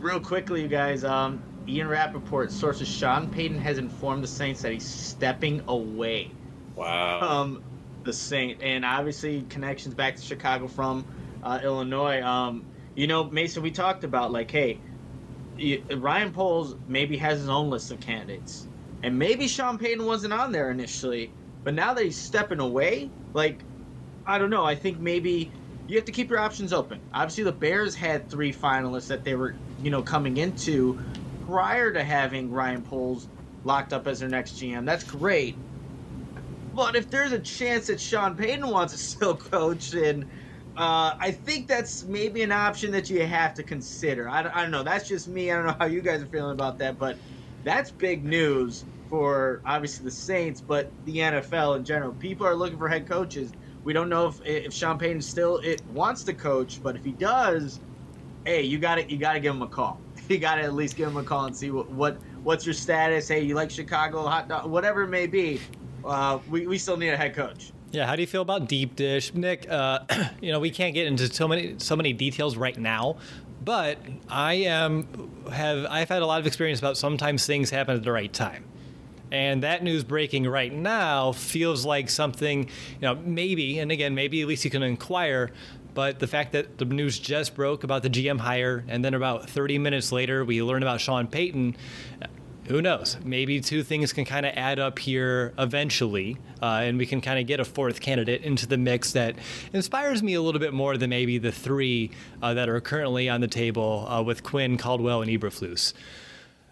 real 0.00 0.20
quickly, 0.20 0.62
you 0.62 0.68
guys. 0.68 1.04
Um, 1.04 1.42
Ian 1.68 1.88
Rapoport 1.88 2.50
sources 2.50 2.88
Sean 2.88 3.28
Payton 3.28 3.58
has 3.58 3.78
informed 3.78 4.24
the 4.24 4.28
Saints 4.28 4.62
that 4.62 4.72
he's 4.72 4.86
stepping 4.86 5.62
away. 5.68 6.30
Wow. 6.74 7.20
Um, 7.20 7.62
the 8.04 8.12
Saint, 8.12 8.62
and 8.62 8.84
obviously 8.84 9.42
connections 9.50 9.94
back 9.94 10.16
to 10.16 10.22
Chicago 10.22 10.68
from 10.68 11.04
uh, 11.42 11.60
Illinois. 11.62 12.22
Um, 12.22 12.64
you 12.94 13.06
know, 13.06 13.24
Mason, 13.24 13.62
we 13.62 13.70
talked 13.70 14.04
about 14.04 14.32
like, 14.32 14.50
hey, 14.50 14.80
Ryan 15.90 16.32
Poles 16.32 16.76
maybe 16.86 17.16
has 17.16 17.40
his 17.40 17.48
own 17.48 17.68
list 17.70 17.90
of 17.90 18.00
candidates, 18.00 18.66
and 19.02 19.18
maybe 19.18 19.48
Sean 19.48 19.78
Payton 19.78 20.04
wasn't 20.04 20.32
on 20.32 20.52
there 20.52 20.70
initially, 20.70 21.36
but 21.64 21.74
now 21.74 21.94
that 21.94 22.04
he's 22.04 22.20
stepping 22.20 22.60
away, 22.60 23.14
like, 23.34 23.66
I 24.26 24.38
don't 24.38 24.50
know. 24.50 24.64
I 24.64 24.74
think 24.74 25.00
maybe 25.00 25.54
you 25.86 25.96
have 25.96 26.04
to 26.06 26.12
keep 26.12 26.30
your 26.30 26.40
options 26.40 26.72
open. 26.72 27.02
Obviously, 27.12 27.44
the 27.44 27.52
Bears 27.52 27.94
had 27.96 28.30
three 28.30 28.52
finalists 28.52 29.08
that 29.08 29.24
they 29.24 29.34
were, 29.34 29.60
you 29.80 29.90
know, 29.90 30.02
coming 30.02 30.36
into 30.36 31.00
prior 31.40 31.92
to 31.92 32.04
having 32.04 32.50
Ryan 32.50 32.82
Poles 32.82 33.28
locked 33.64 33.92
up 33.92 34.06
as 34.06 34.20
their 34.20 34.28
next 34.28 34.56
GM. 34.56 34.86
That's 34.86 35.04
great. 35.04 35.62
But 36.74 36.96
if 36.96 37.10
there's 37.10 37.32
a 37.32 37.40
chance 37.40 37.86
that 37.86 38.00
Sean 38.00 38.36
Payton 38.36 38.68
wants 38.68 38.92
to 38.92 38.98
still 39.00 39.36
coach, 39.36 39.92
and 39.92 40.24
uh, 40.76 41.14
I 41.20 41.32
think 41.32 41.68
that's 41.68 42.04
maybe 42.04 42.42
an 42.42 42.52
option 42.52 42.92
that 42.92 43.10
you 43.10 43.26
have 43.26 43.54
to 43.54 43.64
consider. 43.64 44.28
I, 44.28 44.40
I 44.40 44.62
don't 44.62 44.70
know. 44.70 44.82
That's 44.84 45.08
just 45.08 45.28
me. 45.28 45.50
I 45.50 45.56
don't 45.56 45.66
know 45.66 45.76
how 45.78 45.86
you 45.86 46.02
guys 46.02 46.22
are 46.22 46.28
feeling 46.28 46.52
about 46.52 46.78
that, 46.78 46.98
but 46.98 47.20
that's 47.64 47.90
big 47.90 48.24
news 48.24 48.84
for 49.08 49.60
obviously 49.64 50.04
the 50.04 50.10
Saints, 50.10 50.60
but 50.60 50.90
the 51.04 51.18
NFL 51.18 51.76
in 51.76 51.84
general. 51.84 52.12
People 52.14 52.46
are 52.46 52.54
looking 52.54 52.78
for 52.78 52.88
head 52.88 53.08
coaches. 53.08 53.52
We 53.84 53.92
don't 53.92 54.08
know 54.08 54.28
if 54.28 54.44
if 54.44 54.72
Sean 54.72 54.98
Payton 54.98 55.22
still 55.22 55.58
it 55.58 55.82
wants 55.92 56.24
to 56.24 56.34
coach, 56.34 56.80
but 56.82 56.96
if 56.96 57.04
he 57.04 57.12
does, 57.12 57.80
hey, 58.44 58.62
you 58.62 58.78
got 58.78 58.96
to 58.96 59.10
you 59.10 59.18
got 59.18 59.34
to 59.34 59.40
give 59.40 59.54
him 59.54 59.62
a 59.62 59.68
call. 59.68 60.00
You 60.28 60.36
got 60.36 60.56
to 60.56 60.62
at 60.62 60.74
least 60.74 60.96
give 60.96 61.08
him 61.08 61.16
a 61.16 61.22
call 61.22 61.46
and 61.46 61.56
see 61.56 61.70
what, 61.70 61.88
what 61.90 62.18
what's 62.42 62.66
your 62.66 62.74
status. 62.74 63.28
Hey, 63.28 63.40
you 63.40 63.54
like 63.54 63.70
Chicago 63.70 64.26
hot 64.26 64.46
dog, 64.46 64.70
whatever 64.70 65.04
it 65.04 65.08
may 65.08 65.26
be. 65.26 65.58
Uh, 66.04 66.38
we 66.50 66.66
we 66.66 66.76
still 66.76 66.98
need 66.98 67.08
a 67.08 67.16
head 67.16 67.34
coach. 67.34 67.72
Yeah, 67.92 68.06
how 68.06 68.14
do 68.14 68.20
you 68.20 68.26
feel 68.26 68.42
about 68.42 68.68
deep 68.68 68.94
dish, 68.96 69.32
Nick? 69.32 69.66
Uh, 69.70 70.00
you 70.42 70.52
know, 70.52 70.60
we 70.60 70.70
can't 70.70 70.92
get 70.92 71.06
into 71.06 71.32
so 71.32 71.48
many 71.48 71.76
so 71.78 71.96
many 71.96 72.12
details 72.12 72.56
right 72.58 72.76
now, 72.76 73.16
but 73.68 73.98
I 74.30 74.54
am 74.54 75.06
have 75.52 75.84
I've 75.90 76.08
had 76.08 76.22
a 76.22 76.26
lot 76.26 76.40
of 76.40 76.46
experience 76.46 76.78
about 76.78 76.96
sometimes 76.96 77.44
things 77.44 77.68
happen 77.68 77.96
at 77.96 78.02
the 78.02 78.10
right 78.10 78.32
time. 78.32 78.64
And 79.30 79.62
that 79.62 79.82
news 79.82 80.04
breaking 80.04 80.48
right 80.48 80.72
now 80.72 81.32
feels 81.32 81.84
like 81.84 82.08
something, 82.08 82.64
you 82.64 83.02
know, 83.02 83.16
maybe, 83.16 83.78
and 83.78 83.92
again, 83.92 84.14
maybe 84.14 84.40
at 84.40 84.48
least 84.48 84.64
you 84.64 84.70
can 84.70 84.82
inquire, 84.82 85.50
but 85.92 86.18
the 86.18 86.26
fact 86.26 86.52
that 86.52 86.78
the 86.78 86.86
news 86.86 87.18
just 87.18 87.54
broke 87.54 87.84
about 87.84 88.02
the 88.02 88.08
GM 88.08 88.38
hire, 88.40 88.84
and 88.88 89.04
then 89.04 89.12
about 89.12 89.50
30 89.50 89.76
minutes 89.76 90.12
later, 90.12 90.46
we 90.46 90.62
learn 90.62 90.82
about 90.82 91.02
Sean 91.02 91.26
Payton, 91.26 91.76
who 92.68 92.82
knows? 92.82 93.16
Maybe 93.24 93.60
two 93.60 93.82
things 93.82 94.12
can 94.12 94.26
kind 94.26 94.44
of 94.44 94.52
add 94.54 94.78
up 94.78 94.98
here 94.98 95.54
eventually, 95.58 96.36
uh, 96.62 96.82
and 96.84 96.98
we 96.98 97.06
can 97.06 97.20
kind 97.22 97.38
of 97.38 97.46
get 97.46 97.60
a 97.60 97.64
fourth 97.64 98.00
candidate 98.00 98.42
into 98.42 98.66
the 98.66 98.76
mix 98.76 99.12
that 99.12 99.36
inspires 99.72 100.22
me 100.22 100.34
a 100.34 100.42
little 100.42 100.60
bit 100.60 100.74
more 100.74 100.98
than 100.98 101.10
maybe 101.10 101.38
the 101.38 101.50
three 101.50 102.10
uh, 102.42 102.52
that 102.54 102.68
are 102.68 102.80
currently 102.80 103.28
on 103.28 103.40
the 103.40 103.48
table 103.48 104.06
uh, 104.08 104.22
with 104.22 104.42
Quinn, 104.42 104.76
Caldwell, 104.76 105.22
and 105.22 105.30
Eberflus. 105.30 105.94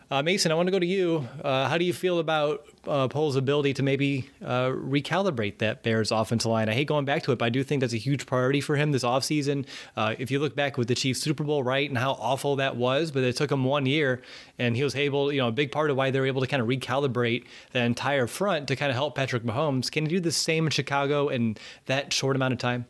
Uh, 0.08 0.22
Mason, 0.22 0.52
I 0.52 0.54
want 0.54 0.68
to 0.68 0.70
go 0.70 0.78
to 0.78 0.86
you. 0.86 1.28
Uh, 1.42 1.68
how 1.68 1.78
do 1.78 1.84
you 1.84 1.92
feel 1.92 2.20
about 2.20 2.64
uh, 2.86 3.08
ability 3.12 3.74
to 3.74 3.82
maybe 3.82 4.30
uh, 4.40 4.68
recalibrate 4.68 5.58
that 5.58 5.82
Bears 5.82 6.12
offensive 6.12 6.48
line? 6.48 6.68
I 6.68 6.74
hate 6.74 6.86
going 6.86 7.04
back 7.04 7.24
to 7.24 7.32
it, 7.32 7.40
but 7.40 7.46
I 7.46 7.48
do 7.48 7.64
think 7.64 7.80
that's 7.80 7.92
a 7.92 7.98
huge 7.98 8.24
priority 8.24 8.60
for 8.60 8.76
him 8.76 8.92
this 8.92 9.02
offseason. 9.02 9.66
Uh, 9.96 10.14
if 10.16 10.30
you 10.30 10.38
look 10.38 10.54
back 10.54 10.78
with 10.78 10.86
the 10.86 10.94
Chiefs 10.94 11.20
Super 11.20 11.42
Bowl, 11.42 11.64
right, 11.64 11.88
and 11.88 11.98
how 11.98 12.12
awful 12.12 12.54
that 12.56 12.76
was, 12.76 13.10
but 13.10 13.24
it 13.24 13.34
took 13.34 13.50
him 13.50 13.64
one 13.64 13.84
year, 13.84 14.22
and 14.60 14.76
he 14.76 14.84
was 14.84 14.94
able, 14.94 15.32
you 15.32 15.40
know, 15.40 15.48
a 15.48 15.52
big 15.52 15.72
part 15.72 15.90
of 15.90 15.96
why 15.96 16.12
they 16.12 16.20
were 16.20 16.26
able 16.26 16.40
to 16.40 16.46
kind 16.46 16.62
of 16.62 16.68
recalibrate 16.68 17.44
the 17.72 17.80
entire 17.80 18.28
front 18.28 18.68
to 18.68 18.76
kind 18.76 18.90
of 18.90 18.94
help 18.94 19.16
Patrick 19.16 19.42
Mahomes. 19.42 19.90
Can 19.90 20.04
he 20.04 20.10
do 20.10 20.20
the 20.20 20.30
same 20.30 20.66
in 20.66 20.70
Chicago 20.70 21.26
in 21.26 21.56
that 21.86 22.12
short 22.12 22.36
amount 22.36 22.52
of 22.52 22.60
time? 22.60 22.86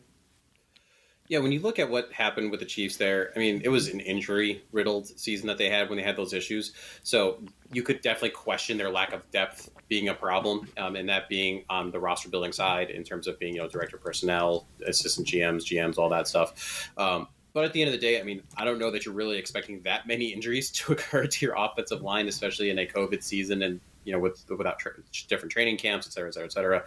Yeah, 1.28 1.40
when 1.40 1.52
you 1.52 1.60
look 1.60 1.78
at 1.78 1.90
what 1.90 2.12
happened 2.12 2.50
with 2.50 2.60
the 2.60 2.66
Chiefs 2.66 2.96
there, 2.96 3.32
I 3.34 3.38
mean, 3.38 3.60
it 3.64 3.68
was 3.68 3.88
an 3.88 4.00
injury 4.00 4.62
riddled 4.72 5.06
season 5.18 5.46
that 5.48 5.58
they 5.58 5.68
had 5.68 5.88
when 5.88 5.98
they 5.98 6.04
had 6.04 6.16
those 6.16 6.32
issues. 6.32 6.72
So 7.02 7.42
you 7.72 7.82
could 7.82 8.00
definitely 8.00 8.30
question 8.30 8.78
their 8.78 8.90
lack 8.90 9.12
of 9.12 9.28
depth 9.30 9.70
being 9.88 10.08
a 10.08 10.14
problem, 10.14 10.68
um, 10.78 10.96
and 10.96 11.08
that 11.08 11.28
being 11.28 11.64
on 11.68 11.90
the 11.90 11.98
roster 11.98 12.28
building 12.28 12.52
side 12.52 12.90
in 12.90 13.04
terms 13.04 13.26
of 13.26 13.38
being, 13.38 13.54
you 13.54 13.62
know, 13.62 13.68
director 13.68 13.96
personnel, 13.96 14.66
assistant 14.86 15.26
GMs, 15.26 15.62
GMs, 15.62 15.98
all 15.98 16.08
that 16.08 16.28
stuff. 16.28 16.90
Um, 16.96 17.28
but 17.52 17.64
at 17.64 17.72
the 17.72 17.80
end 17.80 17.88
of 17.88 17.98
the 17.98 18.06
day, 18.06 18.20
I 18.20 18.22
mean, 18.22 18.42
I 18.56 18.66
don't 18.66 18.78
know 18.78 18.90
that 18.90 19.06
you're 19.06 19.14
really 19.14 19.38
expecting 19.38 19.80
that 19.82 20.06
many 20.06 20.26
injuries 20.26 20.70
to 20.72 20.92
occur 20.92 21.26
to 21.26 21.46
your 21.46 21.54
offensive 21.56 22.02
line, 22.02 22.28
especially 22.28 22.70
in 22.70 22.78
a 22.78 22.86
COVID 22.86 23.22
season 23.22 23.62
and 23.62 23.80
you 24.04 24.12
know 24.12 24.18
with 24.18 24.44
without 24.50 24.78
tra- 24.78 24.92
different 25.28 25.50
training 25.52 25.76
camps, 25.78 26.06
et 26.06 26.12
cetera, 26.12 26.28
et 26.28 26.32
cetera, 26.32 26.46
et 26.46 26.52
cetera. 26.52 26.84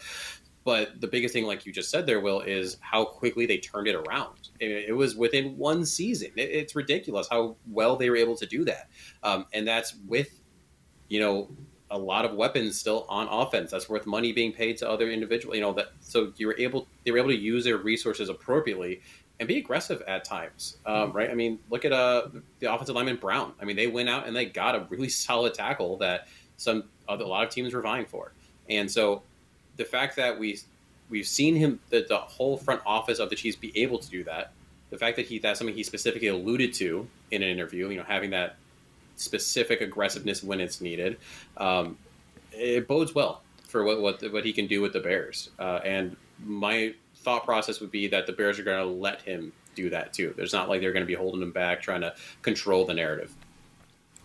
But 0.65 0.99
the 0.99 1.07
biggest 1.07 1.33
thing, 1.33 1.45
like 1.45 1.65
you 1.65 1.71
just 1.71 1.89
said 1.89 2.05
there, 2.05 2.19
Will, 2.19 2.41
is 2.41 2.77
how 2.81 3.05
quickly 3.05 3.45
they 3.45 3.57
turned 3.57 3.87
it 3.87 3.95
around. 3.95 4.49
It, 4.59 4.95
was 4.95 5.15
within 5.15 5.57
one 5.57 5.85
season. 5.85 6.31
it's 6.35 6.75
ridiculous 6.75 7.27
how 7.31 7.55
well 7.71 7.95
they 7.95 8.09
were 8.09 8.17
able 8.17 8.35
to 8.35 8.45
do 8.45 8.65
that, 8.65 8.89
um, 9.23 9.45
and 9.53 9.67
that's 9.67 9.95
with 10.07 10.39
you 11.07 11.19
know 11.21 11.49
a 11.91 11.97
lot 11.97 12.25
of 12.25 12.33
weapons 12.33 12.77
still 12.77 13.05
on 13.07 13.27
offense. 13.29 13.71
That's 13.71 13.89
worth 13.89 14.05
money 14.05 14.33
being 14.33 14.51
paid 14.51 14.77
to 14.77 14.89
other 14.89 15.09
individuals. 15.09 15.55
You 15.55 15.61
know 15.61 15.73
that 15.73 15.93
so 16.01 16.33
you 16.35 16.47
were 16.47 16.55
able 16.59 16.87
they 17.05 17.11
were 17.11 17.17
able 17.17 17.29
to 17.29 17.37
use 17.37 17.63
their 17.63 17.77
resources 17.77 18.27
appropriately 18.27 19.01
and 19.39 19.47
be 19.47 19.57
aggressive 19.57 20.03
at 20.07 20.25
times. 20.25 20.77
Um, 20.85 21.13
right? 21.13 21.29
I 21.29 21.33
mean, 21.33 21.59
look 21.69 21.85
at 21.85 21.93
uh, 21.93 22.27
the 22.59 22.71
offensive 22.73 22.95
lineman 22.95 23.15
Brown. 23.15 23.53
I 23.61 23.65
mean, 23.65 23.77
they 23.77 23.87
went 23.87 24.09
out 24.09 24.27
and 24.27 24.35
they 24.35 24.45
got 24.45 24.75
a 24.75 24.85
really 24.89 25.09
solid 25.25 25.53
tackle 25.53 25.97
that 25.99 26.27
some 26.57 26.83
a 27.07 27.15
lot 27.15 27.45
of 27.45 27.49
teams 27.49 27.73
were 27.73 27.81
vying 27.81 28.05
for, 28.05 28.33
and 28.69 28.91
so 28.91 29.23
the 29.79 29.85
fact 29.85 30.17
that 30.17 30.37
we 30.37 30.59
we've 31.09 31.25
seen 31.25 31.55
him 31.55 31.79
that 31.89 32.07
the 32.07 32.17
whole 32.17 32.57
front 32.57 32.81
office 32.85 33.17
of 33.17 33.31
the 33.31 33.35
Chiefs 33.35 33.55
be 33.55 33.75
able 33.81 33.97
to 33.97 34.09
do 34.09 34.23
that, 34.25 34.51
the 34.91 34.97
fact 34.97 35.15
that 35.15 35.25
he 35.25 35.39
that's 35.39 35.57
something 35.57 35.75
he 35.75 35.83
specifically 35.83 36.27
alluded 36.27 36.73
to 36.75 37.07
in 37.31 37.41
an 37.41 37.49
interview, 37.49 37.89
you 37.89 37.97
know, 37.97 38.03
having 38.03 38.29
that 38.31 38.57
specific 39.15 39.81
aggressiveness 39.81 40.43
when 40.43 40.59
it's 40.59 40.81
needed, 40.81 41.17
um, 41.57 41.97
it 42.51 42.87
bodes 42.87 43.15
well 43.15 43.41
for 43.69 43.83
what, 43.83 44.01
what 44.01 44.21
what 44.33 44.45
he 44.45 44.53
can 44.53 44.67
do 44.67 44.81
with 44.81 44.93
the 44.93 44.99
Bears. 44.99 45.49
Uh, 45.57 45.79
and 45.85 46.17
my 46.45 46.93
thought 47.15 47.45
process 47.45 47.79
would 47.79 47.91
be 47.91 48.07
that 48.07 48.27
the 48.27 48.33
Bears 48.33 48.59
are 48.59 48.63
going 48.63 48.85
to 48.85 48.93
let 48.93 49.21
him 49.21 49.53
do 49.75 49.89
that 49.89 50.11
too. 50.11 50.33
There's 50.35 50.53
not 50.53 50.67
like 50.67 50.81
they're 50.81 50.91
going 50.91 51.05
to 51.05 51.07
be 51.07 51.15
holding 51.15 51.41
him 51.41 51.51
back, 51.51 51.81
trying 51.81 52.01
to 52.01 52.13
control 52.41 52.85
the 52.85 52.93
narrative. 52.93 53.33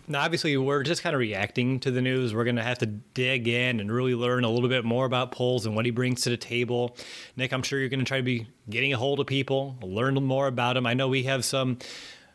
Now, 0.07 0.21
obviously, 0.21 0.55
we're 0.55 0.83
just 0.83 1.01
kind 1.01 1.15
of 1.15 1.19
reacting 1.19 1.79
to 1.79 1.89
the 1.89 2.01
news. 2.01 2.35
We're 2.35 2.43
going 2.43 2.57
to 2.57 2.63
have 2.63 2.77
to 2.79 2.85
dig 2.85 3.47
in 3.47 3.79
and 3.79 3.91
really 3.91 4.13
learn 4.13 4.43
a 4.43 4.49
little 4.49 4.69
bit 4.69 4.85
more 4.85 5.05
about 5.05 5.31
Poles 5.31 5.65
and 5.65 5.75
what 5.75 5.85
he 5.85 5.91
brings 5.91 6.21
to 6.21 6.29
the 6.29 6.37
table. 6.37 6.95
Nick, 7.35 7.51
I'm 7.51 7.63
sure 7.63 7.79
you're 7.79 7.89
going 7.89 8.01
to 8.01 8.05
try 8.05 8.17
to 8.17 8.23
be 8.23 8.47
getting 8.69 8.93
a 8.93 8.97
hold 8.97 9.19
of 9.19 9.25
people, 9.25 9.77
learn 9.81 10.13
more 10.13 10.45
about 10.45 10.77
him. 10.77 10.85
I 10.85 10.93
know 10.93 11.07
we 11.07 11.23
have 11.23 11.43
some 11.43 11.79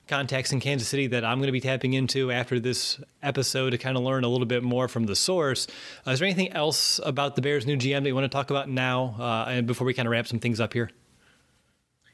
contacts 0.09 0.51
in 0.51 0.59
Kansas 0.59 0.89
City 0.89 1.07
that 1.07 1.25
I'm 1.25 1.39
going 1.39 1.47
to 1.47 1.53
be 1.53 1.61
tapping 1.61 1.95
into 1.95 2.33
after 2.33 2.59
this 2.59 3.01
episode 3.23 3.71
to 3.71 3.79
kind 3.79 3.97
of 3.97 4.03
learn 4.03 4.25
a 4.25 4.29
little 4.29 4.47
bit 4.47 4.65
more 4.65 4.89
from 4.89 5.05
the 5.05 5.15
source. 5.15 5.69
Uh, 6.05 6.11
is 6.11 6.19
there 6.19 6.27
anything 6.27 6.53
else 6.53 6.99
about 7.05 7.37
the 7.37 7.43
Bears' 7.43 7.67
new 7.67 7.77
GM 7.77 8.03
that 8.03 8.09
you 8.09 8.15
want 8.17 8.25
to 8.25 8.29
talk 8.29 8.51
about 8.51 8.69
now, 8.69 9.15
uh, 9.21 9.49
and 9.49 9.69
before 9.69 9.87
we 9.87 9.95
kind 9.95 10.09
of 10.09 10.11
wrap 10.11 10.27
some 10.27 10.41
things 10.41 10.59
up 10.59 10.73
here? 10.73 10.91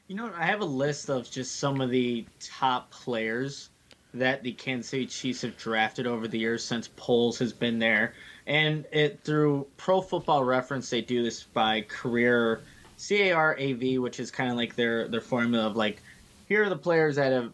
You 0.07 0.15
know, 0.15 0.31
I 0.37 0.45
have 0.45 0.61
a 0.61 0.65
list 0.65 1.09
of 1.09 1.29
just 1.29 1.55
some 1.55 1.81
of 1.81 1.89
the 1.89 2.27
top 2.39 2.91
players 2.91 3.71
that 4.19 4.43
the 4.43 4.53
Kansas 4.53 4.89
City 4.89 5.05
Chiefs 5.05 5.41
have 5.41 5.57
drafted 5.57 6.07
over 6.07 6.27
the 6.27 6.39
years 6.39 6.63
since 6.63 6.89
Poles 6.95 7.39
has 7.39 7.53
been 7.53 7.79
there. 7.79 8.13
And 8.45 8.85
it 8.91 9.21
through 9.23 9.67
Pro 9.77 10.01
Football 10.01 10.43
Reference, 10.43 10.89
they 10.89 11.01
do 11.01 11.23
this 11.23 11.43
by 11.43 11.81
career 11.81 12.61
CARAV, 12.97 13.99
which 13.99 14.19
is 14.19 14.31
kind 14.31 14.49
of 14.49 14.57
like 14.57 14.75
their 14.75 15.07
their 15.07 15.21
formula 15.21 15.67
of 15.67 15.75
like, 15.75 16.01
here 16.47 16.63
are 16.63 16.69
the 16.69 16.77
players 16.77 17.17
that 17.17 17.31
have 17.31 17.51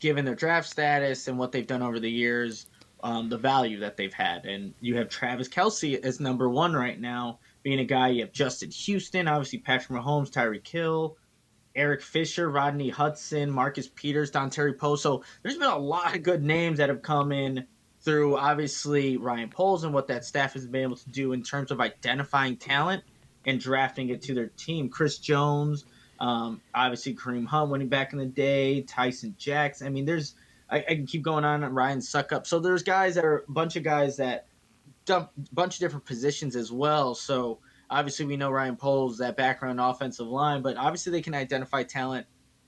given 0.00 0.24
their 0.24 0.34
draft 0.34 0.68
status 0.68 1.28
and 1.28 1.38
what 1.38 1.52
they've 1.52 1.66
done 1.66 1.82
over 1.82 2.00
the 2.00 2.10
years, 2.10 2.66
um, 3.02 3.28
the 3.28 3.38
value 3.38 3.80
that 3.80 3.96
they've 3.96 4.12
had. 4.12 4.44
And 4.44 4.74
you 4.80 4.96
have 4.96 5.08
Travis 5.08 5.48
Kelce 5.48 6.02
as 6.04 6.20
number 6.20 6.48
one 6.48 6.74
right 6.74 7.00
now, 7.00 7.38
being 7.62 7.80
a 7.80 7.84
guy. 7.84 8.08
You 8.08 8.22
have 8.22 8.32
Justin 8.32 8.70
Houston, 8.70 9.28
obviously 9.28 9.58
Patrick 9.58 10.00
Mahomes, 10.00 10.30
Tyreek 10.30 10.66
Hill, 10.66 11.16
Eric 11.74 12.02
Fisher, 12.02 12.48
Rodney 12.50 12.88
Hudson, 12.88 13.50
Marcus 13.50 13.88
Peters, 13.88 14.30
Dontari 14.30 14.76
Poe. 14.76 14.96
So 14.96 15.24
there's 15.42 15.56
been 15.56 15.68
a 15.68 15.78
lot 15.78 16.14
of 16.14 16.22
good 16.22 16.42
names 16.42 16.78
that 16.78 16.88
have 16.88 17.02
come 17.02 17.32
in 17.32 17.66
through 18.00 18.36
obviously 18.36 19.16
Ryan 19.16 19.48
Poles 19.48 19.84
and 19.84 19.94
what 19.94 20.08
that 20.08 20.24
staff 20.24 20.52
has 20.52 20.66
been 20.66 20.82
able 20.82 20.96
to 20.96 21.10
do 21.10 21.32
in 21.32 21.42
terms 21.42 21.70
of 21.70 21.80
identifying 21.80 22.56
talent 22.56 23.02
and 23.46 23.58
drafting 23.58 24.10
it 24.10 24.22
to 24.22 24.34
their 24.34 24.48
team. 24.48 24.88
Chris 24.88 25.18
Jones, 25.18 25.84
um, 26.20 26.60
obviously 26.74 27.14
Kareem 27.14 27.46
Hunt 27.46 27.70
winning 27.70 27.88
back 27.88 28.12
in 28.12 28.18
the 28.18 28.26
day, 28.26 28.82
Tyson 28.82 29.34
Jackson. 29.38 29.86
I 29.86 29.90
mean, 29.90 30.04
there's 30.04 30.34
I, 30.70 30.78
I 30.78 30.94
can 30.94 31.06
keep 31.06 31.22
going 31.22 31.44
on. 31.44 31.62
Ryan 31.62 31.98
Succop. 31.98 32.46
So 32.46 32.58
there's 32.58 32.82
guys 32.82 33.14
that 33.16 33.24
are 33.24 33.44
a 33.48 33.52
bunch 33.52 33.76
of 33.76 33.82
guys 33.82 34.16
that 34.16 34.46
dump 35.04 35.30
bunch 35.52 35.76
of 35.76 35.80
different 35.80 36.04
positions 36.04 36.56
as 36.56 36.72
well. 36.72 37.14
So 37.14 37.58
Obviously, 37.94 38.26
we 38.26 38.36
know 38.36 38.50
Ryan 38.50 38.74
Poles 38.74 39.18
that 39.18 39.36
background 39.36 39.80
offensive 39.80 40.26
line, 40.26 40.62
but 40.62 40.76
obviously 40.76 41.12
they 41.12 41.22
can 41.22 41.32
identify 41.32 41.84
talent 41.84 42.26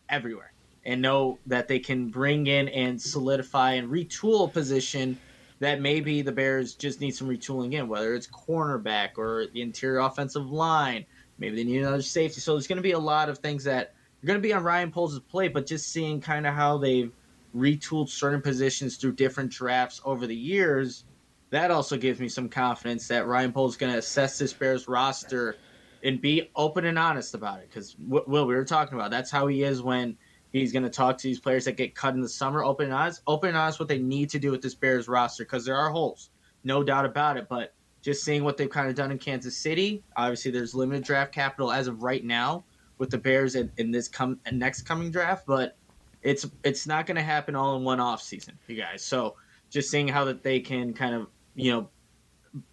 everywhere 0.09 0.53
and 0.85 1.03
know 1.03 1.41
that 1.47 1.67
they 1.67 1.81
can 1.81 2.11
bring 2.11 2.47
in 2.47 2.69
and 2.69 3.03
solidify 3.03 3.73
and 3.73 3.91
retool 3.91 4.49
a 4.49 4.53
position 4.53 5.19
that 5.59 5.81
maybe 5.81 6.23
the 6.23 6.31
Bears 6.31 6.77
just 6.77 7.01
need 7.01 7.11
some 7.11 7.29
retooling 7.29 7.73
in, 7.73 7.89
whether 7.89 8.15
it's 8.15 8.29
cornerback 8.29 9.19
or 9.19 9.47
the 9.53 9.63
interior 9.63 9.99
offensive 9.99 10.49
line. 10.49 11.05
Maybe 11.39 11.57
they 11.57 11.65
need 11.65 11.79
another 11.81 12.03
safety. 12.03 12.41
So 12.41 12.53
there's 12.53 12.69
going 12.69 12.77
to 12.77 12.83
be 12.83 12.93
a 12.93 12.99
lot 12.99 13.29
of 13.29 13.39
things 13.39 13.65
that 13.65 13.95
are 14.23 14.27
going 14.27 14.39
to 14.39 14.49
be 14.49 14.53
on 14.53 14.63
Ryan 14.63 14.93
Poles' 14.93 15.19
plate, 15.19 15.53
but 15.53 15.67
just 15.67 15.89
seeing 15.89 16.21
kind 16.21 16.47
of 16.47 16.55
how 16.55 16.79
they've 16.79 17.11
retooled 17.53 18.11
certain 18.11 18.43
positions 18.43 18.97
through 18.97 19.15
different 19.15 19.51
drafts 19.51 20.01
over 20.05 20.25
the 20.29 20.37
years– 20.37 21.03
that 21.51 21.71
also 21.71 21.97
gives 21.97 22.21
me 22.21 22.29
some 22.29 22.49
confidence 22.49 23.09
that 23.09 23.27
Ryan 23.27 23.53
Poles 23.53 23.73
is 23.73 23.77
going 23.77 23.93
to 23.93 23.99
assess 23.99 24.39
this 24.39 24.53
Bears 24.53 24.89
roster 24.89 25.57
and 26.03 26.21
be 26.21 26.51
open 26.57 26.85
and 26.85 26.99
honest 26.99 27.35
about 27.35 27.61
it. 27.61 27.69
Because 27.69 27.97
Will, 27.99 28.47
we 28.47 28.55
were 28.55 28.65
talking 28.65 28.99
about 28.99 29.11
that's 29.11 29.31
how 29.31 29.47
he 29.47 29.63
is 29.63 29.83
when 29.83 30.17
he's 30.53 30.73
going 30.73 30.83
to 30.83 30.91
talk 30.91 31.19
to 31.19 31.23
these 31.29 31.41
players 31.41 31.65
that 31.67 31.77
get 31.77 31.95
cut 31.95 32.15
in 32.15 32.21
the 32.21 32.29
summer. 32.29 32.65
Open 32.65 32.87
and 32.87 32.95
honest, 32.95 33.23
open 33.27 33.51
and 33.51 33.59
honest 33.59 33.79
what 33.79 33.89
they 33.89 33.99
need 33.99 34.31
to 34.31 34.39
do 34.39 34.51
with 34.51 34.63
this 34.63 34.75
Bears 34.75 35.09
roster 35.09 35.45
because 35.45 35.65
there 35.65 35.77
are 35.77 35.91
holes, 35.91 36.31
no 36.65 36.83
doubt 36.83 37.05
about 37.05 37.37
it. 37.37 37.49
But 37.49 37.75
just 38.03 38.25
seeing 38.25 38.45
what 38.45 38.57
they've 38.57 38.71
kind 38.71 38.89
of 38.89 38.95
done 38.95 39.11
in 39.11 39.19
Kansas 39.19 39.57
City, 39.57 40.03
obviously 40.17 40.51
there's 40.51 40.75
limited 40.75 41.05
draft 41.05 41.33
capital 41.33 41.73
as 41.73 41.87
of 41.87 42.03
right 42.03 42.25
now 42.25 42.65
with 42.99 43.11
the 43.11 43.19
Bears 43.19 43.55
in, 43.55 43.71
in 43.77 43.91
this 43.91 44.09
come 44.09 44.41
next 44.53 44.83
coming 44.83 45.11
draft, 45.11 45.45
but 45.47 45.77
it's 46.23 46.47
it's 46.65 46.87
not 46.87 47.07
going 47.07 47.17
to 47.17 47.23
happen 47.23 47.55
all 47.55 47.77
in 47.77 47.85
one 47.85 48.01
off 48.01 48.21
season, 48.23 48.59
you 48.67 48.77
guys. 48.77 49.03
So 49.03 49.37
just 49.71 49.91
seeing 49.91 50.09
how 50.09 50.25
that 50.25 50.43
they 50.43 50.61
can 50.61 50.93
kind 50.93 51.15
of 51.15 51.29
you 51.57 51.73
know, 51.73 51.89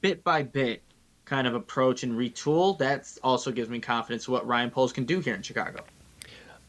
bit 0.02 0.24
by 0.24 0.43
bit 0.43 0.84
kind 1.26 1.48
of 1.48 1.56
approach 1.56 2.04
and 2.04 2.13
retool, 2.13 2.78
that 2.78 3.12
also 3.24 3.52
gives 3.52 3.69
me 3.69 3.80
confidence 3.80 4.28
what 4.28 4.46
Ryan 4.46 4.70
Poles 4.70 4.93
can 4.93 5.05
do 5.05 5.20
here 5.20 5.34
in 5.34 5.41
Chicago. 5.41 5.84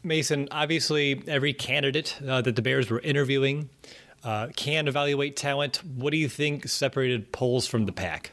Mason, 0.01 0.47
obviously, 0.51 1.21
every 1.27 1.53
candidate 1.53 2.19
uh, 2.27 2.41
that 2.41 2.55
the 2.55 2.61
Bears 2.61 2.89
were 2.89 2.99
interviewing 3.01 3.69
uh, 4.23 4.47
can 4.55 4.87
evaluate 4.87 5.35
talent. 5.35 5.77
What 5.83 6.11
do 6.11 6.17
you 6.17 6.29
think 6.29 6.67
separated 6.67 7.31
Poles 7.31 7.67
from 7.67 7.85
the 7.85 7.91
pack? 7.91 8.31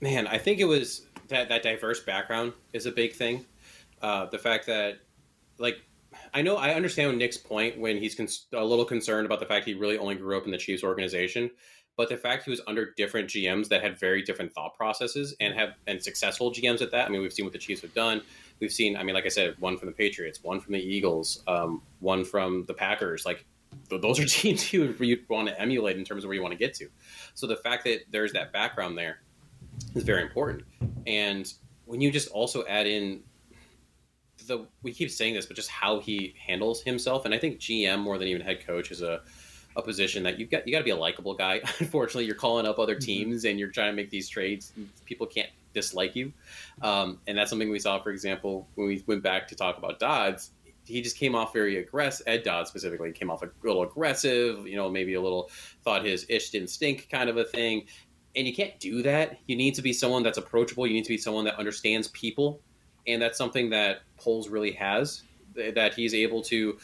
Man, 0.00 0.26
I 0.26 0.38
think 0.38 0.60
it 0.60 0.66
was 0.66 1.06
that 1.28 1.48
that 1.48 1.62
diverse 1.62 2.00
background 2.00 2.52
is 2.72 2.86
a 2.86 2.92
big 2.92 3.14
thing. 3.14 3.46
Uh, 4.02 4.26
the 4.26 4.38
fact 4.38 4.66
that, 4.66 4.98
like, 5.58 5.80
I 6.34 6.42
know 6.42 6.56
I 6.56 6.74
understand 6.74 7.16
Nick's 7.16 7.36
point 7.36 7.78
when 7.78 7.96
he's 7.96 8.16
cons- 8.16 8.46
a 8.52 8.64
little 8.64 8.84
concerned 8.84 9.24
about 9.24 9.38
the 9.38 9.46
fact 9.46 9.64
he 9.64 9.74
really 9.74 9.96
only 9.96 10.16
grew 10.16 10.36
up 10.36 10.44
in 10.44 10.50
the 10.50 10.58
Chiefs 10.58 10.82
organization, 10.82 11.48
but 11.96 12.08
the 12.08 12.16
fact 12.16 12.44
he 12.44 12.50
was 12.50 12.60
under 12.66 12.90
different 12.96 13.28
GMs 13.28 13.68
that 13.68 13.82
had 13.82 13.98
very 14.00 14.20
different 14.20 14.52
thought 14.52 14.74
processes 14.74 15.36
and 15.38 15.54
have 15.54 15.74
been 15.86 16.00
successful 16.00 16.50
GMs 16.50 16.82
at 16.82 16.90
that. 16.90 17.06
I 17.06 17.08
mean, 17.08 17.22
we've 17.22 17.32
seen 17.32 17.46
what 17.46 17.52
the 17.52 17.58
Chiefs 17.58 17.82
have 17.82 17.94
done. 17.94 18.20
We've 18.58 18.72
seen, 18.72 18.96
I 18.96 19.04
mean, 19.04 19.14
like 19.14 19.26
I 19.26 19.28
said, 19.28 19.54
one 19.60 19.76
from 19.76 19.86
the 19.86 19.94
Patriots, 19.94 20.42
one 20.42 20.58
from 20.58 20.72
the 20.72 20.80
Eagles, 20.80 21.44
um, 21.46 21.82
one 22.00 22.24
from 22.24 22.64
the 22.66 22.74
Packers. 22.74 23.24
Like 23.24 23.46
those 23.88 24.18
are 24.18 24.24
teams 24.26 24.72
you 24.72 24.92
you 24.98 25.20
want 25.28 25.48
to 25.48 25.60
emulate 25.60 25.96
in 25.96 26.04
terms 26.04 26.24
of 26.24 26.28
where 26.28 26.34
you 26.34 26.42
want 26.42 26.52
to 26.52 26.58
get 26.58 26.74
to. 26.74 26.88
So 27.34 27.46
the 27.46 27.56
fact 27.56 27.84
that 27.84 28.00
there's 28.10 28.32
that 28.32 28.52
background 28.52 28.98
there 28.98 29.20
is 29.94 30.02
very 30.02 30.22
important. 30.22 30.64
And 31.06 31.52
when 31.84 32.00
you 32.00 32.10
just 32.10 32.28
also 32.30 32.64
add 32.66 32.88
in 32.88 33.22
the 34.46 34.66
we 34.82 34.92
keep 34.92 35.10
saying 35.10 35.34
this, 35.34 35.46
but 35.46 35.56
just 35.56 35.68
how 35.68 36.00
he 36.00 36.34
handles 36.46 36.82
himself, 36.82 37.24
and 37.24 37.34
I 37.34 37.38
think 37.38 37.58
GM 37.58 38.00
more 38.00 38.18
than 38.18 38.28
even 38.28 38.42
head 38.42 38.64
coach 38.66 38.90
is 38.90 39.02
a 39.02 39.22
a 39.76 39.82
position 39.82 40.22
that 40.22 40.38
you've 40.38 40.50
got 40.50 40.66
you 40.66 40.72
got 40.72 40.78
to 40.78 40.84
be 40.84 40.90
a 40.90 40.96
likable 40.96 41.34
guy. 41.34 41.60
Unfortunately, 41.78 42.24
you're 42.24 42.34
calling 42.34 42.66
up 42.66 42.78
other 42.78 42.94
mm-hmm. 42.94 43.04
teams 43.04 43.42
mm-hmm. 43.42 43.50
and 43.50 43.58
you're 43.58 43.70
trying 43.70 43.90
to 43.90 43.96
make 43.96 44.10
these 44.10 44.28
trades. 44.28 44.72
People 45.04 45.26
can't 45.26 45.50
dislike 45.72 46.14
you, 46.14 46.32
um, 46.82 47.20
and 47.26 47.36
that's 47.36 47.50
something 47.50 47.70
we 47.70 47.78
saw, 47.78 48.00
for 48.00 48.10
example, 48.10 48.68
when 48.74 48.86
we 48.86 49.02
went 49.06 49.22
back 49.22 49.48
to 49.48 49.54
talk 49.54 49.78
about 49.78 49.98
Dodds. 49.98 50.50
He 50.86 51.00
just 51.00 51.16
came 51.16 51.34
off 51.34 51.54
very 51.54 51.78
aggressive. 51.78 52.28
Ed 52.28 52.42
Dodd 52.42 52.68
specifically 52.68 53.10
came 53.10 53.30
off 53.30 53.42
a 53.42 53.48
little 53.62 53.82
aggressive. 53.82 54.66
You 54.66 54.76
know, 54.76 54.90
maybe 54.90 55.14
a 55.14 55.20
little 55.20 55.50
thought 55.82 56.04
his 56.04 56.26
ish 56.28 56.50
didn't 56.50 56.68
stink 56.68 57.08
kind 57.10 57.30
of 57.30 57.38
a 57.38 57.44
thing. 57.44 57.86
And 58.36 58.46
you 58.46 58.54
can't 58.54 58.78
do 58.80 59.02
that. 59.02 59.38
You 59.46 59.56
need 59.56 59.74
to 59.76 59.82
be 59.82 59.94
someone 59.94 60.22
that's 60.22 60.38
approachable. 60.38 60.86
You 60.86 60.92
need 60.92 61.04
to 61.04 61.08
be 61.08 61.16
someone 61.16 61.44
that 61.44 61.58
understands 61.58 62.08
people, 62.08 62.60
and 63.06 63.20
that's 63.20 63.38
something 63.38 63.70
that 63.70 64.00
Poles 64.16 64.48
really 64.48 64.72
has. 64.72 65.22
That 65.54 65.94
he's 65.94 66.14
able 66.14 66.42
to 66.44 66.78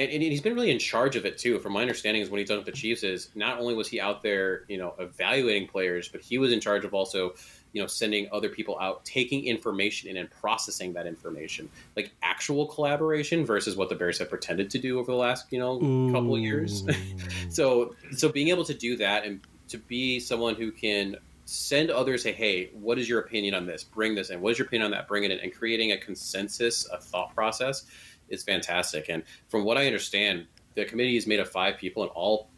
and, 0.00 0.10
and, 0.10 0.22
he's 0.22 0.40
been 0.40 0.54
really 0.54 0.70
in 0.70 0.78
charge 0.78 1.14
of 1.14 1.26
it 1.26 1.36
too. 1.36 1.58
From 1.58 1.74
my 1.74 1.82
understanding, 1.82 2.22
is 2.22 2.30
what 2.30 2.40
he's 2.40 2.48
done 2.48 2.56
with 2.56 2.66
the 2.66 2.72
Chiefs 2.72 3.02
is 3.02 3.28
not 3.34 3.58
only 3.58 3.74
was 3.74 3.86
he 3.86 4.00
out 4.00 4.22
there, 4.22 4.64
you 4.66 4.78
know, 4.78 4.94
evaluating 4.98 5.68
players, 5.68 6.08
but 6.08 6.22
he 6.22 6.38
was 6.38 6.52
in 6.52 6.60
charge 6.60 6.86
of 6.86 6.94
also, 6.94 7.34
you 7.74 7.82
know, 7.82 7.86
sending 7.86 8.26
other 8.32 8.48
people 8.48 8.78
out, 8.80 9.04
taking 9.04 9.44
information 9.44 10.08
in 10.08 10.16
and 10.16 10.30
processing 10.30 10.94
that 10.94 11.06
information, 11.06 11.68
like 11.96 12.12
actual 12.22 12.66
collaboration 12.66 13.44
versus 13.44 13.76
what 13.76 13.90
the 13.90 13.94
Bears 13.94 14.18
have 14.18 14.30
pretended 14.30 14.70
to 14.70 14.78
do 14.78 14.98
over 14.98 15.12
the 15.12 15.18
last, 15.18 15.46
you 15.50 15.58
know, 15.58 15.82
Ooh. 15.82 16.10
couple 16.10 16.34
of 16.34 16.40
years. 16.40 16.82
so, 17.50 17.94
so 18.12 18.30
being 18.30 18.48
able 18.48 18.64
to 18.64 18.74
do 18.74 18.96
that 18.96 19.26
and 19.26 19.40
to 19.68 19.76
be 19.76 20.18
someone 20.18 20.54
who 20.54 20.72
can 20.72 21.16
send 21.50 21.90
others 21.90 22.22
say 22.22 22.32
hey 22.32 22.70
what 22.72 22.96
is 22.98 23.08
your 23.08 23.18
opinion 23.20 23.54
on 23.54 23.66
this 23.66 23.82
bring 23.82 24.14
this 24.14 24.30
in 24.30 24.40
what 24.40 24.52
is 24.52 24.58
your 24.58 24.66
opinion 24.66 24.84
on 24.84 24.90
that 24.92 25.08
bring 25.08 25.24
it 25.24 25.32
in 25.32 25.40
and 25.40 25.52
creating 25.52 25.90
a 25.92 25.98
consensus 25.98 26.86
a 26.92 26.98
thought 26.98 27.34
process 27.34 27.86
is 28.30 28.42
fantastic. 28.42 29.08
And 29.08 29.22
from 29.48 29.64
what 29.64 29.76
I 29.76 29.86
understand, 29.86 30.46
the 30.74 30.84
committee 30.84 31.16
is 31.16 31.26
made 31.26 31.40
of 31.40 31.50
five 31.50 31.76
people, 31.76 32.02
and 32.02 32.10
all 32.12 32.48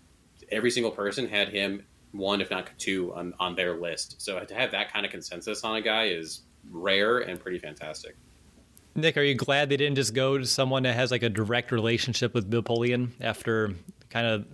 every 0.51 0.70
single 0.70 0.93
person 0.93 1.26
had 1.26 1.49
him 1.49 1.84
one, 2.12 2.40
if 2.40 2.51
not 2.51 2.68
two, 2.78 3.12
on, 3.14 3.32
on 3.40 3.57
their 3.57 3.80
list. 3.80 4.20
So 4.20 4.38
to 4.38 4.55
have 4.55 4.70
that 4.72 4.93
kind 4.93 5.07
of 5.07 5.11
consensus 5.11 5.64
on 5.64 5.76
a 5.76 5.80
guy 5.80 6.09
is 6.09 6.43
rare 6.70 7.20
and 7.20 7.40
pretty 7.40 7.59
fantastic. 7.59 8.16
Nick, 8.95 9.16
are 9.16 9.22
you 9.22 9.34
glad 9.34 9.70
they 9.70 9.78
didn't 9.78 9.97
just 9.97 10.12
go 10.12 10.36
to 10.36 10.45
someone 10.45 10.82
that 10.82 10.95
has 10.95 11.11
like 11.11 11.22
a 11.22 11.30
direct 11.30 11.72
relationship 11.72 12.34
with 12.34 12.51
Polian 12.51 13.09
after 13.22 13.72
kind 14.11 14.26
of 14.26 14.47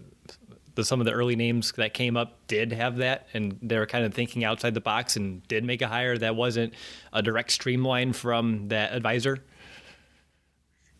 the, 0.78 0.84
some 0.84 1.00
of 1.00 1.06
the 1.06 1.12
early 1.12 1.34
names 1.34 1.72
that 1.72 1.92
came 1.92 2.16
up 2.16 2.38
did 2.46 2.72
have 2.72 2.98
that 2.98 3.26
and 3.34 3.58
they 3.60 3.76
were 3.76 3.84
kind 3.84 4.04
of 4.04 4.14
thinking 4.14 4.44
outside 4.44 4.74
the 4.74 4.80
box 4.80 5.16
and 5.16 5.46
did 5.48 5.64
make 5.64 5.82
a 5.82 5.88
hire 5.88 6.16
that 6.16 6.36
wasn't 6.36 6.72
a 7.12 7.20
direct 7.20 7.50
streamline 7.50 8.12
from 8.12 8.68
that 8.68 8.92
advisor? 8.92 9.42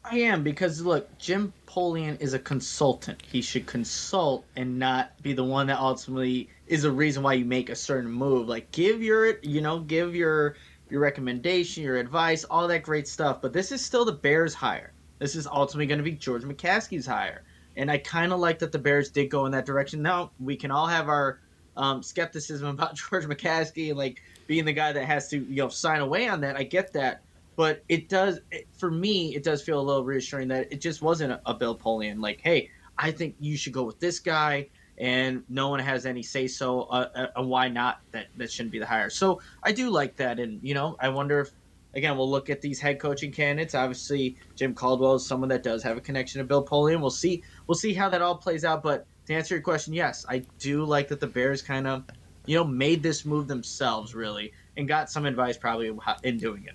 I 0.03 0.19
am 0.19 0.43
because 0.43 0.83
look, 0.83 1.17
Jim 1.19 1.53
Polian 1.69 2.21
is 2.21 2.35
a 2.35 2.41
consultant. 2.41 3.23
He 3.31 3.41
should 3.41 3.67
consult 3.67 4.45
and 4.57 4.81
not 4.81 5.13
be 5.23 5.33
the 5.33 5.45
one 5.45 5.69
that 5.69 5.79
ultimately 5.79 6.49
is 6.67 6.83
a 6.83 6.91
reason 6.91 7.23
why 7.23 7.35
you 7.35 7.45
make 7.45 7.71
a 7.71 7.77
certain 7.77 8.11
move. 8.11 8.49
Like 8.49 8.73
give 8.73 9.01
your, 9.01 9.39
you 9.43 9.61
know, 9.61 9.79
give 9.79 10.13
your 10.17 10.57
your 10.91 11.01
recommendation, 11.01 11.85
your 11.85 11.99
advice, 11.99 12.43
all 12.43 12.67
that 12.67 12.83
great 12.83 13.07
stuff. 13.07 13.41
But 13.41 13.53
this 13.53 13.71
is 13.71 13.85
still 13.85 14.05
the 14.05 14.13
Bears' 14.13 14.55
hire. 14.55 14.93
This 15.21 15.37
is 15.37 15.47
ultimately 15.47 15.87
going 15.87 15.99
to 15.99 16.05
be 16.05 16.13
George 16.13 16.43
McCaskey's 16.43 17.07
hire. 17.07 17.45
And 17.79 17.91
I 17.91 17.99
kind 17.99 18.33
of 18.33 18.41
like 18.41 18.59
that 18.59 18.73
the 18.73 18.79
Bears 18.79 19.11
did 19.11 19.31
go 19.31 19.47
in 19.47 19.53
that 19.53 19.65
direction. 19.65 20.03
Now 20.03 20.33
we 20.39 20.57
can 20.57 20.71
all 20.71 20.87
have 20.87 21.09
our 21.09 21.41
um, 21.77 22.03
skepticism 22.03 22.69
about 22.75 22.97
George 22.97 23.25
McCaskey 23.25 23.89
and 23.89 23.99
like 23.99 24.23
being 24.47 24.65
the 24.65 24.73
guy 24.73 24.93
that 24.93 25.05
has 25.05 25.29
to 25.29 25.39
you 25.39 25.63
know 25.63 25.69
sign 25.69 26.01
away 26.01 26.29
on 26.29 26.41
that. 26.43 26.57
I 26.57 26.65
get 26.65 26.93
that, 26.93 27.23
but 27.59 27.83
it 27.89 28.09
does 28.09 28.39
for 28.79 28.89
me 28.89 29.35
it 29.35 29.43
does 29.43 29.63
feel 29.63 29.81
a 29.81 29.83
little 29.83 30.05
reassuring 30.05 30.47
that 30.47 30.73
it 30.73 30.81
just 30.81 31.03
wasn't 31.03 31.33
a, 31.33 31.41
a 31.45 31.53
bill 31.53 31.77
polian 31.77 32.21
like 32.21 32.41
hey 32.41 32.71
i 32.97 33.11
think 33.11 33.35
you 33.41 33.57
should 33.57 33.73
go 33.73 33.83
with 33.83 33.99
this 33.99 34.21
guy 34.21 34.67
and 34.97 35.43
no 35.49 35.69
one 35.69 35.81
has 35.81 36.07
any 36.07 36.23
say 36.23 36.47
so 36.47 36.83
uh, 36.83 37.29
uh, 37.37 37.43
why 37.43 37.69
not 37.69 38.01
that 38.13 38.29
that 38.37 38.51
shouldn't 38.51 38.71
be 38.71 38.79
the 38.79 38.87
hire 38.87 39.11
so 39.11 39.41
i 39.65 39.73
do 39.73 39.91
like 39.91 40.15
that 40.17 40.39
and 40.39 40.61
you 40.63 40.73
know 40.73 40.97
i 41.01 41.09
wonder 41.09 41.41
if 41.41 41.51
again 41.95 42.17
we'll 42.17 42.31
look 42.31 42.51
at 42.51 42.61
these 42.61 42.81
head 42.81 42.99
coaching 42.99 43.33
candidates 43.33 43.75
obviously 43.75 44.37
jim 44.55 44.75
caldwell 44.75 45.15
is 45.15 45.27
someone 45.27 45.49
that 45.49 45.63
does 45.63 45.83
have 45.83 45.97
a 45.97 46.01
connection 46.01 46.39
to 46.39 46.45
bill 46.45 46.65
polian 46.65 47.01
we'll 47.01 47.11
see 47.11 47.43
we'll 47.67 47.75
see 47.77 47.95
how 47.95 48.09
that 48.09 48.23
all 48.23 48.37
plays 48.37 48.65
out 48.65 48.83
but 48.83 49.07
to 49.27 49.35
answer 49.35 49.55
your 49.55 49.63
question 49.63 49.93
yes 49.93 50.25
i 50.29 50.39
do 50.59 50.85
like 50.85 51.09
that 51.09 51.21
the 51.21 51.27
bears 51.27 51.63
kind 51.63 51.87
of 51.87 52.05
you 52.47 52.57
know 52.57 52.65
made 52.65 53.03
this 53.03 53.25
move 53.25 53.49
themselves 53.49 54.15
really 54.15 54.53
and 54.77 54.89
got 54.89 55.11
some 55.11 55.27
advice 55.27 55.57
probably 55.57 55.93
in 56.23 56.39
doing 56.39 56.65
it 56.65 56.75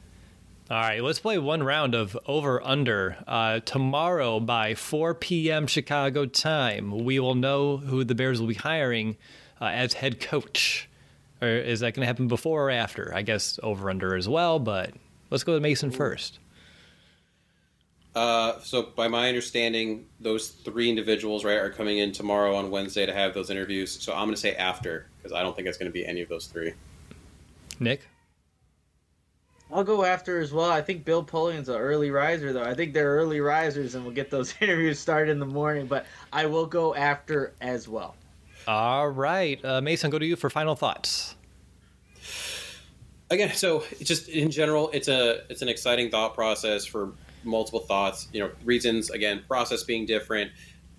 all 0.71 0.79
right, 0.79 1.03
let's 1.03 1.19
play 1.19 1.37
one 1.37 1.61
round 1.61 1.93
of 1.93 2.17
over 2.25 2.65
under. 2.65 3.17
Uh, 3.27 3.59
tomorrow 3.59 4.39
by 4.39 4.75
4 4.75 5.13
p.m. 5.13 5.67
Chicago 5.67 6.25
time, 6.25 7.03
we 7.03 7.19
will 7.19 7.35
know 7.35 7.77
who 7.77 8.05
the 8.05 8.15
Bears 8.15 8.39
will 8.39 8.47
be 8.47 8.53
hiring 8.53 9.17
uh, 9.59 9.65
as 9.65 9.93
head 9.93 10.21
coach. 10.21 10.89
Or 11.43 11.47
is 11.47 11.81
that 11.81 11.93
going 11.93 12.03
to 12.03 12.07
happen 12.07 12.29
before 12.29 12.69
or 12.69 12.71
after? 12.71 13.11
I 13.13 13.21
guess 13.21 13.59
over 13.61 13.89
under 13.89 14.15
as 14.15 14.29
well, 14.29 14.59
but 14.59 14.91
let's 15.29 15.43
go 15.43 15.53
to 15.55 15.59
Mason 15.59 15.91
first. 15.91 16.39
Uh, 18.15 18.61
so, 18.61 18.83
by 18.83 19.09
my 19.09 19.27
understanding, 19.27 20.05
those 20.21 20.49
three 20.49 20.87
individuals 20.87 21.43
right 21.43 21.57
are 21.57 21.69
coming 21.69 21.97
in 21.97 22.13
tomorrow 22.13 22.55
on 22.55 22.71
Wednesday 22.71 23.05
to 23.05 23.13
have 23.13 23.33
those 23.33 23.49
interviews. 23.49 23.91
So 23.91 24.13
I'm 24.13 24.25
going 24.25 24.35
to 24.35 24.39
say 24.39 24.55
after 24.55 25.07
because 25.17 25.33
I 25.33 25.41
don't 25.41 25.53
think 25.53 25.67
it's 25.67 25.77
going 25.77 25.89
to 25.89 25.93
be 25.93 26.05
any 26.05 26.21
of 26.21 26.29
those 26.29 26.47
three. 26.47 26.73
Nick. 27.79 28.07
I'll 29.69 29.83
go 29.83 30.05
after 30.05 30.39
as 30.39 30.53
well. 30.53 30.69
I 30.69 30.81
think 30.81 31.03
Bill 31.03 31.23
Polian's 31.23 31.67
an 31.67 31.75
early 31.75 32.11
riser, 32.11 32.53
though. 32.53 32.63
I 32.63 32.75
think 32.75 32.93
they're 32.93 33.15
early 33.15 33.41
risers, 33.41 33.95
and 33.95 34.05
we'll 34.05 34.13
get 34.13 34.29
those 34.29 34.53
interviews 34.61 34.99
started 34.99 35.31
in 35.31 35.39
the 35.39 35.45
morning. 35.45 35.87
But 35.87 36.05
I 36.31 36.45
will 36.45 36.67
go 36.67 36.95
after 36.95 37.53
as 37.59 37.89
well. 37.89 38.15
All 38.67 39.09
right, 39.09 39.63
uh, 39.63 39.81
Mason, 39.81 40.09
go 40.09 40.19
to 40.19 40.25
you 40.25 40.35
for 40.35 40.49
final 40.49 40.75
thoughts. 40.75 41.35
Again, 43.29 43.53
so 43.53 43.83
just 44.01 44.29
in 44.29 44.51
general, 44.51 44.89
it's 44.93 45.07
a 45.07 45.43
it's 45.49 45.61
an 45.61 45.69
exciting 45.69 46.09
thought 46.09 46.35
process 46.35 46.85
for 46.85 47.13
multiple 47.43 47.79
thoughts. 47.79 48.27
You 48.31 48.41
know, 48.41 48.51
reasons 48.63 49.09
again, 49.09 49.43
process 49.47 49.83
being 49.83 50.05
different. 50.05 50.51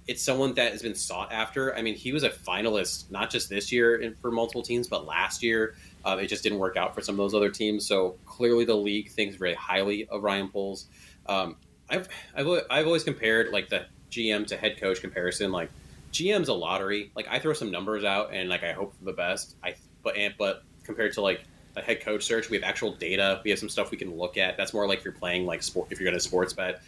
It's 0.06 0.22
someone 0.22 0.52
that 0.54 0.72
has 0.72 0.82
been 0.82 0.94
sought 0.94 1.32
after. 1.32 1.74
I 1.74 1.80
mean, 1.80 1.94
he 1.94 2.12
was 2.12 2.24
a 2.24 2.30
finalist 2.30 3.10
not 3.10 3.30
just 3.30 3.48
this 3.48 3.72
year 3.72 4.14
for 4.20 4.30
multiple 4.30 4.62
teams, 4.62 4.88
but 4.88 5.06
last 5.06 5.42
year. 5.42 5.74
Uh, 6.04 6.18
it 6.20 6.26
just 6.26 6.42
didn't 6.42 6.58
work 6.58 6.76
out 6.76 6.94
for 6.94 7.00
some 7.00 7.14
of 7.14 7.18
those 7.18 7.34
other 7.34 7.48
teams. 7.48 7.86
So 7.86 8.16
clearly, 8.26 8.66
the 8.66 8.76
league 8.76 9.10
thinks 9.10 9.36
very 9.36 9.54
highly 9.54 10.06
of 10.08 10.22
Ryan 10.22 10.48
Poles. 10.48 10.86
Um, 11.26 11.56
I've, 11.88 12.08
I've 12.36 12.46
I've 12.70 12.86
always 12.86 13.04
compared 13.04 13.52
like 13.52 13.70
the 13.70 13.86
GM 14.10 14.46
to 14.48 14.56
head 14.56 14.78
coach 14.78 15.00
comparison. 15.00 15.52
Like 15.52 15.70
GM's 16.14 16.48
a 16.48 16.54
lottery. 16.54 17.10
Like 17.16 17.26
I 17.28 17.38
throw 17.38 17.52
some 17.52 17.70
numbers 17.70 18.04
out 18.04 18.32
and 18.32 18.48
like 18.48 18.62
I 18.62 18.72
hope 18.72 18.96
for 18.96 19.04
the 19.04 19.12
best. 19.12 19.56
I 19.62 19.74
but 20.02 20.16
and, 20.16 20.32
but 20.38 20.62
compared 20.84 21.12
to 21.14 21.20
like 21.20 21.42
a 21.76 21.82
head 21.82 22.00
coach 22.00 22.22
search, 22.22 22.48
we 22.48 22.56
have 22.56 22.64
actual 22.64 22.92
data. 22.92 23.40
We 23.44 23.50
have 23.50 23.58
some 23.58 23.68
stuff 23.68 23.90
we 23.90 23.96
can 23.96 24.16
look 24.16 24.38
at. 24.38 24.56
That's 24.56 24.72
more 24.72 24.86
like 24.86 25.00
if 25.00 25.04
you're 25.04 25.12
playing 25.12 25.44
like 25.44 25.62
sport. 25.62 25.88
If 25.90 25.98
you're 25.98 26.06
going 26.06 26.16
to 26.16 26.24
sports 26.24 26.52
bet, 26.52 26.82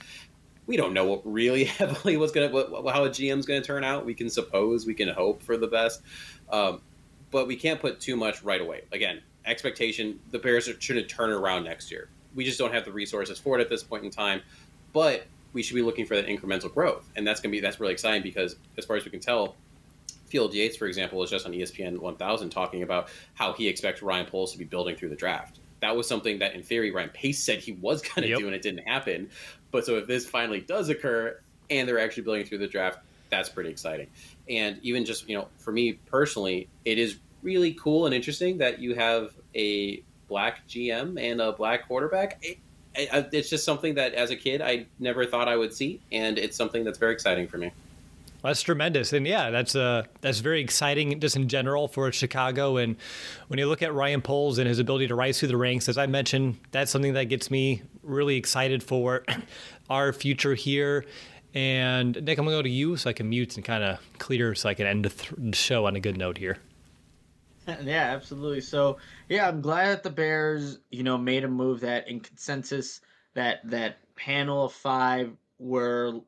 we 0.66 0.76
don't 0.76 0.94
know 0.94 1.04
what 1.04 1.22
really 1.24 1.64
heavily 1.78 2.16
what's 2.16 2.32
going 2.32 2.50
to 2.50 2.56
how 2.90 3.04
a 3.04 3.08
GM's 3.08 3.46
going 3.46 3.60
to 3.60 3.66
turn 3.66 3.82
out. 3.82 4.06
We 4.06 4.14
can 4.14 4.30
suppose. 4.30 4.86
We 4.86 4.94
can 4.94 5.08
hope 5.08 5.42
for 5.42 5.56
the 5.56 5.66
best. 5.66 6.02
Um, 6.50 6.80
but 7.32 7.48
we 7.48 7.56
can't 7.56 7.80
put 7.80 8.00
too 8.00 8.14
much 8.16 8.44
right 8.44 8.60
away. 8.60 8.82
Again, 8.92 9.20
expectation 9.44 10.20
the 10.30 10.38
Bears 10.38 10.70
shouldn't 10.78 11.08
turn 11.08 11.30
around 11.30 11.64
next 11.64 11.90
year. 11.90 12.10
We 12.36 12.44
just 12.44 12.58
don't 12.58 12.72
have 12.72 12.84
the 12.84 12.92
resources 12.92 13.40
for 13.40 13.58
it 13.58 13.60
at 13.60 13.68
this 13.68 13.82
point 13.82 14.04
in 14.04 14.10
time. 14.10 14.40
But 14.92 15.26
we 15.56 15.62
should 15.62 15.74
be 15.74 15.80
looking 15.80 16.04
for 16.04 16.16
that 16.16 16.26
incremental 16.26 16.72
growth, 16.72 17.08
and 17.16 17.26
that's 17.26 17.40
gonna 17.40 17.50
be 17.50 17.60
that's 17.60 17.80
really 17.80 17.94
exciting 17.94 18.22
because 18.22 18.56
as 18.76 18.84
far 18.84 18.96
as 18.96 19.06
we 19.06 19.10
can 19.10 19.20
tell, 19.20 19.56
Field 20.26 20.52
Yates, 20.52 20.76
for 20.76 20.86
example, 20.86 21.22
is 21.22 21.30
just 21.30 21.46
on 21.46 21.52
ESPN 21.52 21.98
1000 21.98 22.50
talking 22.50 22.82
about 22.82 23.08
how 23.32 23.54
he 23.54 23.66
expects 23.66 24.02
Ryan 24.02 24.26
Poles 24.26 24.52
to 24.52 24.58
be 24.58 24.64
building 24.64 24.96
through 24.96 25.08
the 25.08 25.16
draft. 25.16 25.60
That 25.80 25.96
was 25.96 26.06
something 26.06 26.40
that, 26.40 26.54
in 26.54 26.62
theory, 26.62 26.90
Ryan 26.90 27.08
Pace 27.08 27.42
said 27.42 27.60
he 27.60 27.72
was 27.72 28.02
going 28.02 28.24
to 28.24 28.28
yep. 28.28 28.38
do, 28.38 28.46
and 28.46 28.54
it 28.54 28.60
didn't 28.60 28.86
happen. 28.86 29.30
But 29.70 29.86
so 29.86 29.96
if 29.96 30.06
this 30.06 30.26
finally 30.26 30.60
does 30.60 30.90
occur, 30.90 31.38
and 31.70 31.88
they're 31.88 31.98
actually 31.98 32.24
building 32.24 32.44
through 32.44 32.58
the 32.58 32.66
draft, 32.66 32.98
that's 33.30 33.48
pretty 33.48 33.70
exciting. 33.70 34.08
And 34.48 34.78
even 34.82 35.06
just, 35.06 35.26
you 35.26 35.38
know, 35.38 35.48
for 35.58 35.72
me 35.72 35.94
personally, 36.06 36.68
it 36.84 36.98
is 36.98 37.16
really 37.42 37.72
cool 37.74 38.04
and 38.04 38.14
interesting 38.14 38.58
that 38.58 38.78
you 38.78 38.94
have 38.94 39.32
a 39.54 40.02
black 40.28 40.68
GM 40.68 41.18
and 41.18 41.40
a 41.40 41.52
black 41.52 41.88
quarterback. 41.88 42.38
It, 42.42 42.58
it's 42.96 43.48
just 43.48 43.64
something 43.64 43.94
that 43.94 44.14
as 44.14 44.30
a 44.30 44.36
kid 44.36 44.62
I 44.62 44.86
never 44.98 45.26
thought 45.26 45.48
I 45.48 45.56
would 45.56 45.72
see, 45.72 46.00
and 46.12 46.38
it's 46.38 46.56
something 46.56 46.84
that's 46.84 46.98
very 46.98 47.12
exciting 47.12 47.48
for 47.48 47.58
me. 47.58 47.72
That's 48.42 48.62
tremendous, 48.62 49.12
and 49.12 49.26
yeah, 49.26 49.50
that's 49.50 49.74
uh, 49.74 50.04
that's 50.20 50.38
very 50.38 50.60
exciting 50.60 51.18
just 51.20 51.36
in 51.36 51.48
general 51.48 51.88
for 51.88 52.12
Chicago. 52.12 52.76
And 52.76 52.96
when 53.48 53.58
you 53.58 53.66
look 53.66 53.82
at 53.82 53.92
Ryan 53.92 54.22
Poles 54.22 54.58
and 54.58 54.68
his 54.68 54.78
ability 54.78 55.08
to 55.08 55.14
rise 55.14 55.40
through 55.40 55.48
the 55.48 55.56
ranks, 55.56 55.88
as 55.88 55.98
I 55.98 56.06
mentioned, 56.06 56.58
that's 56.70 56.90
something 56.90 57.14
that 57.14 57.24
gets 57.24 57.50
me 57.50 57.82
really 58.02 58.36
excited 58.36 58.82
for 58.82 59.24
our 59.90 60.12
future 60.12 60.54
here 60.54 61.04
And 61.56 62.22
Nick, 62.22 62.38
I'm 62.38 62.44
to 62.44 62.50
go 62.50 62.60
to 62.60 62.68
you 62.68 62.98
so 62.98 63.08
I 63.08 63.14
can 63.14 63.30
mute 63.30 63.56
and 63.56 63.64
kind 63.64 63.82
of 63.82 63.98
clear 64.18 64.54
so 64.54 64.68
I 64.68 64.74
can 64.74 64.86
end 64.86 65.06
the, 65.06 65.08
th- 65.08 65.32
the 65.38 65.56
show 65.56 65.86
on 65.86 65.96
a 65.96 66.00
good 66.00 66.18
note 66.18 66.36
here. 66.36 66.58
Yeah, 67.82 68.12
absolutely. 68.14 68.60
So, 68.60 68.98
yeah, 69.28 69.48
I'm 69.48 69.60
glad 69.60 69.88
that 69.88 70.02
the 70.02 70.10
Bears, 70.10 70.78
you 70.90 71.02
know, 71.02 71.18
made 71.18 71.44
a 71.44 71.48
move 71.48 71.80
that 71.80 72.08
in 72.08 72.20
consensus 72.20 73.00
that 73.34 73.58
that 73.64 73.98
panel 74.16 74.64
of 74.64 74.72
5 74.72 75.36
were 75.58 76.20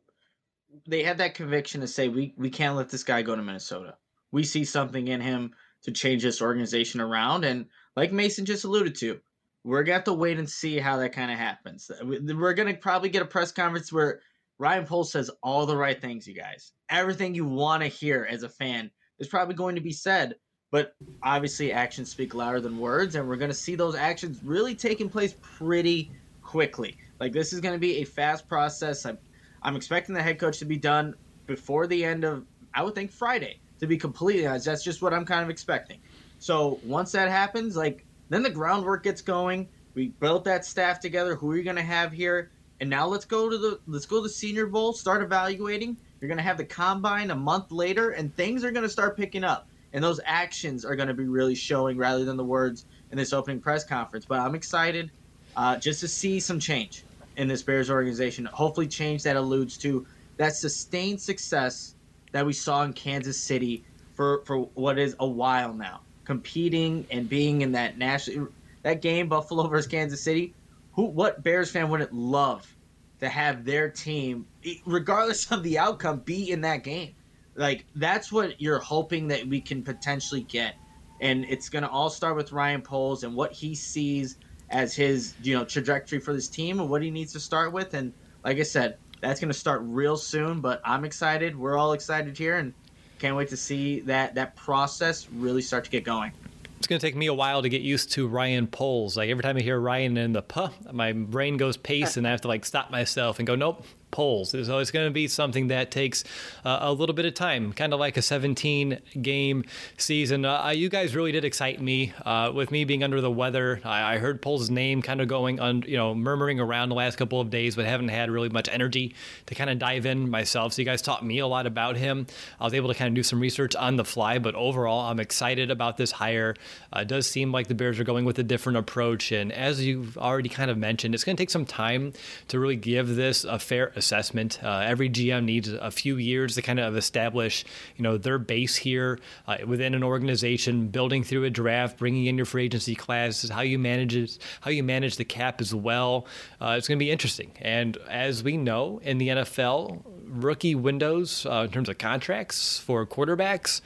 they 0.87 1.03
had 1.03 1.19
that 1.19 1.35
conviction 1.35 1.81
to 1.81 1.87
say 1.87 2.09
we 2.09 2.35
we 2.37 2.51
can't 2.51 2.77
let 2.77 2.91
this 2.91 3.05
guy 3.05 3.23
go 3.23 3.35
to 3.35 3.43
Minnesota. 3.43 3.97
We 4.33 4.45
see 4.45 4.65
something 4.65 5.09
in 5.09 5.21
him 5.21 5.55
to 5.83 5.93
change 5.93 6.23
this 6.23 6.43
organization 6.43 7.01
around 7.01 7.45
and 7.45 7.67
like 7.97 8.13
Mason 8.13 8.45
just 8.45 8.65
alluded 8.65 8.95
to, 8.97 9.21
we're 9.65 9.85
to 9.85 9.93
have 9.93 10.05
to 10.05 10.13
wait 10.13 10.39
and 10.39 10.49
see 10.49 10.79
how 10.79 10.97
that 10.99 11.13
kind 11.13 11.31
of 11.31 11.39
happens. 11.39 11.91
We're 12.03 12.55
to 12.55 12.75
probably 12.75 13.09
get 13.09 13.23
a 13.23 13.27
press 13.27 13.53
conference 13.53 13.93
where 13.93 14.21
Ryan 14.59 14.87
Poles 14.87 15.13
says 15.13 15.31
all 15.43 15.67
the 15.67 15.77
right 15.77 16.01
things, 16.01 16.27
you 16.27 16.35
guys. 16.35 16.73
Everything 16.91 17.35
you 17.35 17.45
want 17.45 17.83
to 17.83 17.89
hear 17.89 18.27
as 18.29 18.43
a 18.43 18.49
fan 18.49 18.91
is 19.19 19.29
probably 19.29 19.55
going 19.55 19.77
to 19.77 19.81
be 19.81 19.93
said 19.93 20.35
but 20.71 20.95
obviously, 21.23 21.73
actions 21.73 22.11
speak 22.11 22.35
louder 22.35 22.61
than 22.61 22.79
words, 22.79 23.15
and 23.15 23.29
we're 23.29 23.37
going 23.37 23.51
to 23.51 23.57
see 23.57 23.75
those 23.75 23.95
actions 23.95 24.41
really 24.43 24.75
taking 24.75 25.09
place 25.09 25.35
pretty 25.41 26.11
quickly. 26.43 26.97
Like 27.21 27.33
this 27.33 27.53
is 27.53 27.61
going 27.61 27.75
to 27.75 27.79
be 27.79 27.97
a 27.97 28.05
fast 28.05 28.49
process. 28.49 29.05
I'm, 29.07 29.19
I'm 29.63 29.77
expecting 29.77 30.15
the 30.15 30.23
head 30.23 30.39
coach 30.39 30.59
to 30.59 30.65
be 30.65 30.77
done 30.77 31.15
before 31.47 31.87
the 31.87 32.05
end 32.05 32.25
of, 32.25 32.47
I 32.75 32.83
would 32.83 32.95
think 32.95 33.11
Friday. 33.11 33.61
To 33.81 33.87
be 33.87 33.97
completely 33.97 34.47
honest, 34.47 34.67
that's 34.67 34.83
just 34.83 35.03
what 35.03 35.15
I'm 35.15 35.25
kind 35.25 35.43
of 35.43 35.51
expecting. 35.51 36.01
So 36.39 36.81
once 36.85 37.13
that 37.13 37.29
happens, 37.29 37.77
like 37.77 38.05
then 38.29 38.43
the 38.43 38.51
groundwork 38.51 39.05
gets 39.05 39.23
going. 39.23 39.69
We 39.95 40.09
built 40.09 40.45
that 40.45 40.65
staff 40.65 41.01
together. 41.01 41.37
Who 41.37 41.53
are 41.53 41.57
you 41.57 41.63
going 41.63 41.77
to 41.77 41.83
have 41.83 42.13
here? 42.13 42.51
And 42.81 42.91
now 42.91 43.07
let's 43.07 43.25
go 43.25 43.49
to 43.49 43.59
the 43.59 43.81
let's 43.87 44.07
go 44.07 44.17
to 44.17 44.23
the 44.23 44.29
Senior 44.29 44.67
Bowl. 44.67 44.93
Start 44.93 45.23
evaluating. 45.23 45.97
You're 46.21 46.29
going 46.29 46.39
to 46.39 46.45
have 46.45 46.57
the 46.57 46.65
combine 46.65 47.31
a 47.31 47.37
month 47.37 47.71
later, 47.71 48.11
and 48.11 48.35
things 48.35 48.65
are 48.65 48.71
going 48.71 48.83
to 48.83 48.89
start 48.89 49.17
picking 49.17 49.45
up 49.45 49.69
and 49.93 50.03
those 50.03 50.21
actions 50.25 50.85
are 50.85 50.97
going 50.97 51.09
to 51.09 51.15
be 51.15 51.27
really 51.27 51.55
showing 51.55 51.97
rather 51.97 52.25
than 52.25 52.37
the 52.37 52.45
words 52.45 52.85
in 53.11 53.19
this 53.19 53.33
opening 53.33 53.61
press 53.61 53.85
conference. 53.85 54.27
But 54.27 54.41
I'm 54.41 54.55
excited 54.55 55.11
uh, 55.57 55.77
just 55.77 56.01
to 56.01 56.09
see 56.09 56.41
some 56.41 56.61
change 56.61 57.05
in 57.37 57.49
this 57.49 57.63
Bears 57.63 57.91
organization. 57.91 58.45
Hopefully, 58.47 58.87
change 58.87 59.23
that 59.23 59.37
alludes 59.37 59.79
to 59.79 60.07
that 60.37 60.55
sustained 60.55 61.21
success 61.21 61.95
that 62.33 62.45
we 62.45 62.53
saw 62.53 62.83
in 62.83 62.93
Kansas 62.93 63.41
City 63.41 63.85
for 64.15 64.43
for 64.45 64.59
what 64.75 64.99
is 64.99 65.17
a 65.21 65.27
while 65.27 65.73
now, 65.73 66.01
competing 66.25 67.07
and 67.11 67.29
being 67.29 67.63
in 67.63 67.73
that 67.73 67.99
national 67.99 68.49
that 68.83 69.01
game 69.03 69.29
Buffalo 69.29 69.67
versus 69.69 69.91
Kansas 69.91 70.23
City. 70.23 70.55
Who 70.93 71.05
what 71.05 71.43
Bears 71.43 71.71
fan 71.71 71.89
wouldn't 71.89 72.13
love 72.13 72.75
to 73.21 73.29
have 73.29 73.65
their 73.65 73.89
team, 73.89 74.47
regardless 74.85 75.51
of 75.51 75.63
the 75.63 75.79
outcome, 75.79 76.21
be 76.21 76.51
in 76.51 76.61
that 76.63 76.85
game? 76.85 77.15
Like 77.59 77.87
that's 77.97 78.31
what 78.31 78.61
you're 78.61 78.79
hoping 78.79 79.29
that 79.29 79.47
we 79.47 79.61
can 79.61 79.83
potentially 79.83 80.43
get, 80.43 80.77
and 81.21 81.45
it's 81.45 81.69
gonna 81.69 81.89
all 81.89 82.09
start 82.09 82.37
with 82.37 82.53
Ryan 82.53 82.83
Poles 82.83 83.25
and 83.25 83.35
what 83.35 83.53
he 83.53 83.75
sees 83.75 84.37
as 84.71 84.95
his 84.95 85.35
you 85.43 85.57
know 85.57 85.65
trajectory 85.65 86.21
for 86.21 86.33
this 86.33 86.49
team 86.49 86.79
and 86.79 86.89
what 86.89 87.03
he 87.03 87.11
needs 87.11 87.33
to 87.33 87.41
start 87.41 87.73
with. 87.73 87.95
And 87.95 88.13
like 88.45 88.59
I 88.59 88.63
said, 88.63 88.99
that's 89.21 89.41
gonna 89.41 89.53
start 89.53 89.83
real 89.85 90.17
soon. 90.17 90.61
But 90.61 90.81
I'm 90.85 91.05
excited. 91.05 91.59
We're 91.59 91.77
all 91.77 91.93
excited 91.95 92.39
here, 92.39 92.57
and 92.57 92.73
can't 93.19 93.37
wait 93.37 93.49
to 93.49 93.57
see 93.57 94.01
that 94.01 94.37
that 94.37 94.55
process 94.55 95.29
really 95.29 95.63
start 95.63 95.85
to 95.85 95.91
get 95.91 96.05
going 96.05 96.33
it's 96.79 96.87
going 96.87 97.01
to 97.01 97.07
take 97.07 97.17
me 97.17 97.27
a 97.27 97.35
while 97.35 97.63
to 97.63 97.69
get 97.69 97.83
used 97.83 98.13
to 98.13 98.29
Ryan 98.29 98.69
Poles. 98.69 99.17
Like 99.17 99.31
every 99.31 99.43
time 99.43 99.57
I 99.57 99.61
hear 99.61 99.79
Ryan 99.79 100.17
in 100.17 100.33
the 100.33 100.43
puh, 100.43 100.71
my 100.93 101.13
brain 101.13 101.57
goes 101.57 101.77
pace 101.77 102.17
and 102.17 102.27
I 102.27 102.31
have 102.31 102.43
to 102.43 102.49
like 102.49 102.65
stop 102.65 102.91
myself 102.91 103.39
and 103.39 103.47
go, 103.47 103.57
nope, 103.57 103.85
Poles. 104.11 104.51
So 104.51 104.73
always 104.73 104.91
going 104.91 105.07
to 105.07 105.13
be 105.13 105.29
something 105.29 105.69
that 105.69 105.91
takes 105.91 106.25
uh, 106.65 106.79
a 106.81 106.93
little 106.93 107.15
bit 107.15 107.27
of 107.27 107.35
time, 107.35 107.73
kind 107.73 107.93
of 107.93 108.01
like 108.01 108.17
a 108.17 108.23
17 108.23 108.99
game 109.21 109.65
season. 109.97 110.45
Uh, 110.45 110.69
you 110.69 110.89
guys 110.89 111.15
really 111.15 111.33
did 111.33 111.45
excite 111.45 111.81
me 111.81 112.13
uh, 112.25 112.51
with 112.55 112.71
me 112.71 112.85
being 112.85 113.03
under 113.03 113.21
the 113.21 113.31
weather. 113.31 113.81
I, 113.85 114.15
I 114.15 114.19
heard 114.19 114.41
Poles' 114.43 114.71
name 114.71 115.03
kind 115.03 115.21
of 115.21 115.29
going 115.29 115.61
on, 115.61 115.83
you 115.87 115.97
know, 115.97 116.15
murmuring 116.15 116.61
around 116.61 116.89
the 116.89 116.95
last 116.95 117.17
couple 117.17 117.41
of 117.41 117.51
days, 117.51 117.77
but 117.77 117.85
haven't 117.85 118.09
had 118.09 118.31
really 118.31 118.49
much 118.49 118.69
energy 118.69 119.15
to 119.47 119.55
kind 119.55 119.71
of 119.71 119.79
dive 119.79 120.07
in 120.07 120.31
myself. 120.31 120.73
So 120.73 120.83
you 120.83 120.87
guys 120.87 121.03
taught 121.03 121.25
me 121.25 121.39
a 121.39 121.47
lot 121.47 121.67
about 121.67 121.97
him. 121.97 122.27
I 122.61 122.65
was 122.65 122.75
able 122.75 122.89
to 122.89 122.95
kind 122.95 123.09
of 123.09 123.15
do 123.15 123.23
some 123.23 123.41
research 123.41 123.75
on 123.77 123.97
the 123.97 124.05
fly, 124.05 124.39
but 124.39 124.55
overall, 124.55 125.11
I'm 125.11 125.21
excited 125.21 125.71
about 125.71 125.97
this 125.97 126.13
hire. 126.13 126.55
Uh, 126.95 127.01
it 127.01 127.09
does 127.09 127.29
seem 127.29 127.53
like 127.53 127.69
the 127.69 127.75
Bears 127.75 127.99
are 127.99 128.05
going 128.05 128.25
with 128.25 128.39
a 128.39 128.43
different 128.43 128.79
approach. 128.79 129.33
And 129.33 129.53
as 129.53 129.85
you've 129.85 130.17
already 130.19 130.49
kind 130.49 130.71
of 130.71 130.79
mentioned, 130.79 131.15
it's 131.15 131.25
going 131.25 131.37
to 131.37 131.41
take 131.41 131.51
some 131.51 131.67
time 131.67 132.13
to 132.49 132.59
really 132.59 132.77
give 132.77 133.17
this 133.17 133.45
a 133.45 133.59
fair 133.59 133.93
assessment. 133.99 134.59
Uh, 134.63 134.79
every 134.79 135.11
GM 135.11 135.45
needs 135.45 135.69
a 135.69 135.91
few 135.91 136.17
years 136.17 136.55
to 136.55 136.63
kind 136.63 136.81
of 136.81 136.97
establish, 136.97 137.65
you 137.97 138.03
know, 138.03 138.17
their 138.17 138.39
base 138.39 138.77
here 138.77 139.19
uh, 139.47 139.59
within 139.67 139.95
an 139.95 140.03
organization, 140.03 140.89
building 140.89 141.23
through 141.23 141.45
a 141.45 141.51
draft, 141.51 141.99
bringing 141.99 142.27
in 142.27 142.37
your 142.37 142.47
free 142.47 142.65
agency 142.65 142.95
classes, 142.95 143.51
how 143.51 143.61
you 143.61 143.79
manage 143.79 144.39
how 144.63 144.71
you 144.71 144.83
manage 144.83 145.17
the 145.17 145.25
cap 145.25 145.61
as 145.61 145.75
well. 145.75 146.27
Uh, 146.61 146.77
it's 146.79 146.89
going 146.89 146.99
to 146.99 147.05
be 147.05 147.11
interesting. 147.11 147.51
And 147.61 147.97
as 148.09 148.43
we 148.43 148.57
know 148.57 149.01
in 149.03 149.19
the 149.19 149.29
NFL, 149.29 150.03
rookie 150.25 150.75
windows 150.75 151.45
uh, 151.45 151.65
in 151.67 151.71
terms 151.71 151.89
of 151.89 151.99
contracts 151.99 152.79
for 152.79 153.05
quarterbacks 153.07 153.81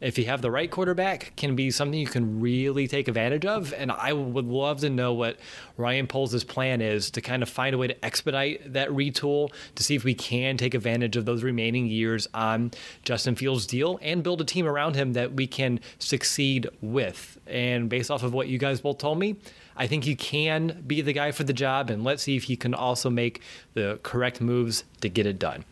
if 0.00 0.18
you 0.18 0.24
have 0.26 0.42
the 0.42 0.50
right 0.50 0.70
quarterback, 0.70 1.34
can 1.36 1.54
be 1.54 1.70
something 1.70 1.98
you 1.98 2.06
can 2.06 2.40
really 2.40 2.88
take 2.88 3.08
advantage 3.08 3.44
of. 3.44 3.74
And 3.74 3.92
I 3.92 4.12
would 4.12 4.46
love 4.46 4.80
to 4.80 4.90
know 4.90 5.12
what 5.12 5.38
Ryan 5.76 6.06
Poles' 6.06 6.42
plan 6.44 6.80
is 6.80 7.10
to 7.10 7.20
kind 7.20 7.42
of 7.42 7.48
find 7.48 7.74
a 7.74 7.78
way 7.78 7.88
to 7.88 8.04
expedite 8.04 8.72
that 8.72 8.88
retool 8.88 9.52
to 9.74 9.82
see 9.82 9.94
if 9.94 10.04
we 10.04 10.14
can 10.14 10.56
take 10.56 10.74
advantage 10.74 11.16
of 11.16 11.24
those 11.24 11.42
remaining 11.42 11.86
years 11.86 12.26
on 12.32 12.70
Justin 13.02 13.34
Fields' 13.34 13.66
deal 13.66 13.98
and 14.02 14.22
build 14.22 14.40
a 14.40 14.44
team 14.44 14.66
around 14.66 14.94
him 14.94 15.12
that 15.12 15.34
we 15.34 15.46
can 15.46 15.80
succeed 15.98 16.68
with. 16.80 17.38
And 17.46 17.88
based 17.88 18.10
off 18.10 18.22
of 18.22 18.32
what 18.32 18.48
you 18.48 18.58
guys 18.58 18.80
both 18.80 18.98
told 18.98 19.18
me, 19.18 19.36
I 19.76 19.86
think 19.86 20.06
you 20.06 20.16
can 20.16 20.82
be 20.86 21.00
the 21.00 21.12
guy 21.12 21.32
for 21.32 21.44
the 21.44 21.52
job. 21.52 21.90
And 21.90 22.04
let's 22.04 22.22
see 22.22 22.36
if 22.36 22.48
you 22.48 22.56
can 22.56 22.74
also 22.74 23.10
make 23.10 23.42
the 23.74 23.98
correct 24.02 24.40
moves 24.40 24.84
to 25.00 25.08
get 25.08 25.26
it 25.26 25.38
done. 25.38 25.64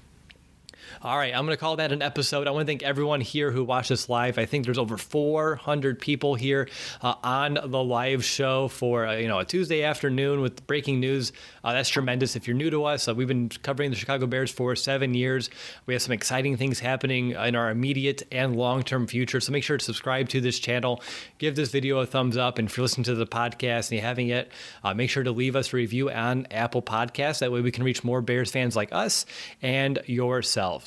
All 1.00 1.16
right, 1.16 1.32
I'm 1.32 1.44
going 1.46 1.56
to 1.56 1.60
call 1.60 1.76
that 1.76 1.92
an 1.92 2.02
episode. 2.02 2.48
I 2.48 2.50
want 2.50 2.66
to 2.66 2.70
thank 2.70 2.82
everyone 2.82 3.20
here 3.20 3.52
who 3.52 3.62
watched 3.62 3.90
this 3.90 4.08
live. 4.08 4.36
I 4.36 4.46
think 4.46 4.64
there's 4.64 4.78
over 4.78 4.96
400 4.96 6.00
people 6.00 6.34
here 6.34 6.68
uh, 7.00 7.14
on 7.22 7.54
the 7.54 7.84
live 7.84 8.24
show 8.24 8.66
for 8.66 9.06
uh, 9.06 9.14
you 9.14 9.28
know 9.28 9.38
a 9.38 9.44
Tuesday 9.44 9.84
afternoon 9.84 10.40
with 10.40 10.66
breaking 10.66 10.98
news. 10.98 11.32
Uh, 11.62 11.72
that's 11.72 11.88
tremendous. 11.88 12.34
If 12.34 12.48
you're 12.48 12.56
new 12.56 12.70
to 12.70 12.84
us, 12.84 13.06
uh, 13.06 13.14
we've 13.14 13.28
been 13.28 13.48
covering 13.48 13.90
the 13.90 13.96
Chicago 13.96 14.26
Bears 14.26 14.50
for 14.50 14.74
seven 14.74 15.14
years. 15.14 15.50
We 15.86 15.94
have 15.94 16.02
some 16.02 16.10
exciting 16.10 16.56
things 16.56 16.80
happening 16.80 17.30
in 17.30 17.54
our 17.54 17.70
immediate 17.70 18.24
and 18.32 18.56
long-term 18.56 19.06
future. 19.06 19.38
So 19.38 19.52
make 19.52 19.62
sure 19.62 19.78
to 19.78 19.84
subscribe 19.84 20.28
to 20.30 20.40
this 20.40 20.58
channel. 20.58 21.00
Give 21.38 21.54
this 21.54 21.70
video 21.70 21.98
a 21.98 22.06
thumbs 22.06 22.36
up, 22.36 22.58
and 22.58 22.68
if 22.68 22.76
you're 22.76 22.82
listening 22.82 23.04
to 23.04 23.14
the 23.14 23.26
podcast 23.26 23.90
and 23.90 23.92
you 23.92 24.00
haven't 24.00 24.26
yet, 24.26 24.50
uh, 24.82 24.94
make 24.94 25.10
sure 25.10 25.22
to 25.22 25.30
leave 25.30 25.54
us 25.54 25.72
a 25.72 25.76
review 25.76 26.10
on 26.10 26.48
Apple 26.50 26.82
Podcasts. 26.82 27.38
That 27.38 27.52
way 27.52 27.60
we 27.60 27.70
can 27.70 27.84
reach 27.84 28.02
more 28.02 28.20
Bears 28.20 28.50
fans 28.50 28.74
like 28.74 28.88
us 28.90 29.26
and 29.62 30.02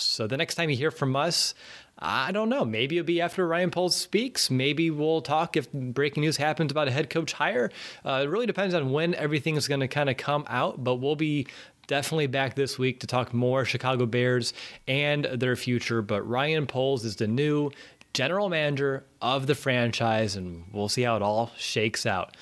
So 0.03 0.27
the 0.27 0.37
next 0.37 0.55
time 0.55 0.69
you 0.69 0.77
hear 0.77 0.91
from 0.91 1.15
us, 1.15 1.53
I 1.97 2.31
don't 2.31 2.49
know. 2.49 2.65
Maybe 2.65 2.97
it'll 2.97 3.05
be 3.05 3.21
after 3.21 3.47
Ryan 3.47 3.69
Poles 3.69 3.95
speaks. 3.95 4.49
Maybe 4.49 4.89
we'll 4.89 5.21
talk 5.21 5.55
if 5.55 5.71
breaking 5.71 6.21
news 6.21 6.37
happens 6.37 6.71
about 6.71 6.87
a 6.87 6.91
head 6.91 7.09
coach 7.09 7.33
hire. 7.33 7.71
Uh, 8.03 8.21
it 8.23 8.29
really 8.29 8.47
depends 8.47 8.73
on 8.73 8.91
when 8.91 9.13
everything 9.15 9.55
is 9.55 9.67
going 9.67 9.81
to 9.81 9.87
kind 9.87 10.09
of 10.09 10.17
come 10.17 10.45
out, 10.47 10.83
but 10.83 10.95
we'll 10.95 11.15
be 11.15 11.47
definitely 11.87 12.27
back 12.27 12.55
this 12.55 12.79
week 12.79 13.01
to 13.01 13.07
talk 13.07 13.33
more 13.33 13.65
Chicago 13.65 14.05
Bears 14.05 14.53
and 14.87 15.25
their 15.25 15.55
future. 15.55 16.01
But 16.01 16.27
Ryan 16.27 16.65
Poles 16.65 17.05
is 17.05 17.17
the 17.17 17.27
new 17.27 17.69
general 18.13 18.49
manager 18.49 19.05
of 19.21 19.45
the 19.45 19.55
franchise, 19.55 20.35
and 20.35 20.65
we'll 20.73 20.89
see 20.89 21.03
how 21.03 21.15
it 21.15 21.21
all 21.21 21.51
shakes 21.57 22.05
out. 22.05 22.35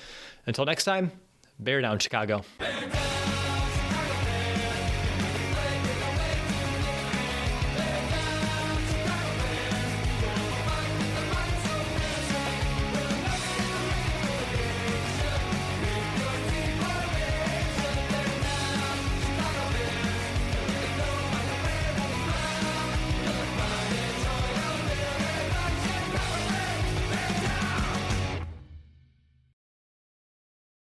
Until 0.46 0.64
next 0.64 0.84
time, 0.84 1.12
bear 1.58 1.80
down, 1.80 1.98
Chicago. 1.98 2.44
Bear 2.58 2.88
down. 2.88 3.49